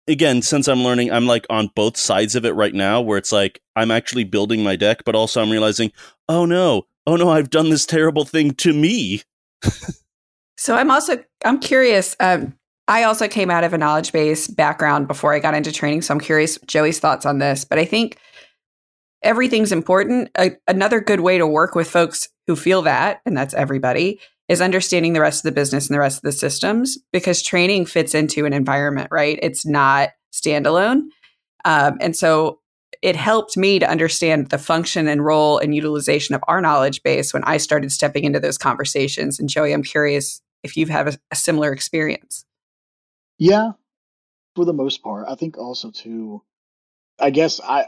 again 0.07 0.41
since 0.41 0.67
I'm 0.67 0.83
learning, 0.83 1.11
I'm 1.11 1.25
like 1.25 1.45
on 1.49 1.69
both 1.75 1.97
sides 1.97 2.35
of 2.35 2.45
it 2.45 2.53
right 2.53 2.73
now, 2.73 3.01
where 3.01 3.17
it's 3.17 3.31
like 3.31 3.61
I'm 3.75 3.91
actually 3.91 4.23
building 4.23 4.63
my 4.63 4.75
deck, 4.75 5.03
but 5.05 5.15
also 5.15 5.41
I'm 5.41 5.51
realizing, 5.51 5.91
oh 6.29 6.45
no, 6.45 6.83
oh 7.07 7.15
no, 7.15 7.29
I've 7.29 7.49
done 7.49 7.69
this 7.69 7.85
terrible 7.85 8.25
thing 8.25 8.53
to 8.55 8.73
me. 8.73 9.21
so 10.57 10.75
I'm 10.75 10.91
also 10.91 11.23
I'm 11.43 11.59
curious. 11.59 12.15
Um, 12.19 12.55
I 12.87 13.03
also 13.03 13.27
came 13.27 13.49
out 13.49 13.63
of 13.63 13.73
a 13.73 13.79
knowledge 13.79 14.11
base 14.11 14.47
background 14.47 15.07
before 15.07 15.33
I 15.33 15.39
got 15.39 15.55
into 15.55 15.71
training, 15.71 16.03
so 16.03 16.13
I'm 16.13 16.19
curious 16.19 16.59
Joey's 16.67 16.99
thoughts 16.99 17.25
on 17.25 17.39
this. 17.39 17.65
But 17.65 17.79
I 17.79 17.85
think 17.85 18.17
everything's 19.25 19.71
important. 19.71 20.29
A, 20.37 20.51
another 20.67 21.01
good 21.01 21.19
way 21.19 21.37
to 21.37 21.47
work 21.47 21.75
with 21.75 21.89
folks 21.89 22.29
who 22.47 22.55
feel 22.55 22.83
that, 22.83 23.21
and 23.25 23.35
that's 23.35 23.53
everybody, 23.53 24.19
is 24.47 24.61
understanding 24.61 25.13
the 25.13 25.21
rest 25.21 25.39
of 25.39 25.49
the 25.49 25.59
business 25.59 25.87
and 25.87 25.95
the 25.95 25.99
rest 25.99 26.19
of 26.19 26.21
the 26.21 26.31
systems 26.31 26.97
because 27.11 27.41
training 27.41 27.87
fits 27.87 28.13
into 28.13 28.45
an 28.45 28.53
environment, 28.53 29.07
right? 29.11 29.39
It's 29.41 29.65
not 29.65 30.09
standalone. 30.31 31.05
Um, 31.65 31.97
and 31.99 32.15
so 32.15 32.59
it 33.01 33.15
helped 33.15 33.57
me 33.57 33.79
to 33.79 33.89
understand 33.89 34.49
the 34.49 34.59
function 34.59 35.07
and 35.07 35.25
role 35.25 35.57
and 35.57 35.75
utilization 35.75 36.35
of 36.35 36.43
our 36.47 36.61
knowledge 36.61 37.01
base 37.03 37.33
when 37.33 37.43
I 37.43 37.57
started 37.57 37.91
stepping 37.91 38.23
into 38.23 38.39
those 38.39 38.57
conversations. 38.57 39.39
And 39.39 39.49
Joey, 39.49 39.73
I'm 39.73 39.83
curious 39.83 40.41
if 40.63 40.77
you've 40.77 40.89
had 40.89 41.07
a, 41.07 41.17
a 41.31 41.35
similar 41.35 41.73
experience. 41.73 42.45
Yeah, 43.39 43.71
for 44.55 44.63
the 44.63 44.73
most 44.73 45.03
part. 45.03 45.25
I 45.27 45.35
think 45.35 45.57
also 45.57 45.89
too. 45.89 46.43
I 47.19 47.31
guess 47.31 47.59
I 47.59 47.87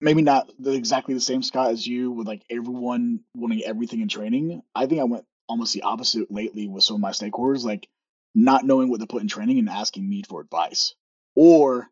maybe 0.00 0.22
not 0.22 0.50
the, 0.58 0.72
exactly 0.72 1.14
the 1.14 1.20
same 1.20 1.42
Scott 1.42 1.70
as 1.70 1.86
you 1.86 2.10
with 2.10 2.26
like 2.26 2.42
everyone 2.50 3.20
wanting 3.34 3.62
everything 3.64 4.00
in 4.00 4.08
training. 4.08 4.62
I 4.74 4.86
think 4.86 5.00
I 5.00 5.04
went 5.04 5.24
almost 5.48 5.74
the 5.74 5.82
opposite 5.82 6.30
lately 6.30 6.68
with 6.68 6.84
some 6.84 6.96
of 6.96 7.00
my 7.00 7.10
stakeholders, 7.10 7.64
like 7.64 7.88
not 8.34 8.64
knowing 8.64 8.88
what 8.88 9.00
to 9.00 9.06
put 9.06 9.22
in 9.22 9.28
training 9.28 9.58
and 9.58 9.68
asking 9.68 10.08
me 10.08 10.22
for 10.22 10.40
advice, 10.40 10.94
or 11.34 11.88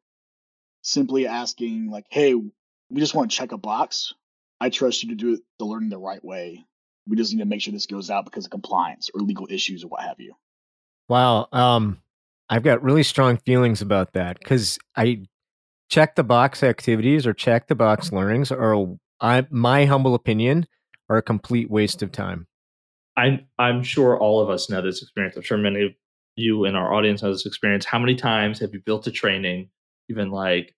simply 0.82 1.26
asking 1.26 1.90
like, 1.90 2.06
"Hey, 2.10 2.34
we 2.34 3.00
just 3.00 3.14
want 3.14 3.30
to 3.30 3.36
check 3.36 3.52
a 3.52 3.58
box. 3.58 4.14
I 4.60 4.70
trust 4.70 5.02
you 5.02 5.10
to 5.10 5.14
do 5.14 5.34
it 5.34 5.40
the 5.58 5.64
learning 5.64 5.90
the 5.90 5.98
right 5.98 6.24
way. 6.24 6.64
We 7.08 7.16
just 7.16 7.32
need 7.32 7.40
to 7.40 7.46
make 7.46 7.60
sure 7.60 7.72
this 7.72 7.86
goes 7.86 8.10
out 8.10 8.24
because 8.24 8.44
of 8.44 8.50
compliance 8.50 9.10
or 9.14 9.20
legal 9.20 9.46
issues 9.50 9.84
or 9.84 9.88
what 9.88 10.02
have 10.02 10.20
you." 10.20 10.34
Wow. 11.08 11.48
Um, 11.52 12.02
I've 12.48 12.62
got 12.62 12.82
really 12.82 13.02
strong 13.02 13.38
feelings 13.38 13.82
about 13.82 14.12
that 14.12 14.38
because 14.38 14.78
I 14.94 15.22
check 15.88 16.16
the 16.16 16.24
box 16.24 16.62
activities 16.62 17.26
or 17.26 17.32
check 17.32 17.68
the 17.68 17.74
box 17.74 18.12
learnings 18.12 18.50
are, 18.50 18.86
I, 19.20 19.46
my 19.50 19.84
humble 19.84 20.14
opinion, 20.14 20.66
are 21.08 21.16
a 21.16 21.22
complete 21.22 21.70
waste 21.70 22.02
of 22.02 22.12
time. 22.12 22.46
I'm 23.16 23.46
I'm 23.58 23.82
sure 23.82 24.18
all 24.18 24.40
of 24.40 24.50
us 24.50 24.68
know 24.68 24.82
this 24.82 25.00
experience. 25.02 25.36
I'm 25.36 25.42
sure 25.42 25.56
many 25.56 25.86
of 25.86 25.92
you 26.36 26.64
in 26.64 26.74
our 26.74 26.92
audience 26.92 27.22
know 27.22 27.32
this 27.32 27.46
experience. 27.46 27.84
How 27.84 27.98
many 27.98 28.14
times 28.14 28.60
have 28.60 28.74
you 28.74 28.80
built 28.84 29.06
a 29.06 29.10
training, 29.10 29.70
even 30.10 30.30
like, 30.30 30.74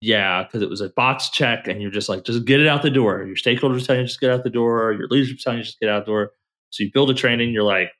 yeah, 0.00 0.42
because 0.44 0.62
it 0.62 0.70
was 0.70 0.80
a 0.80 0.88
box 0.90 1.28
check, 1.28 1.68
and 1.68 1.82
you're 1.82 1.90
just 1.90 2.08
like, 2.08 2.24
just 2.24 2.46
get 2.46 2.60
it 2.60 2.66
out 2.66 2.82
the 2.82 2.90
door. 2.90 3.22
Your 3.24 3.36
stakeholders 3.36 3.86
telling 3.86 4.00
you 4.00 4.06
just 4.06 4.20
get 4.20 4.30
out 4.30 4.44
the 4.44 4.50
door. 4.50 4.92
Your 4.92 5.08
leadership 5.08 5.38
telling 5.40 5.58
you 5.58 5.64
just 5.64 5.78
get 5.78 5.90
out 5.90 6.06
the 6.06 6.12
door. 6.12 6.30
So 6.70 6.82
you 6.84 6.90
build 6.92 7.10
a 7.10 7.14
training, 7.14 7.52
you're 7.52 7.62
like, 7.62 7.90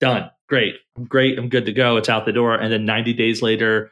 done, 0.00 0.30
great, 0.48 0.76
I'm 0.96 1.04
great, 1.04 1.38
I'm 1.38 1.48
good 1.48 1.66
to 1.66 1.72
go. 1.72 1.96
It's 1.96 2.08
out 2.08 2.24
the 2.24 2.32
door, 2.32 2.54
and 2.54 2.72
then 2.72 2.84
90 2.84 3.12
days 3.14 3.42
later, 3.42 3.90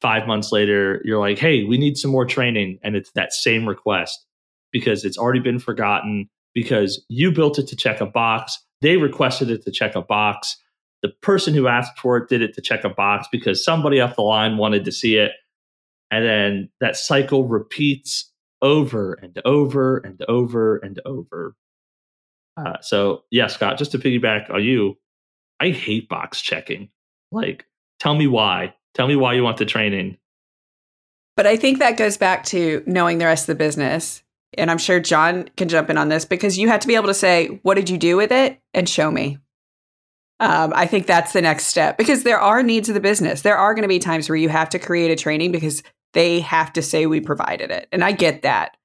five 0.00 0.26
months 0.26 0.52
later, 0.52 1.00
you're 1.04 1.20
like, 1.20 1.38
hey, 1.38 1.64
we 1.64 1.78
need 1.78 1.96
some 1.96 2.10
more 2.10 2.26
training, 2.26 2.78
and 2.82 2.96
it's 2.96 3.10
that 3.12 3.32
same 3.32 3.68
request 3.68 4.24
because 4.72 5.04
it's 5.04 5.18
already 5.18 5.40
been 5.40 5.58
forgotten 5.58 6.28
because 6.54 7.04
you 7.08 7.30
built 7.32 7.58
it 7.58 7.66
to 7.68 7.76
check 7.76 8.00
a 8.00 8.06
box. 8.06 8.58
They 8.82 8.96
requested 8.96 9.50
it 9.50 9.64
to 9.64 9.70
check 9.70 9.94
a 9.94 10.02
box. 10.02 10.56
The 11.02 11.10
person 11.22 11.54
who 11.54 11.66
asked 11.66 11.98
for 11.98 12.16
it 12.16 12.28
did 12.28 12.42
it 12.42 12.54
to 12.54 12.60
check 12.60 12.84
a 12.84 12.88
box 12.88 13.28
because 13.30 13.64
somebody 13.64 14.00
off 14.00 14.16
the 14.16 14.22
line 14.22 14.56
wanted 14.56 14.84
to 14.86 14.92
see 14.92 15.16
it. 15.16 15.32
And 16.10 16.24
then 16.24 16.70
that 16.80 16.96
cycle 16.96 17.46
repeats 17.46 18.32
over 18.62 19.14
and 19.14 19.38
over 19.44 19.98
and 19.98 20.22
over 20.28 20.76
and 20.78 21.00
over. 21.04 21.54
Uh, 22.56 22.80
so, 22.80 23.24
yeah, 23.30 23.48
Scott, 23.48 23.76
just 23.76 23.92
to 23.92 23.98
piggyback 23.98 24.50
on 24.50 24.62
you, 24.62 24.96
I 25.60 25.70
hate 25.70 26.08
box 26.08 26.40
checking. 26.40 26.88
Like, 27.30 27.66
tell 28.00 28.14
me 28.14 28.26
why. 28.26 28.74
Tell 28.96 29.06
me 29.06 29.14
why 29.14 29.34
you 29.34 29.44
want 29.44 29.58
the 29.58 29.66
training. 29.66 30.16
But 31.36 31.46
I 31.46 31.56
think 31.56 31.78
that 31.78 31.98
goes 31.98 32.16
back 32.16 32.44
to 32.46 32.82
knowing 32.86 33.18
the 33.18 33.26
rest 33.26 33.42
of 33.42 33.58
the 33.58 33.64
business 33.64 34.22
and 34.56 34.70
I'm 34.70 34.78
sure 34.78 35.00
John 35.00 35.48
can 35.56 35.68
jump 35.68 35.90
in 35.90 35.98
on 35.98 36.08
this 36.08 36.24
because 36.24 36.58
you 36.58 36.68
have 36.68 36.80
to 36.80 36.88
be 36.88 36.94
able 36.94 37.08
to 37.08 37.14
say, 37.14 37.60
what 37.62 37.74
did 37.74 37.90
you 37.90 37.98
do 37.98 38.16
with 38.16 38.32
it? 38.32 38.60
And 38.74 38.88
show 38.88 39.10
me. 39.10 39.38
Um, 40.38 40.72
I 40.74 40.86
think 40.86 41.06
that's 41.06 41.32
the 41.32 41.40
next 41.40 41.66
step 41.66 41.96
because 41.96 42.22
there 42.22 42.38
are 42.38 42.62
needs 42.62 42.88
of 42.88 42.94
the 42.94 43.00
business. 43.00 43.42
There 43.42 43.56
are 43.56 43.74
going 43.74 43.82
to 43.82 43.88
be 43.88 43.98
times 43.98 44.28
where 44.28 44.36
you 44.36 44.48
have 44.48 44.68
to 44.70 44.78
create 44.78 45.10
a 45.10 45.16
training 45.16 45.52
because 45.52 45.82
they 46.12 46.40
have 46.40 46.72
to 46.74 46.82
say 46.82 47.06
we 47.06 47.20
provided 47.20 47.70
it. 47.70 47.88
And 47.90 48.04
I 48.04 48.12
get 48.12 48.42
that. 48.42 48.76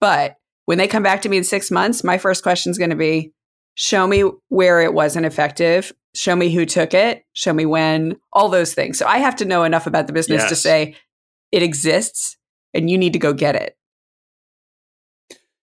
But 0.00 0.36
when 0.66 0.78
they 0.78 0.86
come 0.86 1.02
back 1.02 1.22
to 1.22 1.28
me 1.28 1.36
in 1.36 1.44
six 1.44 1.70
months, 1.70 2.04
my 2.04 2.16
first 2.16 2.42
question 2.42 2.70
is 2.70 2.78
going 2.78 2.90
to 2.90 2.96
be 2.96 3.32
show 3.74 4.06
me 4.06 4.22
where 4.48 4.80
it 4.80 4.94
wasn't 4.94 5.26
effective, 5.26 5.92
show 6.14 6.34
me 6.34 6.50
who 6.50 6.66
took 6.66 6.94
it, 6.94 7.24
show 7.32 7.52
me 7.52 7.66
when, 7.66 8.16
all 8.32 8.48
those 8.48 8.74
things. 8.74 8.98
So 8.98 9.06
I 9.06 9.18
have 9.18 9.36
to 9.36 9.44
know 9.44 9.64
enough 9.64 9.86
about 9.86 10.06
the 10.06 10.12
business 10.12 10.42
yes. 10.42 10.48
to 10.48 10.56
say 10.56 10.96
it 11.52 11.62
exists 11.62 12.36
and 12.74 12.90
you 12.90 12.98
need 12.98 13.12
to 13.12 13.18
go 13.18 13.32
get 13.32 13.56
it. 13.56 13.76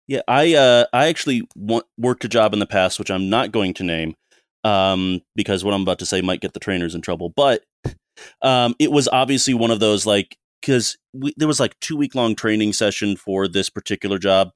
Yeah, 0.09 0.22
I 0.26 0.55
uh, 0.55 0.86
I 0.93 1.07
actually 1.07 1.43
want, 1.57 1.86
worked 1.97 2.24
a 2.24 2.28
job 2.28 2.53
in 2.53 2.59
the 2.59 2.66
past, 2.66 2.99
which 2.99 3.11
I'm 3.11 3.30
not 3.30 3.53
going 3.53 3.72
to 3.74 3.84
name, 3.84 4.14
um, 4.64 5.22
because 5.36 5.64
what 5.64 5.74
I'm 5.74 5.82
about 5.82 6.01
to 6.01 6.07
say 6.07 6.20
might 6.20 6.40
get 6.40 6.55
the 6.55 6.61
trainers 6.61 6.95
in 6.95 7.01
trouble. 7.01 7.32
But 7.34 7.62
um, 8.43 8.74
it 8.78 8.90
was 8.90 9.09
obviously 9.09 9.55
one 9.55 9.70
of 9.70 9.80
those 9.80 10.05
like 10.05 10.36
because 10.61 10.99
there 11.36 11.49
was 11.49 11.61
like 11.61 11.78
two 11.80 11.97
week 11.97 12.14
long 12.14 12.34
training 12.34 12.72
session 12.72 13.16
for 13.16 13.47
this 13.47 13.70
particular 13.70 14.18
job, 14.18 14.51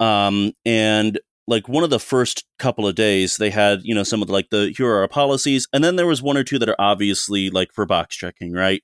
um, 0.00 0.52
and 0.66 1.20
like 1.46 1.68
one 1.68 1.84
of 1.84 1.90
the 1.90 1.98
first 1.98 2.44
couple 2.58 2.86
of 2.86 2.94
days 2.94 3.36
they 3.36 3.50
had 3.50 3.80
you 3.82 3.94
know 3.94 4.02
some 4.02 4.22
of 4.22 4.28
the 4.28 4.32
like 4.32 4.50
the 4.50 4.72
here 4.76 4.88
are 4.90 5.00
our 5.00 5.08
policies, 5.08 5.66
and 5.72 5.82
then 5.82 5.96
there 5.96 6.06
was 6.06 6.22
one 6.22 6.36
or 6.36 6.44
two 6.44 6.58
that 6.58 6.68
are 6.68 6.80
obviously 6.80 7.50
like 7.50 7.72
for 7.72 7.86
box 7.86 8.16
checking, 8.16 8.52
right? 8.52 8.82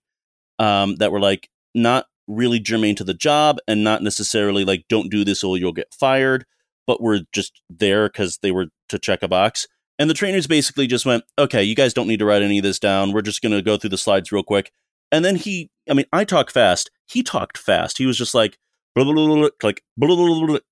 Um, 0.59 0.96
that 0.96 1.12
were 1.12 1.20
like 1.20 1.48
not 1.74 2.07
really 2.28 2.59
germane 2.59 2.96
to 2.96 3.04
the 3.04 3.14
job 3.14 3.59
and 3.68 3.84
not 3.84 4.02
necessarily 4.02 4.64
like 4.64 4.84
don't 4.88 5.11
do 5.11 5.24
this 5.24 5.44
or 5.44 5.57
you'll 5.57 5.72
get 5.72 5.94
fired, 5.94 6.44
but 6.86 7.02
were 7.02 7.20
just 7.32 7.61
there 7.70 8.09
because 8.09 8.38
they 8.38 8.50
were 8.50 8.66
to 8.88 8.98
check 8.98 9.22
a 9.22 9.28
box. 9.28 9.66
And 9.98 10.11
the 10.11 10.14
trainers 10.14 10.46
basically 10.46 10.86
just 10.86 11.07
went, 11.07 11.24
okay, 11.38 11.62
you 11.62 11.74
guys 11.74 11.94
don't 11.94 12.09
need 12.09 12.18
to 12.18 12.26
write 12.26 12.42
any 12.42 12.59
of 12.59 12.64
this 12.64 12.78
down. 12.78 13.12
We're 13.12 13.22
just 13.22 13.40
going 13.40 13.52
to 13.52 13.62
go 13.62 13.76
through 13.76 13.90
the 13.90 13.98
slides 13.98 14.30
real 14.30 14.42
quick. 14.42 14.72
And 15.11 15.24
then 15.24 15.36
he, 15.36 15.70
I 15.88 15.94
mean, 15.94 16.07
I 16.12 16.24
talk 16.24 16.50
fast. 16.50 16.90
He 17.07 17.22
talked 17.22 17.57
fast. 17.57 17.98
He 17.98 18.07
was 18.07 18.18
just 18.18 18.34
like, 18.34 18.59
blah, 19.05 19.12
blah, 19.12 19.26
blah, 19.36 19.49
click, 19.61 19.82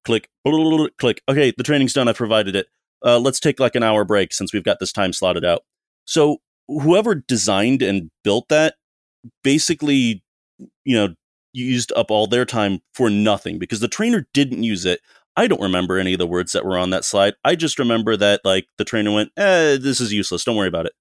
click, 0.04 0.98
click. 0.98 1.22
Okay, 1.28 1.52
the 1.56 1.62
training's 1.62 1.92
done. 1.92 2.08
I've 2.08 2.16
provided 2.16 2.56
it. 2.56 2.66
Uh, 3.04 3.18
let's 3.18 3.38
take 3.38 3.60
like 3.60 3.74
an 3.74 3.82
hour 3.82 4.04
break 4.04 4.32
since 4.32 4.52
we've 4.52 4.64
got 4.64 4.80
this 4.80 4.92
time 4.92 5.12
slotted 5.12 5.44
out. 5.44 5.62
So 6.06 6.38
whoever 6.68 7.14
designed 7.14 7.82
and 7.82 8.10
built 8.22 8.48
that 8.48 8.76
basically, 9.42 10.22
you 10.84 10.96
know, 10.96 11.14
used 11.52 11.92
up 11.94 12.10
all 12.10 12.26
their 12.26 12.44
time 12.44 12.80
for 12.94 13.10
nothing 13.10 13.58
because 13.58 13.80
the 13.80 13.88
trainer 13.88 14.26
didn't 14.32 14.62
use 14.62 14.84
it. 14.84 15.00
I 15.36 15.46
don't 15.46 15.60
remember 15.60 15.98
any 15.98 16.12
of 16.12 16.18
the 16.18 16.26
words 16.26 16.52
that 16.52 16.64
were 16.64 16.78
on 16.78 16.90
that 16.90 17.04
slide. 17.04 17.34
I 17.44 17.56
just 17.56 17.78
remember 17.78 18.16
that 18.16 18.40
like 18.44 18.66
the 18.78 18.84
trainer 18.84 19.12
went, 19.12 19.32
"Eh, 19.36 19.76
this 19.80 20.00
is 20.00 20.12
useless. 20.12 20.44
Don't 20.44 20.56
worry 20.56 20.68
about 20.68 20.86
it." 20.86 20.92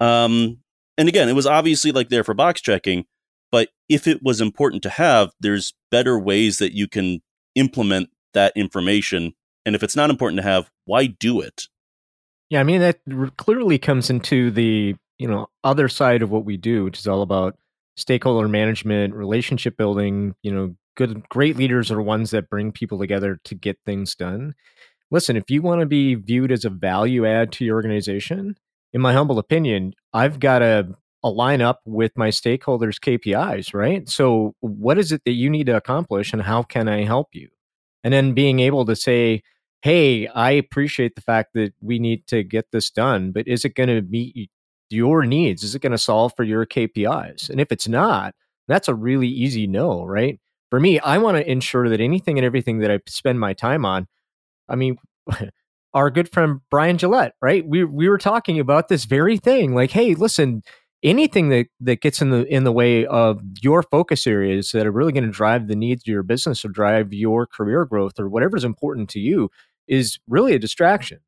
Um, 0.00 0.58
and 0.98 1.08
again, 1.08 1.28
it 1.28 1.34
was 1.34 1.46
obviously 1.46 1.92
like 1.92 2.08
there 2.08 2.24
for 2.24 2.34
box 2.34 2.60
checking, 2.60 3.06
but 3.52 3.68
if 3.88 4.08
it 4.08 4.20
was 4.22 4.40
important 4.40 4.82
to 4.82 4.90
have, 4.90 5.30
there's 5.38 5.74
better 5.90 6.18
ways 6.18 6.58
that 6.58 6.74
you 6.74 6.88
can 6.88 7.20
implement 7.54 8.08
that 8.32 8.52
information. 8.56 9.34
And 9.64 9.76
if 9.76 9.82
it's 9.82 9.94
not 9.94 10.10
important 10.10 10.38
to 10.38 10.48
have, 10.48 10.70
why 10.86 11.06
do 11.06 11.40
it? 11.40 11.68
Yeah, 12.50 12.60
I 12.60 12.64
mean 12.64 12.80
that 12.80 12.98
clearly 13.36 13.78
comes 13.78 14.10
into 14.10 14.50
the 14.50 14.96
you 15.18 15.28
know 15.28 15.48
other 15.62 15.88
side 15.88 16.22
of 16.22 16.30
what 16.30 16.44
we 16.44 16.56
do, 16.56 16.84
which 16.84 16.98
is 16.98 17.06
all 17.06 17.22
about 17.22 17.56
stakeholder 17.96 18.48
management, 18.48 19.14
relationship 19.14 19.76
building, 19.76 20.34
you 20.42 20.52
know, 20.52 20.74
good 20.96 21.28
great 21.28 21.56
leaders 21.56 21.90
are 21.90 22.02
ones 22.02 22.30
that 22.30 22.50
bring 22.50 22.72
people 22.72 22.98
together 22.98 23.38
to 23.44 23.54
get 23.54 23.78
things 23.86 24.14
done. 24.14 24.54
listen, 25.10 25.36
if 25.36 25.50
you 25.50 25.60
want 25.60 25.80
to 25.80 25.86
be 25.86 26.14
viewed 26.14 26.50
as 26.50 26.64
a 26.64 26.70
value 26.70 27.26
add 27.26 27.52
to 27.52 27.64
your 27.64 27.76
organization, 27.76 28.56
in 28.92 29.00
my 29.00 29.12
humble 29.12 29.38
opinion, 29.38 29.94
I've 30.12 30.40
got 30.40 30.60
to 30.60 30.96
align 31.22 31.60
up 31.62 31.80
with 31.84 32.12
my 32.16 32.28
stakeholders' 32.28 32.98
KPIs, 32.98 33.74
right? 33.74 34.08
So, 34.08 34.54
what 34.60 34.98
is 34.98 35.12
it 35.12 35.22
that 35.24 35.32
you 35.32 35.48
need 35.50 35.66
to 35.66 35.76
accomplish 35.76 36.32
and 36.32 36.42
how 36.42 36.62
can 36.62 36.88
I 36.88 37.04
help 37.04 37.28
you? 37.32 37.48
And 38.04 38.12
then 38.12 38.34
being 38.34 38.60
able 38.60 38.84
to 38.86 38.96
say, 38.96 39.42
hey, 39.82 40.26
I 40.28 40.52
appreciate 40.52 41.14
the 41.14 41.20
fact 41.20 41.54
that 41.54 41.74
we 41.80 41.98
need 41.98 42.26
to 42.28 42.42
get 42.42 42.70
this 42.72 42.90
done, 42.90 43.32
but 43.32 43.48
is 43.48 43.64
it 43.64 43.74
going 43.74 43.88
to 43.88 44.02
meet 44.02 44.50
your 44.90 45.24
needs? 45.24 45.62
Is 45.62 45.74
it 45.74 45.82
going 45.82 45.92
to 45.92 45.98
solve 45.98 46.32
for 46.36 46.44
your 46.44 46.64
KPIs? 46.66 47.50
And 47.50 47.60
if 47.60 47.72
it's 47.72 47.88
not, 47.88 48.34
that's 48.68 48.88
a 48.88 48.94
really 48.94 49.28
easy 49.28 49.66
no, 49.66 50.04
right? 50.04 50.38
For 50.70 50.78
me, 50.80 51.00
I 51.00 51.18
want 51.18 51.36
to 51.36 51.50
ensure 51.50 51.88
that 51.88 52.00
anything 52.00 52.38
and 52.38 52.46
everything 52.46 52.78
that 52.78 52.90
I 52.90 53.00
spend 53.06 53.40
my 53.40 53.52
time 53.52 53.84
on, 53.84 54.06
I 54.68 54.76
mean, 54.76 54.96
our 55.94 56.10
good 56.10 56.30
friend 56.32 56.60
Brian 56.70 56.96
Gillette, 56.98 57.34
right? 57.42 57.66
We 57.66 57.84
we 57.84 58.08
were 58.08 58.18
talking 58.18 58.58
about 58.58 58.88
this 58.88 59.04
very 59.04 59.36
thing. 59.36 59.74
Like, 59.74 59.90
hey, 59.90 60.14
listen, 60.14 60.62
anything 61.02 61.48
that 61.48 61.66
that 61.80 62.00
gets 62.00 62.22
in 62.22 62.30
the 62.30 62.44
in 62.46 62.64
the 62.64 62.72
way 62.72 63.06
of 63.06 63.40
your 63.60 63.82
focus 63.82 64.26
areas 64.26 64.70
that 64.72 64.86
are 64.86 64.92
really 64.92 65.12
going 65.12 65.24
to 65.24 65.30
drive 65.30 65.68
the 65.68 65.76
needs 65.76 66.02
of 66.04 66.12
your 66.12 66.22
business 66.22 66.64
or 66.64 66.68
drive 66.68 67.12
your 67.12 67.46
career 67.46 67.84
growth 67.84 68.18
or 68.18 68.28
whatever's 68.28 68.64
important 68.64 69.08
to 69.10 69.20
you 69.20 69.50
is 69.88 70.18
really 70.28 70.54
a 70.54 70.58
distraction. 70.58 71.18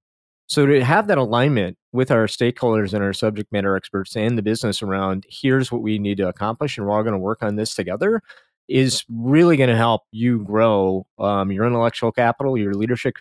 So 0.47 0.67
to 0.67 0.85
have 0.85 1.07
that 1.07 1.19
alignment 1.19 1.79
with 1.93 2.11
our 2.11 2.27
stakeholders 2.27 2.93
and 2.93 3.03
our 3.03 3.15
subject 3.15 3.51
matter 3.51 3.77
experts 3.77 4.15
and 4.15 4.37
the 4.37 4.43
business 4.43 4.83
around 4.83 5.25
here's 5.29 5.73
what 5.73 5.83
we 5.83 5.99
need 5.99 6.19
to 6.19 6.29
accomplish 6.29 6.77
and 6.77 6.87
we're 6.87 6.93
all 6.93 7.03
going 7.03 7.15
to 7.15 7.19
work 7.19 7.43
on 7.43 7.57
this 7.57 7.75
together 7.75 8.21
is 8.69 9.05
really 9.09 9.57
going 9.57 9.69
to 9.69 9.77
help 9.77 10.03
you 10.11 10.43
grow 10.45 11.07
um, 11.19 11.53
your 11.53 11.67
intellectual 11.67 12.13
capital, 12.13 12.57
your 12.57 12.75
leadership 12.75 13.17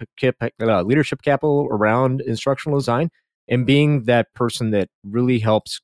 uh, 0.61 0.81
leadership 0.83 1.21
capital 1.21 1.67
around 1.69 2.21
instructional 2.21 2.77
design, 2.77 3.09
and 3.47 3.65
being 3.65 4.03
that 4.03 4.33
person 4.33 4.71
that 4.71 4.89
really 5.03 5.39
helps 5.39 5.81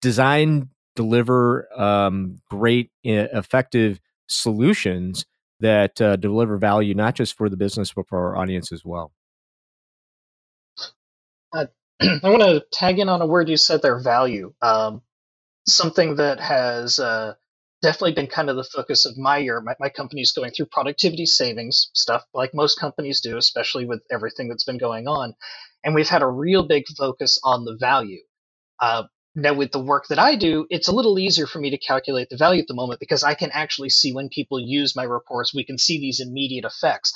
design, 0.00 0.70
deliver 0.96 1.68
um, 1.80 2.38
great, 2.50 2.90
effective 3.02 4.00
solutions 4.28 5.26
that 5.60 6.00
uh, 6.00 6.16
deliver 6.16 6.56
value 6.56 6.94
not 6.94 7.14
just 7.14 7.36
for 7.36 7.48
the 7.48 7.56
business 7.56 7.92
but 7.92 8.08
for 8.08 8.18
our 8.18 8.36
audience 8.36 8.72
as 8.72 8.84
well. 8.84 9.12
Uh, 11.52 11.66
I 12.00 12.30
want 12.30 12.42
to 12.42 12.64
tag 12.72 12.98
in 12.98 13.08
on 13.08 13.22
a 13.22 13.26
word 13.26 13.48
you 13.48 13.56
said 13.56 13.82
there, 13.82 14.00
value. 14.00 14.54
Um, 14.62 15.02
something 15.66 16.16
that 16.16 16.40
has 16.40 16.98
uh, 16.98 17.34
definitely 17.82 18.14
been 18.14 18.26
kind 18.26 18.50
of 18.50 18.56
the 18.56 18.64
focus 18.64 19.06
of 19.06 19.16
my 19.18 19.38
year. 19.38 19.60
My, 19.60 19.74
my 19.78 19.88
company's 19.88 20.32
going 20.32 20.50
through 20.52 20.66
productivity 20.66 21.26
savings 21.26 21.90
stuff, 21.94 22.24
like 22.34 22.54
most 22.54 22.78
companies 22.78 23.20
do, 23.20 23.36
especially 23.36 23.84
with 23.84 24.02
everything 24.10 24.48
that's 24.48 24.64
been 24.64 24.78
going 24.78 25.08
on. 25.08 25.34
And 25.84 25.94
we've 25.94 26.08
had 26.08 26.22
a 26.22 26.26
real 26.28 26.66
big 26.66 26.84
focus 26.96 27.38
on 27.44 27.64
the 27.64 27.76
value. 27.78 28.22
Uh, 28.80 29.04
now, 29.40 29.54
with 29.54 29.72
the 29.72 29.82
work 29.82 30.06
that 30.08 30.18
I 30.18 30.36
do, 30.36 30.66
it's 30.70 30.88
a 30.88 30.92
little 30.92 31.18
easier 31.18 31.46
for 31.46 31.58
me 31.58 31.70
to 31.70 31.78
calculate 31.78 32.28
the 32.28 32.36
value 32.36 32.60
at 32.60 32.68
the 32.68 32.74
moment 32.74 33.00
because 33.00 33.24
I 33.24 33.34
can 33.34 33.50
actually 33.52 33.90
see 33.90 34.12
when 34.12 34.28
people 34.28 34.60
use 34.60 34.94
my 34.94 35.04
reports. 35.04 35.54
We 35.54 35.64
can 35.64 35.78
see 35.78 35.98
these 35.98 36.20
immediate 36.20 36.64
effects. 36.64 37.12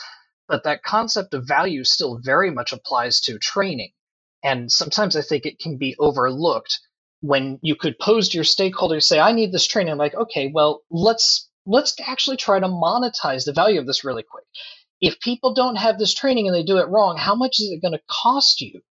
But 0.49 0.65
that 0.65 0.83
concept 0.83 1.35
of 1.35 1.47
value 1.47 1.85
still 1.85 2.19
very 2.23 2.51
much 2.51 2.73
applies 2.73 3.21
to 3.23 3.39
training. 3.39 3.93
And 4.43 4.71
sometimes 4.71 5.17
I 5.17 5.23
think 5.23 5.47
it 5.47 5.59
can 5.59 5.79
be 5.79 5.97
overlooked 5.99 6.81
when 7.21 7.59
you 7.63 7.75
could 7.75 7.99
pose 7.99 8.29
to 8.29 8.37
your 8.37 8.45
stakeholders, 8.45 9.05
say, 9.05 9.19
I 9.19 9.33
need 9.33 9.53
this 9.53 9.67
training. 9.67 9.93
I'm 9.93 9.99
like, 9.99 10.15
okay, 10.15 10.51
well, 10.53 10.83
let's 10.91 11.49
let's 11.67 11.95
actually 12.01 12.37
try 12.37 12.61
to 12.61 12.67
monetize 12.67 13.45
the 13.45 13.55
value 13.55 13.81
of 13.81 13.87
this 13.87 14.05
really 14.05 14.23
quick. 14.23 14.45
If 15.01 15.21
people 15.21 15.55
don't 15.55 15.77
have 15.77 15.99
this 15.99 16.15
training 16.15 16.47
and 16.47 16.55
they 16.55 16.63
do 16.63 16.77
it 16.79 16.89
wrong, 16.89 17.17
how 17.17 17.35
much 17.35 17.61
is 17.61 17.71
it 17.71 17.81
going 17.81 17.93
to 17.93 18.03
cost 18.09 18.61
you 18.61 18.83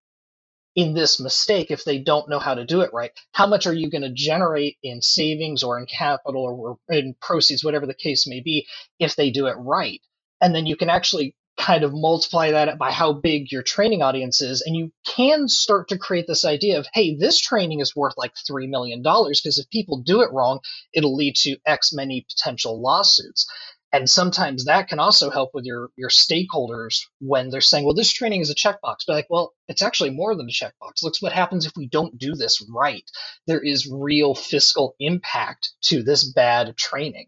in 0.75 0.93
this 0.93 1.19
mistake 1.19 1.71
if 1.71 1.83
they 1.83 1.99
don't 1.99 2.29
know 2.29 2.39
how 2.39 2.55
to 2.55 2.65
do 2.65 2.81
it 2.81 2.91
right? 2.93 3.11
How 3.31 3.47
much 3.47 3.67
are 3.67 3.73
you 3.73 3.89
going 3.89 4.01
to 4.01 4.13
generate 4.13 4.77
in 4.83 5.01
savings 5.01 5.63
or 5.63 5.77
in 5.79 5.85
capital 5.85 6.43
or 6.43 6.95
in 6.95 7.15
proceeds, 7.21 7.63
whatever 7.63 7.85
the 7.85 7.93
case 7.93 8.27
may 8.27 8.41
be, 8.41 8.67
if 8.99 9.15
they 9.15 9.29
do 9.29 9.47
it 9.47 9.55
right? 9.57 10.01
And 10.41 10.53
then 10.53 10.65
you 10.65 10.75
can 10.75 10.89
actually 10.89 11.35
kind 11.57 11.83
of 11.83 11.93
multiply 11.93 12.51
that 12.51 12.77
by 12.79 12.91
how 12.91 13.13
big 13.13 13.51
your 13.51 13.61
training 13.61 14.01
audience 14.01 14.41
is 14.41 14.63
and 14.65 14.75
you 14.75 14.91
can 15.05 15.47
start 15.47 15.87
to 15.87 15.97
create 15.99 16.25
this 16.25 16.45
idea 16.45 16.79
of 16.79 16.87
hey 16.93 17.15
this 17.15 17.39
training 17.39 17.79
is 17.79 17.95
worth 17.95 18.15
like 18.17 18.33
$3 18.49 18.67
million 18.69 19.03
because 19.03 19.59
if 19.59 19.69
people 19.69 20.01
do 20.01 20.21
it 20.21 20.31
wrong 20.31 20.59
it'll 20.93 21.15
lead 21.15 21.35
to 21.35 21.55
x 21.67 21.93
many 21.93 22.25
potential 22.27 22.81
lawsuits 22.81 23.47
and 23.93 24.09
sometimes 24.09 24.65
that 24.65 24.89
can 24.89 24.99
also 24.99 25.29
help 25.31 25.51
with 25.53 25.65
your 25.65 25.89
your 25.97 26.09
stakeholders 26.09 26.99
when 27.19 27.49
they're 27.49 27.61
saying 27.61 27.85
well 27.85 27.95
this 27.95 28.13
training 28.13 28.41
is 28.41 28.51
a 28.51 28.55
checkbox. 28.55 28.99
But 29.07 29.13
like 29.13 29.27
well 29.29 29.53
it's 29.69 29.83
actually 29.83 30.11
more 30.11 30.35
than 30.35 30.47
a 30.47 30.51
checkbox. 30.51 31.03
Looks 31.03 31.21
what 31.21 31.33
happens 31.33 31.65
if 31.65 31.73
we 31.77 31.87
don't 31.87 32.17
do 32.17 32.35
this 32.35 32.65
right. 32.73 33.09
There 33.47 33.61
is 33.61 33.89
real 33.91 34.35
fiscal 34.35 34.95
impact 34.99 35.71
to 35.83 36.03
this 36.03 36.25
bad 36.33 36.77
training. 36.77 37.27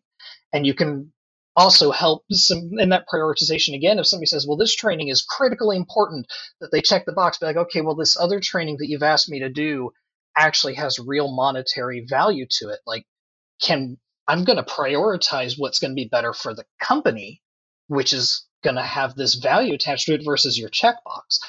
And 0.53 0.67
you 0.67 0.73
can 0.73 1.13
also 1.55 1.91
help 1.91 2.23
some 2.31 2.71
in 2.79 2.89
that 2.89 3.07
prioritization 3.13 3.75
again 3.75 3.99
if 3.99 4.07
somebody 4.07 4.27
says 4.27 4.45
well 4.47 4.57
this 4.57 4.75
training 4.75 5.09
is 5.09 5.21
critically 5.23 5.77
important 5.77 6.27
that 6.61 6.71
they 6.71 6.81
check 6.81 7.05
the 7.05 7.13
box 7.13 7.37
be 7.37 7.45
like 7.45 7.57
okay 7.57 7.81
well 7.81 7.95
this 7.95 8.19
other 8.19 8.41
training 8.41 8.77
that 8.79 8.89
you've 8.89 9.03
asked 9.03 9.29
me 9.29 9.39
to 9.39 9.49
do 9.49 9.91
actually 10.37 10.75
has 10.75 10.99
real 10.99 11.33
monetary 11.33 12.05
value 12.07 12.45
to 12.49 12.69
it. 12.69 12.79
Like 12.85 13.05
can 13.61 13.97
I'm 14.27 14.43
going 14.43 14.57
to 14.57 14.63
prioritize 14.63 15.55
what's 15.57 15.79
going 15.79 15.91
to 15.91 15.95
be 15.95 16.09
better 16.09 16.33
for 16.33 16.53
the 16.53 16.65
company, 16.81 17.41
which 17.87 18.13
is 18.13 18.45
going 18.63 18.75
to 18.75 18.81
have 18.81 19.15
this 19.15 19.35
value 19.35 19.73
attached 19.73 20.07
to 20.07 20.13
it 20.13 20.25
versus 20.25 20.57
your 20.57 20.69
checkbox. 20.69 21.39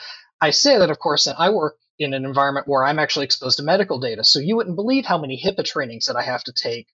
I 0.41 0.51
say 0.51 0.79
that, 0.79 0.91
of 0.91 0.99
course, 0.99 1.27
and 1.27 1.37
I 1.39 1.51
work 1.51 1.79
in 1.99 2.13
an 2.13 2.27
environment 2.27 2.69
where 2.69 2.85
I'm 2.85 2.99
actually 2.99 3.25
exposed 3.25 3.57
to 3.57 3.63
medical 3.63 3.99
data. 3.99 4.23
So 4.23 4.39
you 4.39 4.57
wouldn't 4.57 4.77
believe 4.77 5.07
how 5.07 5.19
many 5.19 5.41
HIPAA 5.43 5.65
trainings 5.65 6.07
that 6.07 6.17
I 6.17 6.23
have 6.23 6.45
to 6.45 6.53
take. 6.53 6.89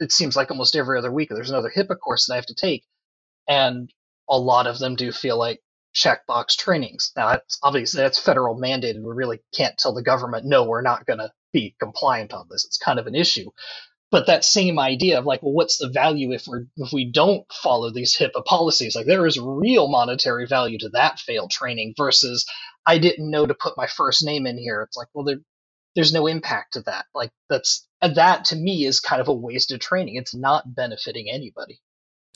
It 0.00 0.10
seems 0.10 0.34
like 0.34 0.50
almost 0.50 0.74
every 0.74 0.98
other 0.98 1.12
week 1.12 1.28
there's 1.30 1.50
another 1.50 1.72
HIPAA 1.74 1.98
course 2.00 2.26
that 2.26 2.34
I 2.34 2.36
have 2.36 2.46
to 2.46 2.54
take. 2.54 2.84
And 3.48 3.92
a 4.28 4.36
lot 4.36 4.66
of 4.66 4.78
them 4.78 4.96
do 4.96 5.12
feel 5.12 5.38
like 5.38 5.60
checkbox 5.94 6.56
trainings. 6.56 7.12
Now, 7.16 7.30
that's, 7.30 7.58
obviously, 7.62 8.02
that's 8.02 8.18
federal 8.18 8.60
mandated. 8.60 9.02
We 9.02 9.14
really 9.14 9.40
can't 9.54 9.78
tell 9.78 9.94
the 9.94 10.02
government, 10.02 10.44
no, 10.44 10.64
we're 10.64 10.82
not 10.82 11.06
going 11.06 11.20
to 11.20 11.32
be 11.52 11.76
compliant 11.80 12.32
on 12.32 12.46
this. 12.50 12.64
It's 12.64 12.78
kind 12.78 12.98
of 12.98 13.06
an 13.06 13.14
issue 13.14 13.50
but 14.10 14.26
that 14.26 14.44
same 14.44 14.78
idea 14.78 15.18
of 15.18 15.26
like 15.26 15.42
well 15.42 15.52
what's 15.52 15.78
the 15.78 15.88
value 15.88 16.32
if 16.32 16.46
we're 16.46 16.64
if 16.76 16.92
we 16.92 17.10
don't 17.10 17.44
follow 17.52 17.90
these 17.90 18.16
HIPAA 18.16 18.44
policies? 18.44 18.94
Like 18.94 19.06
there 19.06 19.26
is 19.26 19.38
real 19.38 19.88
monetary 19.88 20.46
value 20.46 20.78
to 20.78 20.88
that 20.90 21.18
failed 21.18 21.50
training 21.50 21.94
versus 21.96 22.46
I 22.86 22.98
didn't 22.98 23.30
know 23.30 23.46
to 23.46 23.54
put 23.54 23.76
my 23.76 23.86
first 23.86 24.24
name 24.24 24.46
in 24.46 24.58
here. 24.58 24.82
It's 24.82 24.96
like 24.96 25.08
well 25.14 25.24
there 25.24 25.38
there's 25.94 26.12
no 26.12 26.26
impact 26.26 26.74
to 26.74 26.82
that. 26.82 27.06
Like 27.14 27.30
that's 27.50 27.86
that 28.00 28.46
to 28.46 28.56
me 28.56 28.84
is 28.84 29.00
kind 29.00 29.20
of 29.20 29.28
a 29.28 29.32
wasted 29.32 29.80
training. 29.80 30.16
It's 30.16 30.34
not 30.34 30.74
benefiting 30.74 31.28
anybody. 31.30 31.80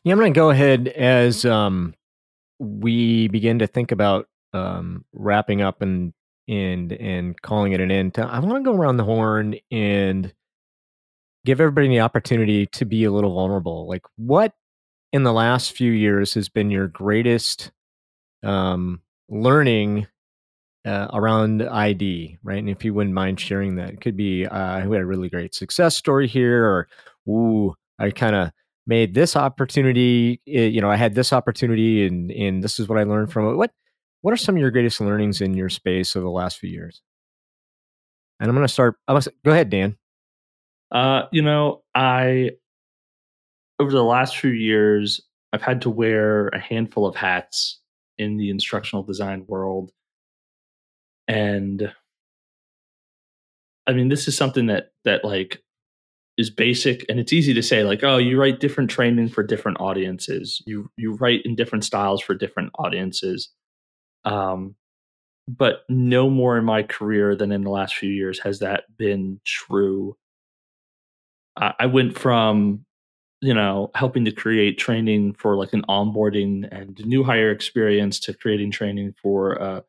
Yeah 0.04 0.12
I'm 0.12 0.18
going 0.18 0.32
to 0.32 0.38
go 0.38 0.50
ahead 0.50 0.88
as 0.88 1.44
um 1.44 1.94
we 2.58 3.28
begin 3.28 3.60
to 3.60 3.66
think 3.66 3.92
about 3.92 4.28
um 4.52 5.04
wrapping 5.12 5.62
up 5.62 5.80
and 5.80 6.12
and 6.48 6.92
and 6.92 7.40
calling 7.40 7.72
it 7.72 7.80
an 7.80 7.90
end. 7.90 8.18
I 8.18 8.40
want 8.40 8.62
to 8.62 8.70
go 8.70 8.76
around 8.76 8.98
the 8.98 9.04
horn 9.04 9.56
and 9.70 10.32
give 11.44 11.60
everybody 11.60 11.88
the 11.88 12.00
opportunity 12.00 12.66
to 12.66 12.84
be 12.84 13.04
a 13.04 13.12
little 13.12 13.34
vulnerable. 13.34 13.88
Like, 13.88 14.02
what 14.16 14.52
in 15.12 15.22
the 15.24 15.32
last 15.32 15.72
few 15.72 15.92
years 15.92 16.34
has 16.34 16.48
been 16.48 16.70
your 16.70 16.88
greatest 16.88 17.70
um, 18.42 19.02
learning 19.28 20.06
uh, 20.84 21.08
around 21.12 21.62
ID, 21.62 22.38
right? 22.42 22.58
And 22.58 22.68
if 22.70 22.84
you 22.84 22.94
wouldn't 22.94 23.14
mind 23.14 23.38
sharing 23.40 23.76
that, 23.76 23.90
it 23.90 24.00
could 24.00 24.16
be 24.16 24.46
uh, 24.46 24.86
we 24.86 24.96
had 24.96 25.02
a 25.02 25.06
really 25.06 25.28
great 25.28 25.54
success 25.54 25.96
story 25.96 26.26
here, 26.26 26.64
or 26.64 26.88
ooh, 27.28 27.74
I 27.98 28.10
kind 28.10 28.34
of 28.34 28.50
made 28.86 29.14
this 29.14 29.36
opportunity. 29.36 30.40
Eh, 30.48 30.66
you 30.66 30.80
know, 30.80 30.90
I 30.90 30.96
had 30.96 31.14
this 31.14 31.32
opportunity, 31.32 32.06
and 32.06 32.30
and 32.32 32.64
this 32.64 32.80
is 32.80 32.88
what 32.88 32.98
I 32.98 33.04
learned 33.04 33.32
from 33.32 33.48
it. 33.48 33.56
What 33.56 33.72
what 34.22 34.32
are 34.34 34.36
some 34.36 34.56
of 34.56 34.60
your 34.60 34.70
greatest 34.70 35.00
learnings 35.00 35.40
in 35.40 35.54
your 35.54 35.68
space 35.68 36.16
over 36.16 36.24
the 36.24 36.30
last 36.30 36.58
few 36.58 36.70
years? 36.70 37.02
And 38.40 38.48
I'm 38.48 38.56
going 38.56 38.66
to 38.66 38.72
start. 38.72 38.96
I'm 39.06 39.14
gonna, 39.14 39.26
go 39.44 39.52
ahead, 39.52 39.70
Dan. 39.70 39.96
Uh, 40.92 41.22
you 41.32 41.40
know, 41.40 41.82
I 41.94 42.50
over 43.80 43.90
the 43.90 44.04
last 44.04 44.36
few 44.36 44.50
years, 44.50 45.20
I've 45.52 45.62
had 45.62 45.82
to 45.82 45.90
wear 45.90 46.48
a 46.48 46.60
handful 46.60 47.06
of 47.06 47.16
hats 47.16 47.80
in 48.18 48.36
the 48.36 48.50
instructional 48.50 49.02
design 49.02 49.44
world. 49.48 49.90
And 51.26 51.92
I 53.86 53.92
mean, 53.92 54.08
this 54.08 54.28
is 54.28 54.36
something 54.36 54.66
that 54.66 54.92
that 55.04 55.24
like 55.24 55.62
is 56.38 56.50
basic 56.50 57.04
and 57.08 57.18
it's 57.18 57.32
easy 57.32 57.54
to 57.54 57.62
say 57.62 57.84
like, 57.84 58.04
oh, 58.04 58.18
you 58.18 58.38
write 58.40 58.60
different 58.60 58.90
training 58.90 59.28
for 59.28 59.42
different 59.42 59.80
audiences. 59.80 60.62
You 60.66 60.90
you 60.96 61.14
write 61.14 61.40
in 61.44 61.56
different 61.56 61.84
styles 61.84 62.20
for 62.22 62.34
different 62.34 62.70
audiences. 62.78 63.50
Um 64.24 64.76
but 65.48 65.80
no 65.88 66.30
more 66.30 66.56
in 66.56 66.64
my 66.64 66.82
career 66.84 67.34
than 67.34 67.50
in 67.50 67.62
the 67.62 67.70
last 67.70 67.96
few 67.96 68.10
years 68.10 68.38
has 68.40 68.60
that 68.60 68.84
been 68.96 69.40
true 69.44 70.16
I 71.56 71.86
went 71.86 72.18
from 72.18 72.84
you 73.42 73.52
know, 73.52 73.90
helping 73.96 74.24
to 74.24 74.30
create 74.30 74.78
training 74.78 75.34
for 75.34 75.56
like 75.56 75.72
an 75.72 75.82
onboarding 75.88 76.66
and 76.70 76.96
new 77.04 77.24
hire 77.24 77.50
experience 77.50 78.20
to 78.20 78.32
creating 78.32 78.70
training 78.70 79.12
for 79.20 79.60
uh, 79.60 79.80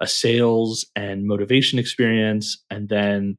a 0.00 0.06
sales 0.06 0.86
and 0.96 1.26
motivation 1.26 1.78
experience, 1.78 2.64
and 2.70 2.88
then, 2.88 3.36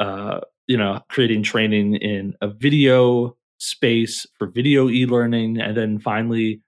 uh, 0.00 0.40
you 0.66 0.76
know, 0.76 1.00
creating 1.08 1.42
training 1.42 1.94
in 1.94 2.34
a 2.42 2.48
video 2.48 3.34
space 3.56 4.26
for 4.38 4.48
video 4.48 4.90
e-learning, 4.90 5.58
and 5.58 5.74
then 5.74 5.98
finally 5.98 6.60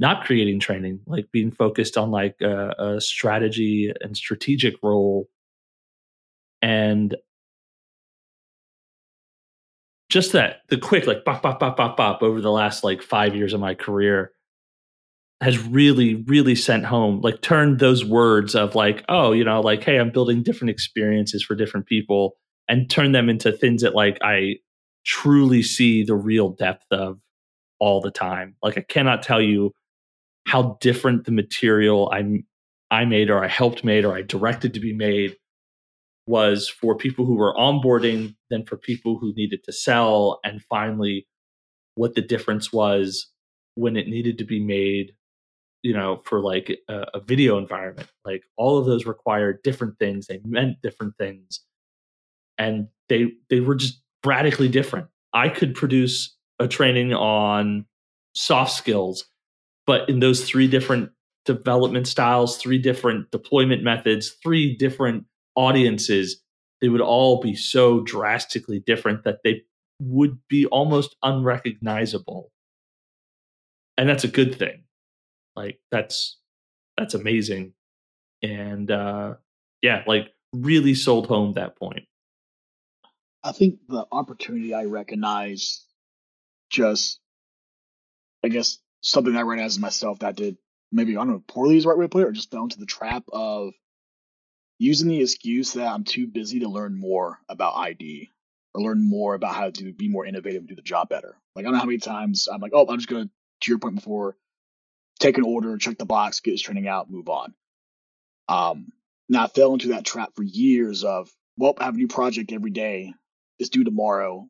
not 0.00 0.24
creating 0.24 0.58
training, 0.58 0.98
like 1.06 1.30
being 1.32 1.52
focused 1.52 1.96
on 1.96 2.10
like 2.10 2.34
a, 2.42 2.74
a 2.78 3.00
strategy 3.00 3.92
and 4.00 4.16
strategic 4.16 4.74
role. 4.82 5.28
And 6.62 7.16
just 10.08 10.32
that 10.32 10.62
the 10.68 10.78
quick 10.78 11.06
like 11.06 11.24
bop 11.24 11.42
bop 11.42 11.58
bop 11.60 11.76
bop 11.76 11.96
bop 11.96 12.22
over 12.22 12.40
the 12.40 12.50
last 12.50 12.84
like 12.84 13.02
five 13.02 13.34
years 13.34 13.52
of 13.52 13.60
my 13.60 13.74
career 13.74 14.32
has 15.40 15.58
really 15.58 16.16
really 16.26 16.54
sent 16.54 16.84
home 16.84 17.20
like 17.20 17.40
turned 17.42 17.78
those 17.78 18.04
words 18.04 18.54
of 18.54 18.74
like 18.74 19.04
oh 19.08 19.32
you 19.32 19.44
know 19.44 19.60
like 19.60 19.84
hey 19.84 19.98
i'm 19.98 20.10
building 20.10 20.42
different 20.42 20.70
experiences 20.70 21.42
for 21.42 21.54
different 21.54 21.86
people 21.86 22.36
and 22.68 22.90
turn 22.90 23.12
them 23.12 23.28
into 23.28 23.52
things 23.52 23.82
that 23.82 23.94
like 23.94 24.18
i 24.22 24.56
truly 25.04 25.62
see 25.62 26.04
the 26.04 26.14
real 26.14 26.50
depth 26.50 26.84
of 26.90 27.18
all 27.80 28.00
the 28.00 28.10
time. 28.10 28.54
Like 28.62 28.76
i 28.76 28.82
cannot 28.82 29.22
tell 29.22 29.40
you 29.40 29.72
how 30.46 30.76
different 30.80 31.24
the 31.24 31.32
material 31.32 32.10
i 32.12 32.42
i 32.90 33.04
made 33.04 33.30
or 33.30 33.44
i 33.44 33.48
helped 33.48 33.84
made 33.84 34.04
or 34.04 34.14
i 34.14 34.22
directed 34.22 34.74
to 34.74 34.80
be 34.80 34.92
made 34.92 35.36
was 36.28 36.68
for 36.68 36.96
people 36.96 37.24
who 37.24 37.36
were 37.36 37.54
onboarding 37.54 38.36
than 38.50 38.64
for 38.64 38.76
people 38.76 39.18
who 39.18 39.32
needed 39.34 39.64
to 39.64 39.72
sell. 39.72 40.40
And 40.44 40.62
finally 40.62 41.26
what 41.94 42.14
the 42.14 42.22
difference 42.22 42.72
was 42.72 43.28
when 43.74 43.96
it 43.96 44.06
needed 44.06 44.38
to 44.38 44.44
be 44.44 44.60
made 44.60 45.12
you 45.82 45.92
know 45.92 46.20
for 46.24 46.40
like 46.40 46.76
a, 46.88 47.04
a, 47.14 47.20
video 47.20 47.56
environment. 47.58 48.08
Like 48.24 48.42
all 48.56 48.78
of 48.78 48.86
those 48.86 49.06
required 49.06 49.62
different 49.62 49.98
things. 49.98 50.26
They 50.26 50.40
meant 50.44 50.82
different 50.82 51.16
things. 51.16 51.60
And 52.58 52.88
they 53.08 53.32
they 53.48 53.60
were 53.60 53.76
just 53.76 54.02
radically 54.24 54.68
different. 54.68 55.06
I 55.32 55.48
could 55.48 55.74
produce 55.74 56.36
a 56.58 56.66
training 56.66 57.14
on 57.14 57.86
soft 58.34 58.72
skills 58.72 59.24
but 59.86 60.08
in 60.08 60.20
those 60.20 60.44
three 60.44 60.68
different 60.68 61.10
development 61.44 62.06
styles 62.06 62.56
three 62.56 62.78
different 62.78 63.30
deployment 63.30 63.82
methods 63.82 64.36
three 64.42 64.76
different 64.76 65.24
audiences, 65.58 66.40
they 66.80 66.88
would 66.88 67.00
all 67.00 67.40
be 67.40 67.56
so 67.56 68.00
drastically 68.00 68.78
different 68.78 69.24
that 69.24 69.40
they 69.42 69.62
would 70.00 70.38
be 70.48 70.64
almost 70.66 71.16
unrecognizable. 71.22 72.52
And 73.96 74.08
that's 74.08 74.22
a 74.22 74.28
good 74.28 74.54
thing. 74.54 74.84
Like 75.56 75.80
that's 75.90 76.38
that's 76.96 77.14
amazing. 77.14 77.72
And 78.42 78.90
uh 78.90 79.34
yeah, 79.82 80.04
like 80.06 80.28
really 80.52 80.94
sold 80.94 81.26
home 81.26 81.54
that 81.54 81.76
point. 81.76 82.04
I 83.42 83.50
think 83.50 83.80
the 83.88 84.06
opportunity 84.12 84.72
I 84.72 84.84
recognize 84.84 85.84
just 86.70 87.18
I 88.44 88.48
guess 88.48 88.78
something 89.02 89.36
I 89.36 89.42
recognize 89.42 89.72
as 89.72 89.80
myself 89.80 90.20
that 90.20 90.36
did 90.36 90.58
maybe 90.92 91.16
I 91.16 91.20
don't 91.20 91.30
know 91.30 91.42
poorly 91.48 91.76
is 91.76 91.82
the 91.82 91.88
right 91.88 91.98
way 91.98 92.04
to 92.04 92.08
put 92.08 92.22
it, 92.22 92.28
or 92.28 92.32
just 92.32 92.52
fell 92.52 92.62
into 92.62 92.78
the 92.78 92.86
trap 92.86 93.24
of 93.32 93.72
using 94.78 95.08
the 95.08 95.20
excuse 95.20 95.72
that 95.72 95.86
I'm 95.86 96.04
too 96.04 96.26
busy 96.26 96.60
to 96.60 96.68
learn 96.68 96.98
more 96.98 97.38
about 97.48 97.76
ID 97.76 98.30
or 98.74 98.82
learn 98.82 99.08
more 99.08 99.34
about 99.34 99.54
how 99.54 99.70
to 99.70 99.92
be 99.92 100.08
more 100.08 100.24
innovative 100.24 100.60
and 100.60 100.68
do 100.68 100.76
the 100.76 100.82
job 100.82 101.08
better. 101.08 101.36
Like 101.54 101.64
I 101.64 101.66
don't 101.66 101.72
know 101.72 101.80
how 101.80 101.86
many 101.86 101.98
times 101.98 102.48
I'm 102.52 102.60
like, 102.60 102.72
oh, 102.74 102.86
I'm 102.88 102.98
just 102.98 103.08
gonna 103.08 103.28
to 103.60 103.70
your 103.70 103.78
point 103.78 103.96
before, 103.96 104.36
take 105.18 105.36
an 105.36 105.44
order, 105.44 105.76
check 105.78 105.98
the 105.98 106.06
box, 106.06 106.40
get 106.40 106.52
his 106.52 106.62
training 106.62 106.86
out, 106.86 107.10
move 107.10 107.28
on. 107.28 107.54
Um, 108.48 108.92
now 109.28 109.44
I 109.44 109.48
fell 109.48 109.72
into 109.72 109.88
that 109.88 110.04
trap 110.04 110.30
for 110.36 110.42
years 110.42 111.04
of, 111.04 111.28
well, 111.56 111.74
I 111.78 111.84
have 111.84 111.94
a 111.94 111.98
new 111.98 112.08
project 112.08 112.52
every 112.52 112.70
day. 112.70 113.12
It's 113.58 113.68
due 113.68 113.84
tomorrow. 113.84 114.48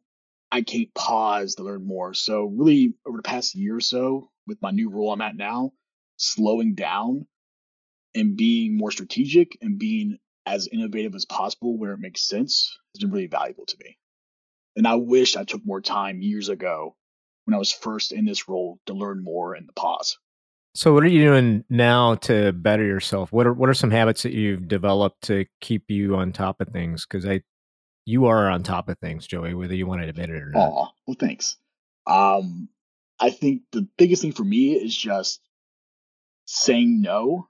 I 0.53 0.63
can't 0.63 0.93
pause 0.95 1.55
to 1.55 1.63
learn 1.63 1.87
more. 1.87 2.15
So 2.15 2.45
really 2.45 2.95
over 3.07 3.17
the 3.17 3.23
past 3.23 3.55
year 3.55 3.77
or 3.77 3.81
so, 3.81 4.31
with 4.47 4.61
my 4.63 4.71
new 4.71 4.91
role 4.91 5.13
I'm 5.13 5.21
at 5.21 5.37
now, 5.37 5.73
slowing 6.17 6.75
down 6.75 7.27
and 8.19 8.37
being 8.37 8.77
more 8.77 8.91
strategic 8.91 9.57
and 9.63 9.79
being 9.79 10.19
as 10.45 10.67
innovative 10.67 11.15
as 11.15 11.25
possible 11.25 11.77
where 11.77 11.93
it 11.93 12.01
makes 12.01 12.27
sense 12.27 12.79
has 12.95 13.01
been 13.01 13.11
really 13.11 13.27
valuable 13.27 13.67
to 13.67 13.77
me. 13.83 13.97
And 14.77 14.87
I 14.87 14.95
wish 14.95 15.37
I 15.37 15.45
took 15.45 15.65
more 15.65 15.81
time 15.81 16.21
years 16.21 16.49
ago 16.49 16.97
when 17.45 17.55
I 17.55 17.59
was 17.59 17.73
first 17.73 18.13
in 18.13 18.25
this 18.25 18.49
role 18.49 18.79
to 18.87 18.95
learn 18.95 19.23
more 19.23 19.57
in 19.57 19.67
the 19.67 19.73
pause. 19.73 20.19
So 20.75 20.93
what 20.93 21.03
are 21.03 21.09
you 21.09 21.25
doing 21.25 21.65
now 21.69 22.17
to 22.17 22.53
better 22.53 22.85
yourself? 22.85 23.33
What 23.33 23.47
are 23.47 23.53
what 23.53 23.69
are 23.69 23.75
some 23.75 23.91
habits 23.91 24.23
that 24.23 24.33
you've 24.33 24.69
developed 24.69 25.23
to 25.23 25.47
keep 25.61 25.85
you 25.89 26.17
on 26.17 26.33
top 26.33 26.61
of 26.61 26.69
things? 26.69 27.07
Because 27.07 27.27
I 27.27 27.43
you 28.05 28.27
are 28.27 28.49
on 28.49 28.63
top 28.63 28.89
of 28.89 28.99
things, 28.99 29.27
Joey, 29.27 29.55
whether 29.55 29.75
you 29.75 29.87
want 29.87 30.03
to 30.03 30.09
admit 30.09 30.31
it 30.31 30.43
or 30.43 30.51
not. 30.51 30.61
Aw, 30.61 30.91
well 31.07 31.17
thanks. 31.19 31.57
Um 32.07 32.69
I 33.19 33.31
think 33.31 33.63
the 33.73 33.89
biggest 33.97 34.23
thing 34.23 34.33
for 34.33 34.45
me 34.45 34.75
is 34.75 34.97
just 34.97 35.41
saying 36.45 37.01
no 37.03 37.49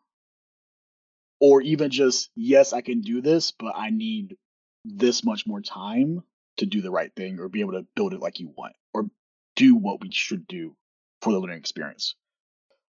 or 1.41 1.63
even 1.63 1.91
just 1.91 2.31
yes 2.35 2.73
i 2.73 2.81
can 2.81 3.01
do 3.01 3.21
this 3.21 3.53
but 3.53 3.75
i 3.77 3.91
need 3.91 4.37
this 4.85 5.25
much 5.25 5.47
more 5.47 5.61
time 5.61 6.23
to 6.59 6.67
do 6.67 6.81
the 6.81 6.91
right 6.91 7.15
thing 7.15 7.39
or 7.39 7.49
be 7.49 7.61
able 7.61 7.73
to 7.73 7.87
build 7.95 8.13
it 8.13 8.21
like 8.21 8.41
you 8.41 8.53
want 8.57 8.75
or 8.93 9.09
do 9.57 9.77
what 9.77 10.01
we 10.01 10.11
should 10.11 10.47
do 10.47 10.77
for 11.23 11.33
the 11.33 11.39
learning 11.39 11.59
experience. 11.59 12.15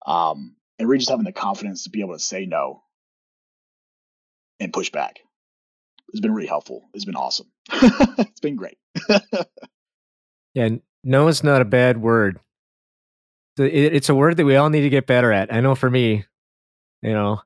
Um 0.06 0.56
and 0.78 0.88
really 0.88 0.98
just 0.98 1.10
having 1.10 1.24
the 1.24 1.32
confidence 1.32 1.84
to 1.84 1.90
be 1.90 2.00
able 2.00 2.14
to 2.14 2.18
say 2.18 2.46
no 2.46 2.82
and 4.60 4.72
push 4.72 4.90
back 4.90 5.18
it's 6.10 6.20
been 6.20 6.32
really 6.32 6.46
helpful. 6.46 6.88
It's 6.94 7.04
been 7.04 7.16
awesome. 7.16 7.48
It's 8.18 8.40
been 8.40 8.56
great. 8.56 8.78
Yeah 10.54 10.70
no 11.04 11.28
is 11.28 11.44
not 11.44 11.60
a 11.60 11.66
bad 11.66 12.00
word. 12.00 12.40
It's 13.58 14.08
a 14.08 14.14
word 14.14 14.38
that 14.38 14.46
we 14.46 14.56
all 14.56 14.70
need 14.70 14.80
to 14.80 14.88
get 14.88 15.06
better 15.06 15.30
at. 15.30 15.52
I 15.52 15.60
know 15.60 15.74
for 15.74 15.90
me 15.90 16.24
you 17.02 17.12
know 17.12 17.40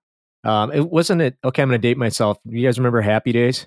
um, 0.45 0.73
it 0.73 0.91
wasn't 0.91 1.23
it. 1.23 1.37
Okay, 1.45 1.63
I'm 1.63 1.69
going 1.69 1.81
to 1.81 1.89
date 1.89 1.99
myself. 1.99 2.39
You 2.45 2.67
guys 2.67 2.79
remember 2.79 3.01
Happy 3.01 3.33
Days? 3.33 3.67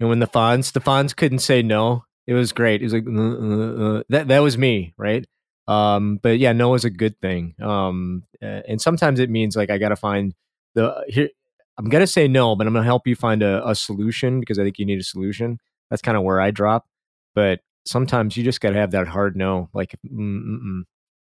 And 0.00 0.08
when 0.08 0.18
the 0.18 0.26
Fonz, 0.26 0.72
the 0.72 0.80
Fonz 0.80 1.16
couldn't 1.16 1.38
say 1.38 1.62
no. 1.62 2.04
It 2.26 2.34
was 2.34 2.52
great. 2.52 2.82
It 2.82 2.84
was 2.84 2.92
like 2.92 3.06
uh, 3.06 3.20
uh, 3.20 3.98
uh. 3.98 4.02
that. 4.10 4.28
That 4.28 4.40
was 4.40 4.58
me, 4.58 4.94
right? 4.98 5.24
Um, 5.68 6.18
but 6.22 6.38
yeah, 6.38 6.52
no 6.52 6.74
is 6.74 6.84
a 6.84 6.90
good 6.90 7.20
thing. 7.20 7.54
Um, 7.60 8.24
and 8.40 8.80
sometimes 8.80 9.20
it 9.20 9.30
means 9.30 9.56
like 9.56 9.70
I 9.70 9.78
got 9.78 9.88
to 9.90 9.96
find 9.96 10.34
the 10.74 11.04
here. 11.08 11.30
I'm 11.78 11.88
gonna 11.88 12.06
say 12.06 12.26
no, 12.26 12.56
but 12.56 12.66
I'm 12.66 12.72
gonna 12.72 12.84
help 12.84 13.06
you 13.06 13.14
find 13.14 13.42
a, 13.42 13.66
a 13.68 13.74
solution 13.74 14.40
because 14.40 14.58
I 14.58 14.64
think 14.64 14.78
you 14.78 14.86
need 14.86 14.98
a 14.98 15.04
solution. 15.04 15.58
That's 15.90 16.02
kind 16.02 16.16
of 16.16 16.22
where 16.22 16.40
I 16.40 16.50
drop. 16.50 16.86
But 17.34 17.60
sometimes 17.84 18.36
you 18.36 18.44
just 18.44 18.60
got 18.60 18.70
to 18.70 18.76
have 18.76 18.92
that 18.92 19.06
hard 19.06 19.36
no. 19.36 19.68
Like, 19.74 19.94
mm-mm. 20.06 20.82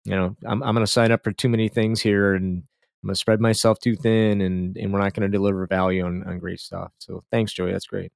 you 0.04 0.16
know, 0.16 0.36
I'm 0.44 0.62
I'm 0.62 0.74
gonna 0.74 0.86
sign 0.86 1.12
up 1.12 1.24
for 1.24 1.32
too 1.32 1.48
many 1.48 1.68
things 1.68 2.00
here, 2.00 2.34
and 2.34 2.64
I'm 3.02 3.08
gonna 3.08 3.16
spread 3.16 3.40
myself 3.40 3.78
too 3.78 3.96
thin, 3.96 4.40
and 4.40 4.76
and 4.76 4.92
we're 4.92 5.00
not 5.00 5.14
gonna 5.14 5.28
deliver 5.28 5.66
value 5.66 6.04
on 6.04 6.22
on 6.24 6.38
great 6.38 6.60
stuff. 6.60 6.92
So 6.98 7.24
thanks, 7.30 7.52
Joey. 7.52 7.72
That's 7.72 7.86
great. 7.86 8.12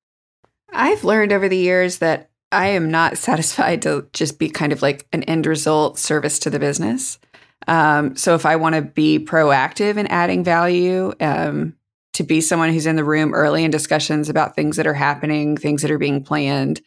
I've 0.73 1.05
learned 1.05 1.33
over 1.33 1.49
the 1.49 1.57
years 1.57 1.99
that 1.99 2.31
I 2.53 2.69
am 2.69 2.91
not 2.91 3.19
satisfied 3.19 3.83
to 3.83 4.09
just 4.13 4.39
be 4.39 4.51
kind 4.51 4.73
of 4.73 4.83
like 4.83 5.07
an 5.13 5.23
end 5.25 5.47
result 5.47 5.99
service 5.99 6.39
to 6.41 6.51
the 6.51 6.59
business. 6.59 7.19
Um, 7.67 8.15
so 8.17 8.35
if 8.35 8.45
I 8.45 8.57
want 8.57 8.75
to 8.75 8.83
be 8.83 9.19
proactive 9.19 9.97
in 9.97 10.07
adding 10.09 10.45
value, 10.45 11.15
um, 11.21 11.75
to 12.13 12.23
be 12.23 12.41
someone 12.41 12.73
who's 12.73 12.87
in 12.87 12.97
the 12.97 13.05
room 13.05 13.35
early 13.35 13.65
in 13.65 13.71
discussions 13.71 14.29
about 14.29 14.55
things 14.55 14.77
that 14.77 14.87
are 14.87 14.95
happening, 14.95 15.57
things 15.57 15.83
that 15.83 15.91
are 15.91 15.99
being 15.99 16.23
planned, 16.23 16.81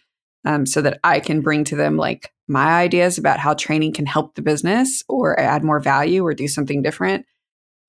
um, 0.45 0.66
so 0.66 0.82
that 0.82 1.00
I 1.04 1.20
can 1.20 1.41
bring 1.41 1.64
to 1.66 1.76
them 1.76 1.98
like 1.98 2.32
my 2.48 2.80
ideas 2.80 3.18
about 3.18 3.39
how 3.39 3.54
training 3.54 3.93
can 3.93 4.06
help 4.06 4.36
the 4.36 4.41
business 4.41 5.04
or 5.10 5.38
add 5.38 5.64
more 5.64 5.82
value 5.82 6.26
or 6.26 6.34
do 6.34 6.48
something 6.48 6.82
different 6.82 7.26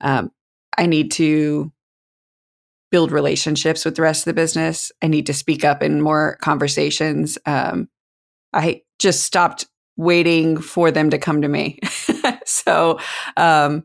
um, 0.00 0.30
I 0.76 0.86
need 0.86 1.10
to 1.12 1.72
build 2.90 3.12
relationships 3.12 3.84
with 3.84 3.96
the 3.96 4.02
rest 4.02 4.22
of 4.22 4.24
the 4.26 4.40
business. 4.40 4.90
I 5.02 5.08
need 5.08 5.26
to 5.26 5.34
speak 5.34 5.64
up 5.64 5.82
in 5.82 6.00
more 6.00 6.36
conversations. 6.40 7.38
Um, 7.44 7.88
I 8.52 8.82
just 8.98 9.24
stopped 9.24 9.66
waiting 9.96 10.58
for 10.58 10.90
them 10.90 11.10
to 11.10 11.18
come 11.18 11.42
to 11.42 11.48
me. 11.48 11.78
so, 12.46 12.98
um, 13.36 13.84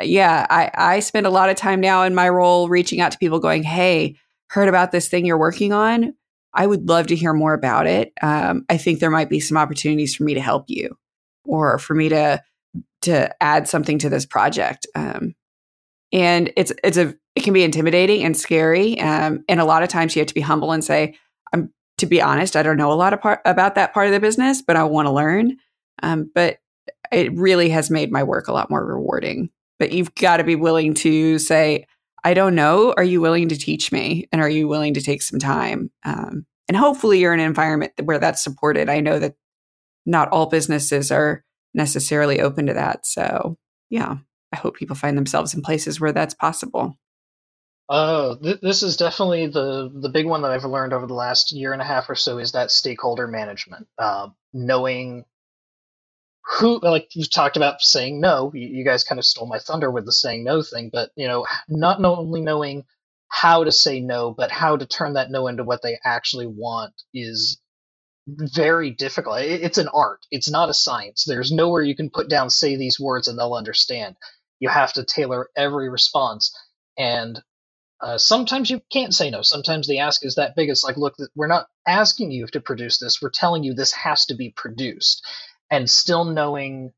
yeah, 0.00 0.46
I, 0.50 0.70
I 0.74 1.00
spend 1.00 1.26
a 1.26 1.30
lot 1.30 1.50
of 1.50 1.56
time 1.56 1.80
now 1.80 2.02
in 2.02 2.14
my 2.14 2.28
role 2.28 2.68
reaching 2.68 3.00
out 3.00 3.12
to 3.12 3.18
people 3.18 3.38
going, 3.38 3.62
Hey, 3.62 4.16
heard 4.48 4.68
about 4.68 4.90
this 4.90 5.08
thing 5.08 5.26
you're 5.26 5.38
working 5.38 5.72
on. 5.72 6.14
I 6.54 6.66
would 6.66 6.88
love 6.88 7.06
to 7.08 7.16
hear 7.16 7.32
more 7.32 7.54
about 7.54 7.86
it. 7.86 8.12
Um, 8.20 8.64
I 8.68 8.76
think 8.76 8.98
there 8.98 9.10
might 9.10 9.30
be 9.30 9.40
some 9.40 9.56
opportunities 9.56 10.14
for 10.14 10.24
me 10.24 10.34
to 10.34 10.40
help 10.40 10.64
you 10.68 10.96
or 11.44 11.78
for 11.78 11.94
me 11.94 12.08
to 12.08 12.42
to 13.02 13.42
add 13.42 13.68
something 13.68 13.98
to 13.98 14.08
this 14.08 14.24
project. 14.24 14.86
Um, 14.94 15.34
and 16.12 16.52
it's 16.56 16.72
it's 16.84 16.96
a 16.96 17.14
it 17.34 17.42
can 17.42 17.54
be 17.54 17.62
intimidating 17.62 18.22
and 18.24 18.36
scary 18.36 19.00
um, 19.00 19.44
and 19.48 19.60
a 19.60 19.64
lot 19.64 19.82
of 19.82 19.88
times 19.88 20.14
you 20.14 20.20
have 20.20 20.28
to 20.28 20.34
be 20.34 20.40
humble 20.40 20.72
and 20.72 20.84
say 20.84 21.14
i'm 21.52 21.72
to 22.02 22.06
be 22.06 22.20
honest, 22.20 22.56
I 22.56 22.64
don't 22.64 22.76
know 22.76 22.92
a 22.92 22.94
lot 22.94 23.12
of 23.12 23.20
part, 23.20 23.40
about 23.44 23.76
that 23.76 23.94
part 23.94 24.08
of 24.08 24.12
the 24.12 24.18
business, 24.18 24.60
but 24.60 24.74
I 24.74 24.82
want 24.82 25.06
to 25.06 25.12
learn. 25.12 25.56
Um, 26.02 26.28
but 26.34 26.58
it 27.12 27.32
really 27.36 27.68
has 27.68 27.90
made 27.90 28.10
my 28.10 28.24
work 28.24 28.48
a 28.48 28.52
lot 28.52 28.70
more 28.70 28.84
rewarding. 28.84 29.50
But 29.78 29.92
you've 29.92 30.12
got 30.16 30.38
to 30.38 30.44
be 30.44 30.56
willing 30.56 30.94
to 30.94 31.38
say, 31.38 31.86
I 32.24 32.34
don't 32.34 32.56
know. 32.56 32.92
Are 32.96 33.04
you 33.04 33.20
willing 33.20 33.48
to 33.50 33.56
teach 33.56 33.92
me? 33.92 34.28
And 34.32 34.40
are 34.40 34.48
you 34.48 34.66
willing 34.66 34.94
to 34.94 35.00
take 35.00 35.22
some 35.22 35.38
time? 35.38 35.92
Um, 36.04 36.44
and 36.66 36.76
hopefully 36.76 37.20
you're 37.20 37.34
in 37.34 37.38
an 37.38 37.46
environment 37.46 37.92
where 38.02 38.18
that's 38.18 38.42
supported. 38.42 38.88
I 38.88 38.98
know 38.98 39.20
that 39.20 39.36
not 40.04 40.28
all 40.30 40.46
businesses 40.46 41.12
are 41.12 41.44
necessarily 41.72 42.40
open 42.40 42.66
to 42.66 42.74
that. 42.74 43.06
So, 43.06 43.58
yeah, 43.90 44.16
I 44.52 44.56
hope 44.56 44.76
people 44.76 44.96
find 44.96 45.16
themselves 45.16 45.54
in 45.54 45.62
places 45.62 46.00
where 46.00 46.12
that's 46.12 46.34
possible. 46.34 46.98
Oh, 47.88 48.36
th- 48.36 48.60
this 48.60 48.82
is 48.82 48.96
definitely 48.96 49.48
the 49.48 49.90
the 49.94 50.08
big 50.08 50.26
one 50.26 50.42
that 50.42 50.50
I've 50.50 50.64
learned 50.64 50.92
over 50.92 51.06
the 51.06 51.14
last 51.14 51.52
year 51.52 51.72
and 51.72 51.82
a 51.82 51.84
half 51.84 52.08
or 52.08 52.14
so 52.14 52.38
is 52.38 52.52
that 52.52 52.70
stakeholder 52.70 53.26
management. 53.26 53.86
Uh, 53.98 54.28
knowing 54.52 55.24
who, 56.44 56.80
like 56.80 57.14
you 57.14 57.24
talked 57.24 57.56
about 57.56 57.82
saying 57.82 58.20
no, 58.20 58.50
you, 58.54 58.66
you 58.66 58.84
guys 58.84 59.04
kind 59.04 59.18
of 59.18 59.24
stole 59.24 59.46
my 59.46 59.58
thunder 59.58 59.90
with 59.90 60.06
the 60.06 60.12
saying 60.12 60.44
no 60.44 60.62
thing, 60.62 60.90
but 60.92 61.10
you 61.16 61.28
know, 61.28 61.46
not 61.68 62.02
only 62.04 62.40
knowing 62.40 62.84
how 63.28 63.64
to 63.64 63.72
say 63.72 64.00
no, 64.00 64.32
but 64.32 64.50
how 64.50 64.76
to 64.76 64.86
turn 64.86 65.14
that 65.14 65.30
no 65.30 65.46
into 65.46 65.64
what 65.64 65.82
they 65.82 65.98
actually 66.04 66.46
want 66.46 66.92
is 67.14 67.60
very 68.26 68.90
difficult. 68.90 69.40
It's 69.40 69.78
an 69.78 69.88
art. 69.88 70.26
It's 70.30 70.50
not 70.50 70.68
a 70.68 70.74
science. 70.74 71.24
There's 71.24 71.50
nowhere 71.50 71.82
you 71.82 71.96
can 71.96 72.10
put 72.10 72.28
down 72.28 72.50
say 72.50 72.76
these 72.76 73.00
words 73.00 73.28
and 73.28 73.38
they'll 73.38 73.54
understand. 73.54 74.16
You 74.62 74.68
have 74.68 74.92
to 74.92 75.04
tailor 75.04 75.50
every 75.56 75.90
response. 75.90 76.56
And 76.96 77.42
uh, 78.00 78.16
sometimes 78.16 78.70
you 78.70 78.80
can't 78.92 79.12
say 79.12 79.28
no. 79.28 79.42
Sometimes 79.42 79.88
the 79.88 79.98
ask 79.98 80.24
is 80.24 80.36
that 80.36 80.54
big. 80.54 80.70
It's 80.70 80.84
like, 80.84 80.96
look, 80.96 81.16
we're 81.34 81.48
not 81.48 81.66
asking 81.84 82.30
you 82.30 82.46
to 82.46 82.60
produce 82.60 83.00
this. 83.00 83.20
We're 83.20 83.30
telling 83.30 83.64
you 83.64 83.74
this 83.74 83.92
has 83.92 84.24
to 84.26 84.36
be 84.36 84.54
produced. 84.56 85.26
And 85.68 85.90
still 85.90 86.24
knowing 86.24 86.92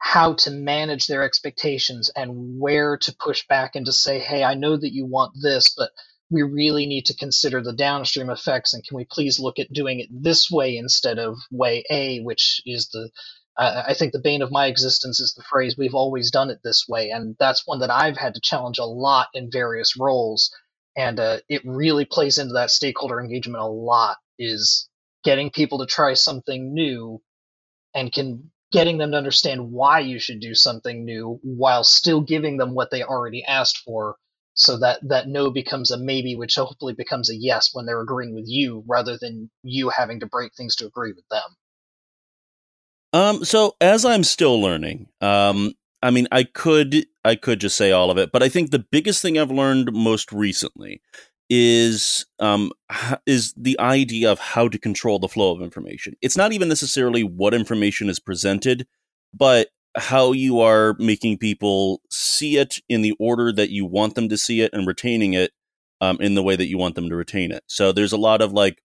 how 0.00 0.34
to 0.34 0.50
manage 0.50 1.06
their 1.06 1.22
expectations 1.22 2.10
and 2.16 2.58
where 2.58 2.96
to 2.96 3.14
push 3.20 3.46
back 3.46 3.76
and 3.76 3.86
to 3.86 3.92
say, 3.92 4.18
hey, 4.18 4.42
I 4.42 4.54
know 4.54 4.76
that 4.76 4.92
you 4.92 5.06
want 5.06 5.34
this, 5.40 5.72
but 5.78 5.92
we 6.30 6.42
really 6.42 6.86
need 6.86 7.06
to 7.06 7.16
consider 7.16 7.62
the 7.62 7.72
downstream 7.72 8.28
effects 8.28 8.74
and 8.74 8.84
can 8.84 8.96
we 8.96 9.06
please 9.08 9.38
look 9.38 9.60
at 9.60 9.72
doing 9.72 10.00
it 10.00 10.08
this 10.10 10.50
way 10.50 10.76
instead 10.76 11.20
of 11.20 11.36
way 11.52 11.84
A, 11.90 12.20
which 12.20 12.60
is 12.66 12.88
the 12.88 13.10
I 13.58 13.94
think 13.94 14.12
the 14.12 14.20
bane 14.20 14.42
of 14.42 14.52
my 14.52 14.66
existence 14.66 15.18
is 15.18 15.34
the 15.34 15.42
phrase 15.42 15.76
we've 15.76 15.94
always 15.94 16.30
done 16.30 16.50
it 16.50 16.60
this 16.62 16.86
way 16.88 17.10
and 17.10 17.36
that's 17.40 17.66
one 17.66 17.80
that 17.80 17.90
I've 17.90 18.16
had 18.16 18.34
to 18.34 18.40
challenge 18.40 18.78
a 18.78 18.84
lot 18.84 19.28
in 19.34 19.50
various 19.50 19.96
roles 19.98 20.54
and 20.96 21.18
uh, 21.20 21.38
it 21.48 21.62
really 21.64 22.04
plays 22.04 22.38
into 22.38 22.54
that 22.54 22.70
stakeholder 22.70 23.20
engagement 23.20 23.62
a 23.62 23.66
lot 23.66 24.18
is 24.38 24.88
getting 25.24 25.50
people 25.50 25.78
to 25.78 25.86
try 25.86 26.14
something 26.14 26.72
new 26.72 27.20
and 27.94 28.12
can 28.12 28.50
getting 28.72 28.98
them 28.98 29.12
to 29.12 29.16
understand 29.16 29.72
why 29.72 29.98
you 30.00 30.18
should 30.18 30.40
do 30.40 30.54
something 30.54 31.04
new 31.04 31.40
while 31.42 31.84
still 31.84 32.20
giving 32.20 32.58
them 32.58 32.74
what 32.74 32.90
they 32.90 33.02
already 33.02 33.44
asked 33.44 33.78
for 33.78 34.16
so 34.54 34.78
that 34.78 35.00
that 35.08 35.28
no 35.28 35.50
becomes 35.50 35.90
a 35.90 35.96
maybe 35.98 36.36
which 36.36 36.56
hopefully 36.56 36.94
becomes 36.94 37.30
a 37.30 37.36
yes 37.36 37.70
when 37.72 37.86
they're 37.86 38.02
agreeing 38.02 38.34
with 38.34 38.46
you 38.46 38.84
rather 38.86 39.16
than 39.18 39.50
you 39.62 39.88
having 39.88 40.20
to 40.20 40.26
break 40.26 40.52
things 40.54 40.76
to 40.76 40.86
agree 40.86 41.12
with 41.12 41.26
them 41.30 41.56
um 43.18 43.44
so 43.44 43.74
as 43.80 44.04
i'm 44.04 44.24
still 44.24 44.60
learning 44.60 45.08
um 45.20 45.72
i 46.02 46.10
mean 46.10 46.28
i 46.30 46.42
could 46.44 47.06
i 47.24 47.34
could 47.34 47.60
just 47.60 47.76
say 47.76 47.90
all 47.90 48.10
of 48.10 48.18
it 48.18 48.30
but 48.32 48.42
i 48.42 48.48
think 48.48 48.70
the 48.70 48.84
biggest 48.90 49.20
thing 49.20 49.38
i've 49.38 49.50
learned 49.50 49.92
most 49.92 50.32
recently 50.32 51.00
is 51.50 52.26
um 52.38 52.70
is 53.26 53.54
the 53.56 53.78
idea 53.80 54.30
of 54.30 54.38
how 54.38 54.68
to 54.68 54.78
control 54.78 55.18
the 55.18 55.28
flow 55.28 55.54
of 55.54 55.62
information 55.62 56.14
it's 56.20 56.36
not 56.36 56.52
even 56.52 56.68
necessarily 56.68 57.22
what 57.22 57.54
information 57.54 58.08
is 58.08 58.20
presented 58.20 58.86
but 59.34 59.68
how 59.96 60.32
you 60.32 60.60
are 60.60 60.94
making 60.98 61.38
people 61.38 62.00
see 62.10 62.56
it 62.56 62.78
in 62.88 63.02
the 63.02 63.14
order 63.18 63.52
that 63.52 63.70
you 63.70 63.84
want 63.84 64.14
them 64.14 64.28
to 64.28 64.36
see 64.36 64.60
it 64.60 64.72
and 64.72 64.86
retaining 64.86 65.32
it 65.32 65.52
um, 66.00 66.18
in 66.20 66.34
the 66.34 66.42
way 66.42 66.56
that 66.56 66.68
you 66.68 66.78
want 66.78 66.94
them 66.94 67.08
to 67.08 67.16
retain 67.16 67.50
it. 67.50 67.64
So 67.66 67.92
there's 67.92 68.12
a 68.12 68.18
lot 68.18 68.40
of 68.40 68.52
like 68.52 68.82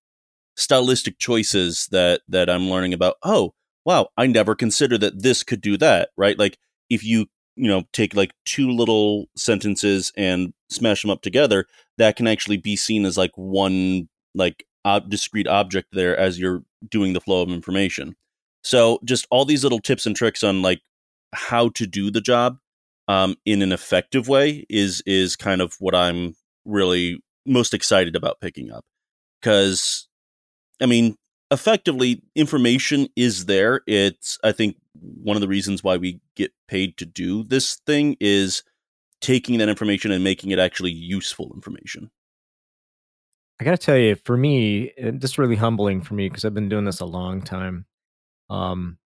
stylistic 0.56 1.20
choices 1.20 1.88
that 1.92 2.22
that 2.28 2.50
I'm 2.50 2.70
learning 2.70 2.94
about. 2.94 3.16
Oh, 3.24 3.54
wow, 3.86 4.10
I 4.18 4.28
never 4.28 4.56
considered 4.56 5.02
that 5.02 5.24
this 5.24 5.44
could 5.44 5.62
do 5.62 5.78
that, 5.78 6.10
right? 6.18 6.38
Like 6.38 6.58
if 6.90 7.04
you 7.04 7.28
you 7.56 7.68
know 7.68 7.84
take 7.94 8.16
like 8.16 8.34
two 8.46 8.72
little 8.72 9.26
sentences 9.36 10.12
and 10.18 10.54
smash 10.70 11.02
them 11.02 11.12
up 11.12 11.22
together, 11.22 11.66
that 11.98 12.16
can 12.16 12.28
actually 12.28 12.58
be 12.58 12.76
seen 12.76 13.06
as 13.06 13.18
like 13.18 13.32
one 13.36 14.10
like 14.36 14.66
ob- 14.86 15.10
discrete 15.10 15.48
object 15.48 15.90
there 15.92 16.18
as 16.18 16.40
you're 16.40 16.64
doing 16.90 17.14
the 17.14 17.22
flow 17.22 17.42
of 17.42 17.50
information. 17.50 18.16
So 18.64 19.00
just 19.04 19.28
all 19.30 19.46
these 19.46 19.64
little 19.64 19.80
tips 19.80 20.06
and 20.06 20.16
tricks 20.16 20.44
on 20.44 20.62
like 20.62 20.82
how 21.34 21.70
to 21.70 21.86
do 21.86 22.12
the 22.12 22.22
job 22.22 22.58
um, 23.08 23.36
in 23.46 23.62
an 23.62 23.72
effective 23.72 24.28
way 24.28 24.66
is 24.70 25.04
is 25.06 25.36
kind 25.36 25.62
of 25.62 25.76
what 25.80 25.96
I'm 25.96 26.36
really 26.66 27.22
most 27.46 27.74
excited 27.74 28.16
about 28.16 28.40
picking 28.40 28.72
up 28.72 28.86
because 29.42 30.08
I 30.82 30.86
mean 30.86 31.18
effectively 31.54 32.22
information 32.36 33.08
is 33.16 33.46
there 33.46 33.82
it's 33.88 34.38
I 34.44 34.52
think 34.52 34.76
one 35.00 35.38
of 35.38 35.42
the 35.42 35.48
reasons 35.48 35.84
why 35.84 35.98
we 35.98 36.20
get 36.36 36.52
paid 36.68 36.98
to 36.98 37.06
do 37.06 37.44
this 37.44 37.76
thing 37.86 38.18
is 38.20 38.64
taking 39.22 39.58
that 39.60 39.70
information 39.70 40.12
and 40.12 40.24
making 40.24 40.52
it 40.52 40.60
actually 40.60 40.92
useful 40.92 41.52
information. 41.56 42.12
I 43.60 43.64
got 43.64 43.72
to 43.72 43.78
tell 43.78 43.98
you, 43.98 44.16
for 44.26 44.36
me, 44.36 44.92
this 44.98 45.32
is 45.32 45.38
really 45.38 45.56
humbling 45.56 46.02
for 46.02 46.14
me 46.16 46.28
because 46.28 46.44
I've 46.44 46.54
been 46.54 46.70
doing 46.70 46.86
this 46.86 47.00
a 47.00 47.06
long 47.06 47.42
time. 47.42 47.86
Um, 48.50 48.98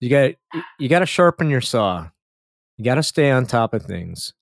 you 0.00 0.10
got 0.10 0.32
you 0.78 0.88
got 0.88 0.98
to 0.98 1.06
sharpen 1.06 1.48
your 1.48 1.62
saw. 1.62 2.08
You 2.76 2.84
got 2.84 2.96
to 2.96 3.02
stay 3.02 3.30
on 3.30 3.46
top 3.46 3.72
of 3.72 3.82
things. 3.82 4.34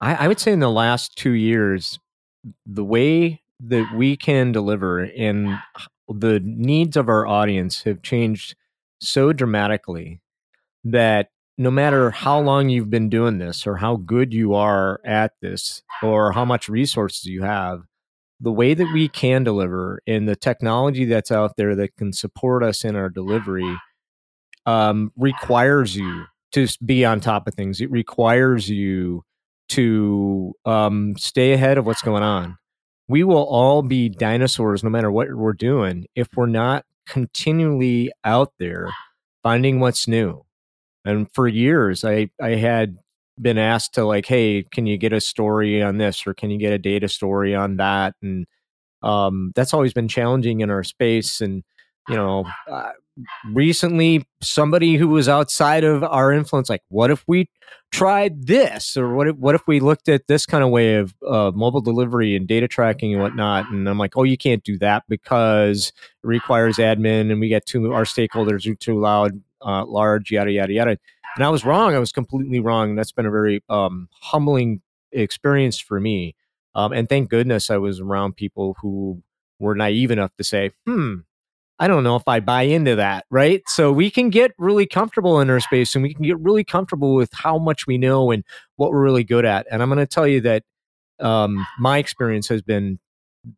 I, 0.00 0.14
I 0.14 0.28
would 0.28 0.38
say 0.38 0.52
in 0.52 0.60
the 0.60 0.70
last 0.70 1.16
two 1.16 1.32
years, 1.32 1.98
the 2.64 2.84
way 2.84 3.42
that 3.60 3.92
we 3.94 4.16
can 4.16 4.52
deliver 4.52 5.00
and 5.00 5.58
the 6.08 6.40
needs 6.44 6.96
of 6.96 7.08
our 7.08 7.26
audience 7.26 7.82
have 7.82 8.02
changed 8.02 8.54
so 9.00 9.32
dramatically 9.32 10.20
that 10.84 11.28
no 11.58 11.70
matter 11.70 12.10
how 12.10 12.40
long 12.40 12.68
you've 12.68 12.90
been 12.90 13.08
doing 13.08 13.38
this 13.38 13.66
or 13.66 13.76
how 13.76 13.96
good 13.96 14.32
you 14.32 14.54
are 14.54 15.00
at 15.04 15.32
this 15.40 15.82
or 16.02 16.32
how 16.32 16.44
much 16.44 16.68
resources 16.68 17.24
you 17.26 17.42
have, 17.42 17.82
the 18.40 18.52
way 18.52 18.74
that 18.74 18.92
we 18.92 19.08
can 19.08 19.44
deliver 19.44 20.00
and 20.06 20.28
the 20.28 20.34
technology 20.34 21.04
that's 21.04 21.30
out 21.30 21.56
there 21.56 21.76
that 21.76 21.96
can 21.96 22.12
support 22.12 22.64
us 22.64 22.84
in 22.84 22.96
our 22.96 23.08
delivery 23.08 23.76
um, 24.66 25.12
requires 25.16 25.94
you 25.94 26.24
to 26.52 26.66
be 26.84 27.04
on 27.04 27.20
top 27.20 27.46
of 27.46 27.54
things. 27.54 27.80
It 27.80 27.90
requires 27.90 28.68
you 28.68 29.22
to 29.70 30.54
um, 30.64 31.14
stay 31.16 31.52
ahead 31.52 31.78
of 31.78 31.86
what's 31.86 32.02
going 32.02 32.22
on. 32.22 32.58
We 33.12 33.24
will 33.24 33.44
all 33.44 33.82
be 33.82 34.08
dinosaurs 34.08 34.82
no 34.82 34.88
matter 34.88 35.12
what 35.12 35.30
we're 35.34 35.52
doing 35.52 36.06
if 36.14 36.28
we're 36.34 36.46
not 36.46 36.86
continually 37.06 38.10
out 38.24 38.54
there 38.58 38.88
finding 39.42 39.80
what's 39.80 40.08
new. 40.08 40.46
And 41.04 41.30
for 41.34 41.46
years, 41.46 42.06
I, 42.06 42.30
I 42.40 42.54
had 42.54 42.96
been 43.38 43.58
asked 43.58 43.92
to 43.96 44.06
like, 44.06 44.24
hey, 44.24 44.62
can 44.62 44.86
you 44.86 44.96
get 44.96 45.12
a 45.12 45.20
story 45.20 45.82
on 45.82 45.98
this 45.98 46.26
or 46.26 46.32
can 46.32 46.48
you 46.48 46.56
get 46.56 46.72
a 46.72 46.78
data 46.78 47.06
story 47.06 47.54
on 47.54 47.76
that? 47.76 48.14
And 48.22 48.46
um, 49.02 49.52
that's 49.54 49.74
always 49.74 49.92
been 49.92 50.08
challenging 50.08 50.60
in 50.60 50.70
our 50.70 50.82
space. 50.82 51.42
And 51.42 51.64
you 52.08 52.16
know, 52.16 52.46
uh, 52.66 52.92
recently 53.52 54.26
somebody 54.40 54.96
who 54.96 55.08
was 55.08 55.28
outside 55.28 55.84
of 55.84 56.02
our 56.02 56.32
influence 56.32 56.70
like 56.70 56.82
what 56.88 57.10
if 57.10 57.24
we 57.26 57.48
tried 57.90 58.46
this? 58.46 58.96
Or 58.96 59.14
what 59.14 59.28
if, 59.28 59.36
what 59.36 59.54
if 59.54 59.66
we 59.66 59.80
looked 59.80 60.08
at 60.08 60.26
this 60.26 60.46
kind 60.46 60.64
of 60.64 60.70
way 60.70 60.94
of 60.96 61.14
uh, 61.26 61.52
mobile 61.54 61.82
delivery 61.82 62.34
and 62.34 62.48
data 62.48 62.66
tracking 62.66 63.12
and 63.12 63.22
whatnot? 63.22 63.68
And 63.70 63.88
i'm 63.88 63.98
like 63.98 64.16
oh 64.16 64.22
you 64.22 64.36
can't 64.36 64.64
do 64.64 64.78
that 64.78 65.04
because 65.08 65.88
it 66.22 66.26
requires 66.26 66.76
admin 66.78 67.30
and 67.30 67.40
we 67.40 67.48
get 67.48 67.66
too 67.66 67.92
our 67.92 68.04
stakeholders 68.04 68.66
are 68.70 68.74
too 68.74 68.98
loud 68.98 69.40
uh, 69.64 69.84
large 69.84 70.30
yada 70.30 70.50
yada 70.50 70.72
yada. 70.72 70.98
And 71.36 71.44
i 71.44 71.48
was 71.48 71.64
wrong. 71.64 71.94
I 71.94 71.98
was 71.98 72.12
completely 72.12 72.60
wrong. 72.60 72.90
And 72.90 72.98
that's 72.98 73.12
been 73.12 73.26
a 73.26 73.30
very 73.30 73.62
um, 73.68 74.08
humbling 74.20 74.82
experience 75.12 75.78
for 75.78 76.00
me. 76.00 76.34
Um, 76.74 76.92
and 76.92 77.08
thank 77.08 77.28
goodness 77.28 77.70
i 77.70 77.76
was 77.76 78.00
around 78.00 78.36
people 78.36 78.76
who 78.80 79.22
were 79.58 79.74
naive 79.74 80.10
enough 80.10 80.34
to 80.38 80.44
say 80.44 80.70
hmm 80.86 81.16
I 81.82 81.88
don't 81.88 82.04
know 82.04 82.14
if 82.14 82.28
I 82.28 82.38
buy 82.38 82.62
into 82.62 82.94
that, 82.94 83.24
right? 83.28 83.60
So 83.66 83.90
we 83.90 84.08
can 84.08 84.30
get 84.30 84.52
really 84.56 84.86
comfortable 84.86 85.40
in 85.40 85.50
our 85.50 85.58
space 85.58 85.96
and 85.96 86.02
we 86.04 86.14
can 86.14 86.22
get 86.22 86.38
really 86.38 86.62
comfortable 86.62 87.16
with 87.16 87.30
how 87.32 87.58
much 87.58 87.88
we 87.88 87.98
know 87.98 88.30
and 88.30 88.44
what 88.76 88.92
we're 88.92 89.02
really 89.02 89.24
good 89.24 89.44
at. 89.44 89.66
And 89.68 89.82
I'm 89.82 89.88
going 89.88 89.98
to 89.98 90.06
tell 90.06 90.28
you 90.28 90.40
that 90.42 90.62
um, 91.18 91.66
my 91.80 91.98
experience 91.98 92.46
has 92.50 92.62
been 92.62 93.00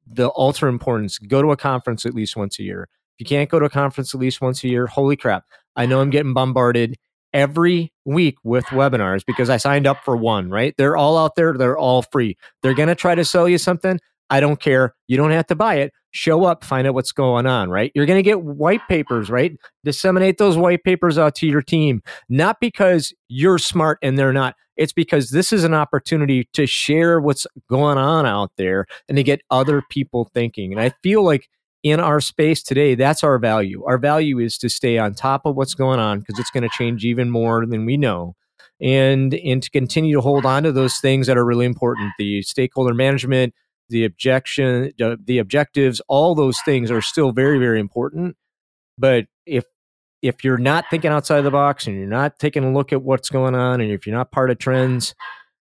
the 0.07 0.31
ultra 0.37 0.71
importance. 0.71 1.19
Go 1.19 1.43
to 1.43 1.51
a 1.51 1.57
conference 1.59 2.07
at 2.07 2.15
least 2.15 2.35
once 2.35 2.59
a 2.59 2.63
year. 2.63 2.89
If 3.19 3.21
you 3.21 3.27
can't 3.27 3.51
go 3.51 3.59
to 3.59 3.67
a 3.67 3.71
conference 3.71 4.15
at 4.15 4.21
least 4.23 4.41
once 4.41 4.65
a 4.65 4.69
year, 4.69 4.87
holy 4.87 5.17
crap. 5.17 5.45
I 5.77 5.85
know 5.85 6.01
I'm 6.01 6.09
getting 6.09 6.33
bombarded 6.33 6.97
every 7.35 7.93
week 8.07 8.37
with 8.43 8.65
webinars 8.67 9.23
because 9.27 9.51
I 9.51 9.59
signed 9.59 9.87
up 9.87 10.03
for 10.03 10.17
one, 10.17 10.49
right? 10.49 10.75
They're 10.79 10.97
all 10.97 11.19
out 11.19 11.35
there, 11.35 11.53
they're 11.53 11.77
all 11.77 12.01
free. 12.01 12.39
They're 12.63 12.73
going 12.73 12.89
to 12.89 12.95
try 12.95 13.15
to 13.15 13.25
sell 13.27 13.51
you 13.51 13.59
something. 13.59 14.01
I 14.31 14.41
don't 14.41 14.61
care. 14.61 14.95
You 15.07 15.17
don't 15.17 15.31
have 15.31 15.47
to 15.49 15.55
buy 15.55 15.77
it. 15.77 15.93
Show 16.13 16.45
up, 16.45 16.65
find 16.65 16.87
out 16.87 16.95
what's 16.95 17.13
going 17.13 17.47
on, 17.47 17.71
right? 17.71 17.91
You're 17.95 18.07
going 18.07 18.19
to 18.19 18.23
get 18.23 18.43
white 18.43 18.81
papers, 18.89 19.31
right? 19.31 19.57
Disseminate 19.85 20.39
those 20.39 20.57
white 20.57 20.85
papers 20.85 21.19
out 21.19 21.35
to 21.37 21.47
your 21.47 21.63
team, 21.63 22.03
not 22.29 22.59
because 22.61 23.13
you're 23.29 23.59
smart 23.59 23.99
and 24.01 24.19
they're 24.19 24.33
not. 24.33 24.55
It's 24.77 24.93
because 24.93 25.31
this 25.31 25.53
is 25.53 25.65
an 25.65 25.75
opportunity 25.75 26.49
to 26.53 26.67
share 26.67 27.21
what's 27.21 27.47
going 27.69 27.99
on 27.99 28.27
out 28.27 28.53
there 28.57 28.87
and 29.09 29.17
to 29.17 29.23
get 29.23 29.41
other 29.51 29.83
people 29.89 30.31
thinking. 30.35 30.73
And 30.73 30.81
I 30.81 30.93
feel 31.03 31.23
like 31.23 31.49
in 31.85 32.01
our 32.01 32.21
space 32.21 32.63
today, 32.63 32.95
that's 32.95 33.23
our 33.23 33.39
value. 33.39 33.85
Our 33.85 33.99
value 33.99 34.39
is 34.39 34.57
to 34.59 34.71
stay 34.71 34.99
on 34.99 35.15
top 35.15 35.43
of 35.45 35.55
what's 35.55 35.75
going 35.75 36.01
on 36.01 36.21
because 36.21 36.39
it's 36.39 36.51
going 36.51 36.63
to 36.63 36.71
change 36.71 37.05
even 37.05 37.31
more 37.31 37.67
than 37.67 37.85
we 37.85 37.97
know. 37.97 38.35
And, 38.81 39.35
and 39.35 39.63
to 39.63 39.71
continue 39.71 40.17
to 40.17 40.21
hold 40.21 40.45
on 40.45 40.65
to 40.65 40.73
those 40.73 40.97
things 40.99 41.27
that 41.27 41.39
are 41.39 41.45
really 41.45 41.67
important 41.67 42.13
the 42.19 42.43
stakeholder 42.43 42.95
management, 42.95 43.55
the 43.89 44.05
objection, 44.05 44.93
the 44.99 45.39
objectives, 45.39 46.01
all 46.09 46.35
those 46.35 46.59
things 46.65 46.91
are 46.91 47.03
still 47.03 47.33
very, 47.33 47.59
very 47.59 47.81
important. 47.81 48.37
But 48.99 49.27
if 49.47 49.65
if 50.23 50.43
you're 50.43 50.59
not 50.59 50.87
thinking 50.91 51.11
outside 51.11 51.43
the 51.43 51.51
box 51.51 51.87
and 51.87 51.97
you're 51.97 52.07
not 52.07 52.39
taking 52.39 52.65
a 52.65 52.73
look 52.73 52.93
at 52.93 53.03
what's 53.03 53.29
going 53.29 53.55
on, 53.55 53.81
and 53.81 53.93
if 53.93 54.07
you're 54.07 54.17
not 54.17 54.33
part 54.33 54.51
of 54.51 54.59
trends, 54.59 55.15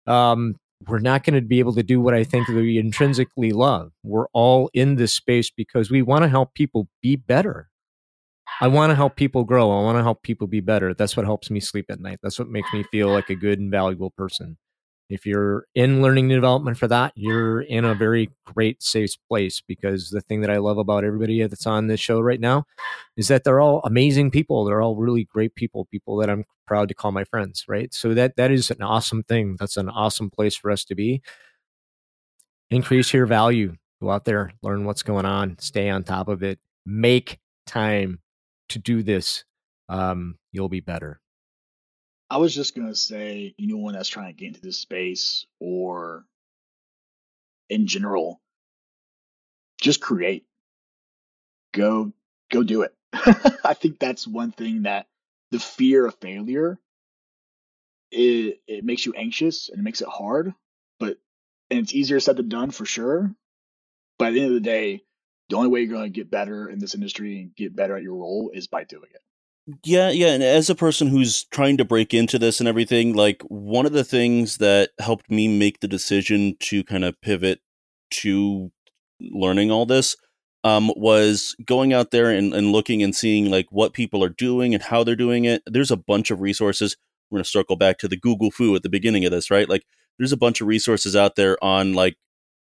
um, 0.09 0.57
we're 0.87 0.99
not 0.99 1.25
going 1.25 1.35
to 1.35 1.47
be 1.47 1.61
able 1.61 1.75
to 1.75 1.83
do 1.83 2.01
what 2.01 2.15
I 2.15 2.25
think 2.25 2.49
we 2.49 2.79
intrinsically 2.79 3.53
love. 3.53 3.93
We're 4.03 4.27
all 4.33 4.71
in 4.75 4.97
this 4.97 5.15
space 5.15 5.51
because 5.51 5.91
we 5.91 6.03
want 6.03 6.23
to 6.25 6.29
help 6.29 6.55
people 6.55 6.89
be 7.03 7.17
better. 7.17 7.69
I 8.61 8.69
want 8.69 8.91
to 8.91 8.97
help 8.97 9.15
people 9.15 9.45
grow. 9.45 9.71
I 9.71 9.83
want 9.83 9.99
to 9.99 10.03
help 10.03 10.23
people 10.23 10.47
be 10.49 10.61
better. 10.61 10.95
That's 10.95 11.17
what 11.17 11.27
helps 11.27 11.51
me 11.51 11.61
sleep 11.61 11.87
at 11.89 12.01
night. 12.01 12.19
That's 12.23 12.39
what 12.39 12.49
makes 12.49 12.73
me 12.73 12.85
feel 12.91 13.09
like 13.09 13.31
a 13.31 13.37
good 13.37 13.61
and 13.61 13.71
valuable 13.71 14.11
person. 14.11 14.57
If 15.09 15.25
you're 15.25 15.67
in 15.75 16.03
learning 16.03 16.27
and 16.27 16.37
development 16.37 16.77
for 16.77 16.87
that, 16.89 17.13
you're 17.15 17.63
in 17.63 17.85
a 17.85 17.95
very 17.95 18.31
great, 18.45 18.83
safe 18.83 19.15
place 19.29 19.63
because 19.67 20.11
the 20.11 20.21
thing 20.21 20.43
that 20.43 20.51
I 20.51 20.59
love 20.59 20.77
about 20.77 21.05
everybody 21.05 21.47
that's 21.47 21.67
on 21.67 21.87
this 21.87 22.01
show 22.01 22.21
right 22.21 22.41
now 22.41 22.65
is 23.17 23.29
that 23.29 23.45
they're 23.45 23.61
all 23.61 23.81
amazing 23.85 24.31
people. 24.31 24.65
They're 24.65 24.83
all 24.83 24.97
really 24.97 25.25
great 25.25 25.55
people, 25.55 25.87
people 25.87 26.17
that 26.19 26.29
I'm 26.29 26.45
proud 26.67 26.89
to 26.89 26.95
call 26.95 27.13
my 27.13 27.25
friends, 27.25 27.65
right? 27.69 27.93
So 27.95 28.13
that 28.15 28.37
that 28.37 28.51
is 28.51 28.71
an 28.71 28.83
awesome 28.83 29.23
thing. 29.23 29.57
That's 29.59 29.79
an 29.79 29.89
awesome 29.89 30.31
place 30.31 30.57
for 30.57 30.71
us 30.71 30.85
to 30.87 30.95
be. 30.95 31.23
Increase 32.71 33.15
your 33.15 33.27
value. 33.27 33.77
Go 34.03 34.11
out 34.11 34.27
there, 34.27 34.53
learn 34.63 34.85
what's 34.85 35.03
going 35.03 35.25
on, 35.25 35.59
stay 35.59 35.89
on 35.89 36.05
top 36.05 36.29
of 36.29 36.43
it, 36.43 36.59
make 36.87 37.39
time 37.67 38.21
to 38.69 38.79
do 38.79 39.03
this. 39.03 39.45
Um, 39.89 40.37
you'll 40.53 40.69
be 40.69 40.81
better. 40.81 41.21
I 42.31 42.39
was 42.39 42.55
just 42.55 42.77
gonna 42.77 42.95
say, 42.95 43.55
anyone 43.59 43.95
that's 43.95 44.09
trying 44.09 44.35
to 44.35 44.39
get 44.39 44.49
into 44.49 44.61
this 44.61 44.79
space 44.79 45.47
or 45.61 46.25
in 47.71 47.87
general, 47.87 48.41
just 49.81 50.01
create. 50.01 50.47
Go 51.73 52.13
go 52.51 52.63
do 52.63 52.83
it. 52.83 52.95
I 53.13 53.75
think 53.75 53.99
that's 53.99 54.27
one 54.27 54.53
thing 54.53 54.83
that 54.83 55.07
the 55.51 55.59
fear 55.61 56.07
of 56.07 56.15
failure 56.17 56.79
it 58.11 58.61
it 58.67 58.85
makes 58.85 59.07
you 59.07 59.15
anxious 59.15 59.69
and 59.69 59.81
it 59.81 59.83
makes 59.83 60.01
it 60.01 60.09
hard, 60.09 60.55
but 60.99 61.19
and 61.71 61.81
it's 61.81 61.95
easier 61.95 62.21
said 62.21 62.37
than 62.37 62.49
done 62.49 62.71
for 62.71 62.87
sure. 62.87 63.35
But 64.19 64.29
at 64.29 64.35
the 64.35 64.41
end 64.41 64.49
of 64.49 64.55
the 64.55 64.61
day, 64.61 65.05
the 65.51 65.57
only 65.57 65.69
way 65.69 65.81
you're 65.83 65.93
going 65.93 66.05
to 66.13 66.17
get 66.17 66.31
better 66.31 66.69
in 66.69 66.79
this 66.81 66.95
industry 66.95 67.41
and 67.41 67.57
get 67.57 67.77
better 67.77 67.97
at 67.97 68.03
your 68.03 68.17
role 68.17 68.51
is 68.55 68.67
by 68.69 68.85
doing 68.85 69.11
it. 69.15 69.23
Yeah, 69.85 70.11
yeah. 70.11 70.29
And 70.29 70.43
as 70.43 70.71
a 70.71 70.75
person 70.75 71.09
who's 71.09 71.45
trying 71.45 71.77
to 71.77 71.85
break 71.85 72.15
into 72.15 72.39
this 72.39 72.59
and 72.61 72.69
everything, 72.69 73.13
like 73.15 73.43
one 73.43 73.85
of 73.85 73.93
the 73.93 74.05
things 74.05 74.59
that 74.59 74.91
helped 74.99 75.31
me 75.31 75.47
make 75.47 75.81
the 75.81 75.89
decision 75.89 76.57
to 76.61 76.83
kind 76.85 77.05
of 77.05 77.21
pivot 77.21 77.61
to 78.13 78.71
learning 79.21 79.71
all 79.71 79.85
this 79.85 80.17
um, 80.65 80.91
was 80.97 81.55
going 81.67 81.93
out 81.93 82.13
there 82.13 82.31
and, 82.31 82.55
and 82.55 82.73
looking 82.73 83.03
and 83.03 83.15
seeing 83.15 83.51
like 83.51 83.67
what 83.71 83.93
people 83.93 84.25
are 84.25 84.31
doing 84.31 84.73
and 84.75 84.83
how 84.83 85.05
they're 85.05 85.15
doing 85.17 85.45
it. 85.45 85.63
There's 85.67 85.91
a 85.91 85.97
bunch 85.97 86.31
of 86.31 86.41
resources. 86.41 86.97
We're 87.31 87.37
going 87.39 87.45
to 87.45 87.51
circle 87.51 87.77
back 87.77 87.99
to 87.99 88.09
the 88.09 88.17
Google 88.17 88.51
fu 88.51 88.75
at 88.75 88.83
the 88.83 88.89
beginning 88.89 89.27
of 89.27 89.33
this, 89.33 89.51
right? 89.51 89.69
Like 89.69 89.85
there's 90.19 90.33
a 90.33 90.37
bunch 90.39 90.63
of 90.63 90.67
resources 90.67 91.15
out 91.15 91.37
there 91.37 91.63
on 91.63 91.93
like, 91.93 92.17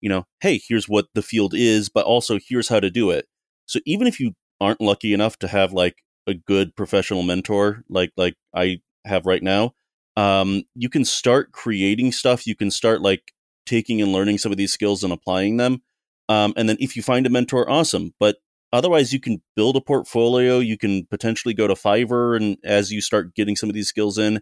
you 0.01 0.09
know, 0.11 0.27
hey, 0.41 0.61
here's 0.69 0.89
what 0.89 1.07
the 1.15 1.23
field 1.23 1.55
is, 1.55 1.89
but 1.89 2.05
also 2.07 2.39
here's 2.47 2.69
how 2.69 2.81
to 2.81 2.91
do 2.91 3.11
it. 3.11 3.27
So 3.67 3.81
even 3.87 4.07
if 4.07 4.21
you 4.21 4.33
aren't 4.61 4.81
lucky 4.81 5.15
enough 5.15 5.39
to 5.41 5.49
have 5.49 5.73
like 5.73 5.97
a 6.27 6.35
good 6.35 6.77
professional 6.77 7.23
mentor 7.23 7.85
like 7.89 8.13
like 8.17 8.37
I 8.55 8.81
have 9.05 9.27
right 9.27 9.43
now, 9.43 9.75
um, 10.17 10.63
you 10.75 10.89
can 10.89 11.05
start 11.05 11.53
creating 11.53 12.13
stuff. 12.13 12.47
You 12.47 12.55
can 12.55 12.71
start 12.71 13.03
like 13.03 13.33
taking 13.67 14.01
and 14.03 14.13
learning 14.13 14.39
some 14.39 14.53
of 14.53 14.59
these 14.59 14.73
skills 14.73 15.03
and 15.03 15.13
applying 15.13 15.57
them. 15.57 15.83
Um, 16.29 16.53
and 16.57 16.69
then 16.69 16.77
if 16.81 16.97
you 16.97 17.03
find 17.03 17.27
a 17.27 17.31
mentor, 17.31 17.69
awesome. 17.69 18.15
But 18.19 18.37
otherwise, 18.73 19.13
you 19.13 19.21
can 19.21 19.43
build 19.57 19.77
a 19.77 19.81
portfolio. 19.81 20.59
You 20.59 20.79
can 20.79 21.07
potentially 21.07 21.55
go 21.55 21.67
to 21.67 21.75
Fiverr, 21.75 22.37
and 22.37 22.57
as 22.65 22.93
you 22.93 23.01
start 23.01 23.35
getting 23.35 23.57
some 23.57 23.69
of 23.69 23.75
these 23.75 23.89
skills 23.89 24.19
in 24.19 24.41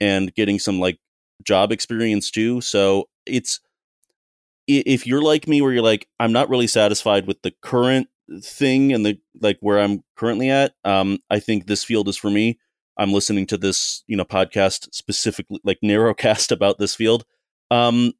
and 0.00 0.34
getting 0.34 0.58
some 0.58 0.80
like 0.80 0.98
job 1.44 1.72
experience 1.72 2.30
too. 2.30 2.60
So 2.60 3.08
it's 3.26 3.60
if 4.66 5.06
you're 5.06 5.22
like 5.22 5.48
me, 5.48 5.60
where 5.60 5.72
you're 5.72 5.82
like, 5.82 6.06
I'm 6.20 6.32
not 6.32 6.48
really 6.48 6.66
satisfied 6.66 7.26
with 7.26 7.42
the 7.42 7.52
current 7.62 8.08
thing 8.42 8.92
and 8.92 9.04
the 9.04 9.18
like 9.40 9.58
where 9.60 9.78
I'm 9.78 10.02
currently 10.16 10.50
at, 10.50 10.74
um, 10.84 11.18
I 11.30 11.40
think 11.40 11.66
this 11.66 11.84
field 11.84 12.08
is 12.08 12.16
for 12.16 12.30
me. 12.30 12.58
I'm 12.96 13.12
listening 13.12 13.46
to 13.46 13.56
this, 13.56 14.04
you 14.06 14.16
know, 14.16 14.24
podcast 14.24 14.88
specifically 14.92 15.60
like 15.64 15.78
narrowcast 15.82 16.52
about 16.52 16.78
this 16.78 16.94
field. 16.94 17.24
Um, 17.70 18.12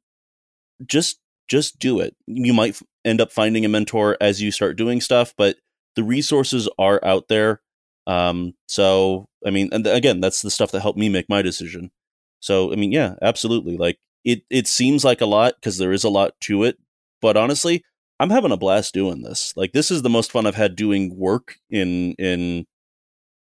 just 0.85 1.19
just 1.47 1.79
do 1.79 1.99
it. 1.99 2.15
You 2.27 2.53
might 2.53 2.79
end 3.03 3.21
up 3.21 3.31
finding 3.31 3.65
a 3.65 3.69
mentor 3.69 4.17
as 4.21 4.41
you 4.41 4.51
start 4.51 4.77
doing 4.77 5.01
stuff, 5.01 5.33
but 5.37 5.57
the 5.95 6.03
resources 6.03 6.69
are 6.79 7.03
out 7.03 7.27
there. 7.27 7.61
Um, 8.07 8.53
so 8.67 9.27
I 9.45 9.49
mean, 9.49 9.69
and 9.71 9.85
again, 9.85 10.21
that's 10.21 10.41
the 10.41 10.51
stuff 10.51 10.71
that 10.71 10.81
helped 10.81 10.99
me 10.99 11.09
make 11.09 11.29
my 11.29 11.41
decision. 11.41 11.91
So 12.39 12.71
I 12.71 12.75
mean, 12.75 12.91
yeah, 12.91 13.15
absolutely. 13.21 13.77
Like 13.77 13.99
it, 14.23 14.43
it 14.49 14.67
seems 14.67 15.03
like 15.03 15.21
a 15.21 15.25
lot 15.25 15.55
because 15.55 15.77
there 15.77 15.91
is 15.91 16.03
a 16.03 16.09
lot 16.09 16.33
to 16.41 16.63
it, 16.63 16.77
but 17.21 17.37
honestly, 17.37 17.83
I'm 18.21 18.29
having 18.29 18.51
a 18.51 18.57
blast 18.57 18.93
doing 18.93 19.23
this. 19.23 19.51
Like 19.57 19.71
this 19.71 19.89
is 19.89 20.03
the 20.03 20.09
most 20.09 20.31
fun 20.31 20.45
I've 20.45 20.53
had 20.53 20.75
doing 20.75 21.17
work 21.17 21.55
in 21.71 22.13
in 22.19 22.67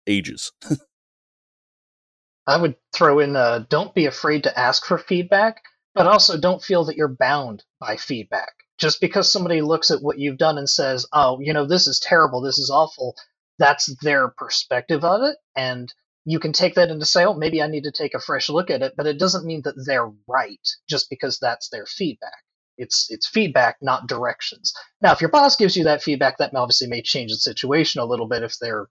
ages. 0.06 0.52
I 2.46 2.56
would 2.56 2.76
throw 2.94 3.18
in 3.18 3.34
uh, 3.34 3.64
don't 3.68 3.92
be 3.96 4.06
afraid 4.06 4.44
to 4.44 4.56
ask 4.56 4.86
for 4.86 4.96
feedback, 4.96 5.62
but 5.92 6.06
also 6.06 6.38
don't 6.38 6.62
feel 6.62 6.84
that 6.84 6.96
you're 6.96 7.08
bound 7.08 7.64
by 7.80 7.96
feedback. 7.96 8.52
Just 8.78 9.00
because 9.00 9.30
somebody 9.30 9.60
looks 9.60 9.90
at 9.90 10.02
what 10.02 10.20
you've 10.20 10.38
done 10.38 10.56
and 10.56 10.70
says, 10.70 11.04
"Oh, 11.12 11.40
you 11.40 11.52
know, 11.52 11.66
this 11.66 11.88
is 11.88 11.98
terrible, 11.98 12.40
this 12.40 12.58
is 12.58 12.70
awful," 12.70 13.16
that's 13.58 13.92
their 14.02 14.28
perspective 14.28 15.04
of 15.04 15.22
it, 15.24 15.36
and 15.56 15.92
you 16.24 16.38
can 16.38 16.52
take 16.52 16.76
that 16.76 16.90
into 16.90 17.06
say, 17.06 17.24
"Oh, 17.24 17.34
maybe 17.34 17.60
I 17.60 17.66
need 17.66 17.84
to 17.84 17.92
take 17.92 18.14
a 18.14 18.20
fresh 18.20 18.48
look 18.48 18.70
at 18.70 18.82
it," 18.82 18.94
but 18.96 19.08
it 19.08 19.18
doesn't 19.18 19.44
mean 19.44 19.62
that 19.62 19.82
they're 19.84 20.12
right 20.28 20.68
just 20.88 21.10
because 21.10 21.40
that's 21.40 21.70
their 21.70 21.86
feedback. 21.86 22.44
It's 22.80 23.06
it's 23.10 23.28
feedback, 23.28 23.76
not 23.82 24.08
directions. 24.08 24.72
Now, 25.02 25.12
if 25.12 25.20
your 25.20 25.30
boss 25.30 25.54
gives 25.54 25.76
you 25.76 25.84
that 25.84 26.02
feedback, 26.02 26.38
that 26.38 26.54
obviously 26.54 26.88
may 26.88 27.02
change 27.02 27.30
the 27.30 27.36
situation 27.36 28.00
a 28.00 28.06
little 28.06 28.26
bit 28.26 28.42
if 28.42 28.56
they're 28.60 28.88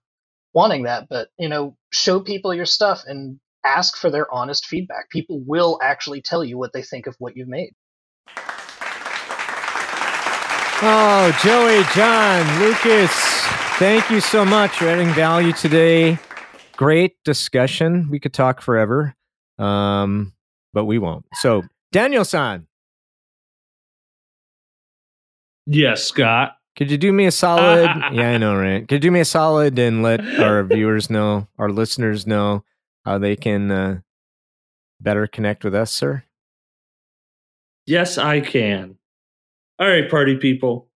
wanting 0.54 0.84
that. 0.84 1.08
But 1.10 1.28
you 1.38 1.48
know, 1.48 1.76
show 1.92 2.20
people 2.20 2.54
your 2.54 2.66
stuff 2.66 3.02
and 3.06 3.40
ask 3.64 3.96
for 3.96 4.08
their 4.10 4.32
honest 4.32 4.66
feedback. 4.66 5.10
People 5.10 5.42
will 5.44 5.78
actually 5.82 6.22
tell 6.22 6.44
you 6.44 6.56
what 6.56 6.72
they 6.72 6.82
think 6.82 7.06
of 7.06 7.16
what 7.18 7.36
you've 7.36 7.48
made. 7.48 7.72
Oh, 10.82 11.38
Joey, 11.42 11.82
John, 11.94 12.62
Lucas, 12.62 13.12
thank 13.78 14.08
you 14.08 14.20
so 14.20 14.46
much 14.46 14.78
for 14.78 14.86
adding 14.86 15.12
value 15.12 15.52
today. 15.52 16.18
Great 16.78 17.22
discussion. 17.22 18.08
We 18.08 18.18
could 18.18 18.32
talk 18.32 18.62
forever, 18.62 19.14
um, 19.58 20.32
but 20.72 20.86
we 20.86 20.98
won't. 20.98 21.26
So, 21.34 21.64
Daniel 21.92 22.24
san, 22.24 22.66
Yes, 25.66 26.04
Scott. 26.04 26.56
Could 26.76 26.90
you 26.90 26.98
do 26.98 27.12
me 27.12 27.26
a 27.26 27.30
solid? 27.30 27.84
yeah, 28.12 28.30
I 28.30 28.38
know, 28.38 28.54
right? 28.54 28.86
Could 28.86 28.96
you 28.96 29.00
do 29.00 29.10
me 29.10 29.20
a 29.20 29.24
solid 29.24 29.78
and 29.78 30.02
let 30.02 30.20
our 30.40 30.62
viewers 30.64 31.10
know, 31.10 31.48
our 31.58 31.70
listeners 31.70 32.26
know 32.26 32.64
how 33.04 33.18
they 33.18 33.36
can 33.36 33.70
uh, 33.70 34.00
better 35.00 35.26
connect 35.26 35.64
with 35.64 35.74
us, 35.74 35.90
sir? 35.90 36.24
Yes, 37.86 38.18
I 38.18 38.40
can. 38.40 38.96
All 39.78 39.88
right, 39.88 40.08
party 40.10 40.36
people. 40.36 40.88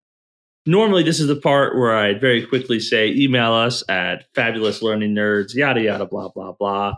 Normally, 0.65 1.03
this 1.03 1.19
is 1.19 1.27
the 1.27 1.35
part 1.35 1.75
where 1.75 1.95
I'd 1.95 2.21
very 2.21 2.45
quickly 2.45 2.79
say 2.79 3.09
email 3.13 3.51
us 3.51 3.83
at 3.89 4.25
fabulous 4.33 4.81
learning 4.81 5.13
nerds, 5.13 5.55
yada 5.55 5.81
yada, 5.81 6.05
blah 6.05 6.29
blah 6.29 6.53
blah. 6.53 6.95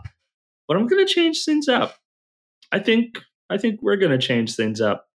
But 0.68 0.76
I'm 0.76 0.86
going 0.86 1.04
to 1.04 1.12
change 1.12 1.44
things 1.44 1.68
up. 1.68 1.96
I 2.70 2.78
think 2.78 3.18
I 3.50 3.58
think 3.58 3.80
we're 3.82 3.96
going 3.96 4.12
to 4.12 4.24
change 4.24 4.54
things 4.54 4.80
up. 4.80 5.08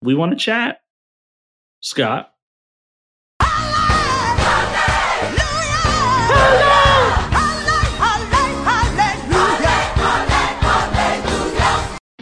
We 0.03 0.15
want 0.15 0.31
to 0.31 0.37
chat. 0.37 0.81
Scott. 1.79 2.31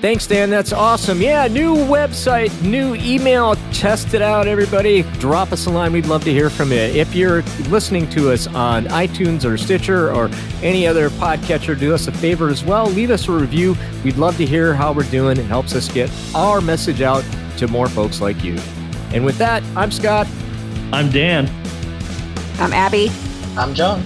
Thanks, 0.01 0.27
Dan. 0.27 0.49
That's 0.49 0.71
awesome. 0.71 1.21
Yeah, 1.21 1.47
new 1.47 1.75
website, 1.75 2.61
new 2.61 2.95
email. 2.95 3.55
Test 3.73 4.13
it 4.13 4.21
out, 4.21 4.47
everybody. 4.47 5.01
Drop 5.19 5.51
us 5.51 5.65
a 5.65 5.69
line. 5.69 5.91
We'd 5.91 6.05
love 6.05 6.23
to 6.23 6.31
hear 6.31 6.49
from 6.49 6.71
you. 6.71 6.77
If 6.77 7.13
you're 7.13 7.41
listening 7.67 8.09
to 8.11 8.31
us 8.31 8.47
on 8.47 8.85
iTunes 8.85 9.43
or 9.43 9.57
Stitcher 9.57 10.13
or 10.13 10.29
any 10.63 10.87
other 10.87 11.09
podcatcher, 11.09 11.77
do 11.77 11.93
us 11.93 12.07
a 12.07 12.13
favor 12.13 12.47
as 12.47 12.63
well. 12.63 12.85
Leave 12.85 13.11
us 13.11 13.27
a 13.27 13.33
review. 13.33 13.75
We'd 14.05 14.15
love 14.15 14.37
to 14.37 14.45
hear 14.45 14.73
how 14.73 14.93
we're 14.93 15.03
doing. 15.03 15.37
It 15.37 15.43
helps 15.43 15.75
us 15.75 15.91
get 15.91 16.09
our 16.33 16.61
message 16.61 17.01
out 17.01 17.25
to 17.57 17.67
more 17.67 17.89
folks 17.89 18.21
like 18.21 18.41
you. 18.41 18.57
And 19.11 19.25
with 19.25 19.37
that, 19.39 19.63
I'm 19.75 19.91
Scott. 19.91 20.27
I'm 20.93 21.11
Dan. 21.11 21.47
I'm 22.57 22.71
Abby. 22.71 23.11
I'm 23.57 23.73
John. 23.73 24.01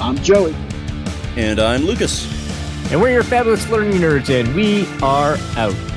I'm 0.00 0.16
Joey. 0.16 0.54
And 1.36 1.60
I'm 1.60 1.82
Lucas. 1.82 2.41
And 2.92 3.00
we're 3.00 3.10
your 3.10 3.22
fabulous 3.22 3.66
learning 3.70 3.94
nerds, 3.94 4.28
and 4.28 4.54
we 4.54 4.86
are 5.02 5.38
out. 5.56 5.91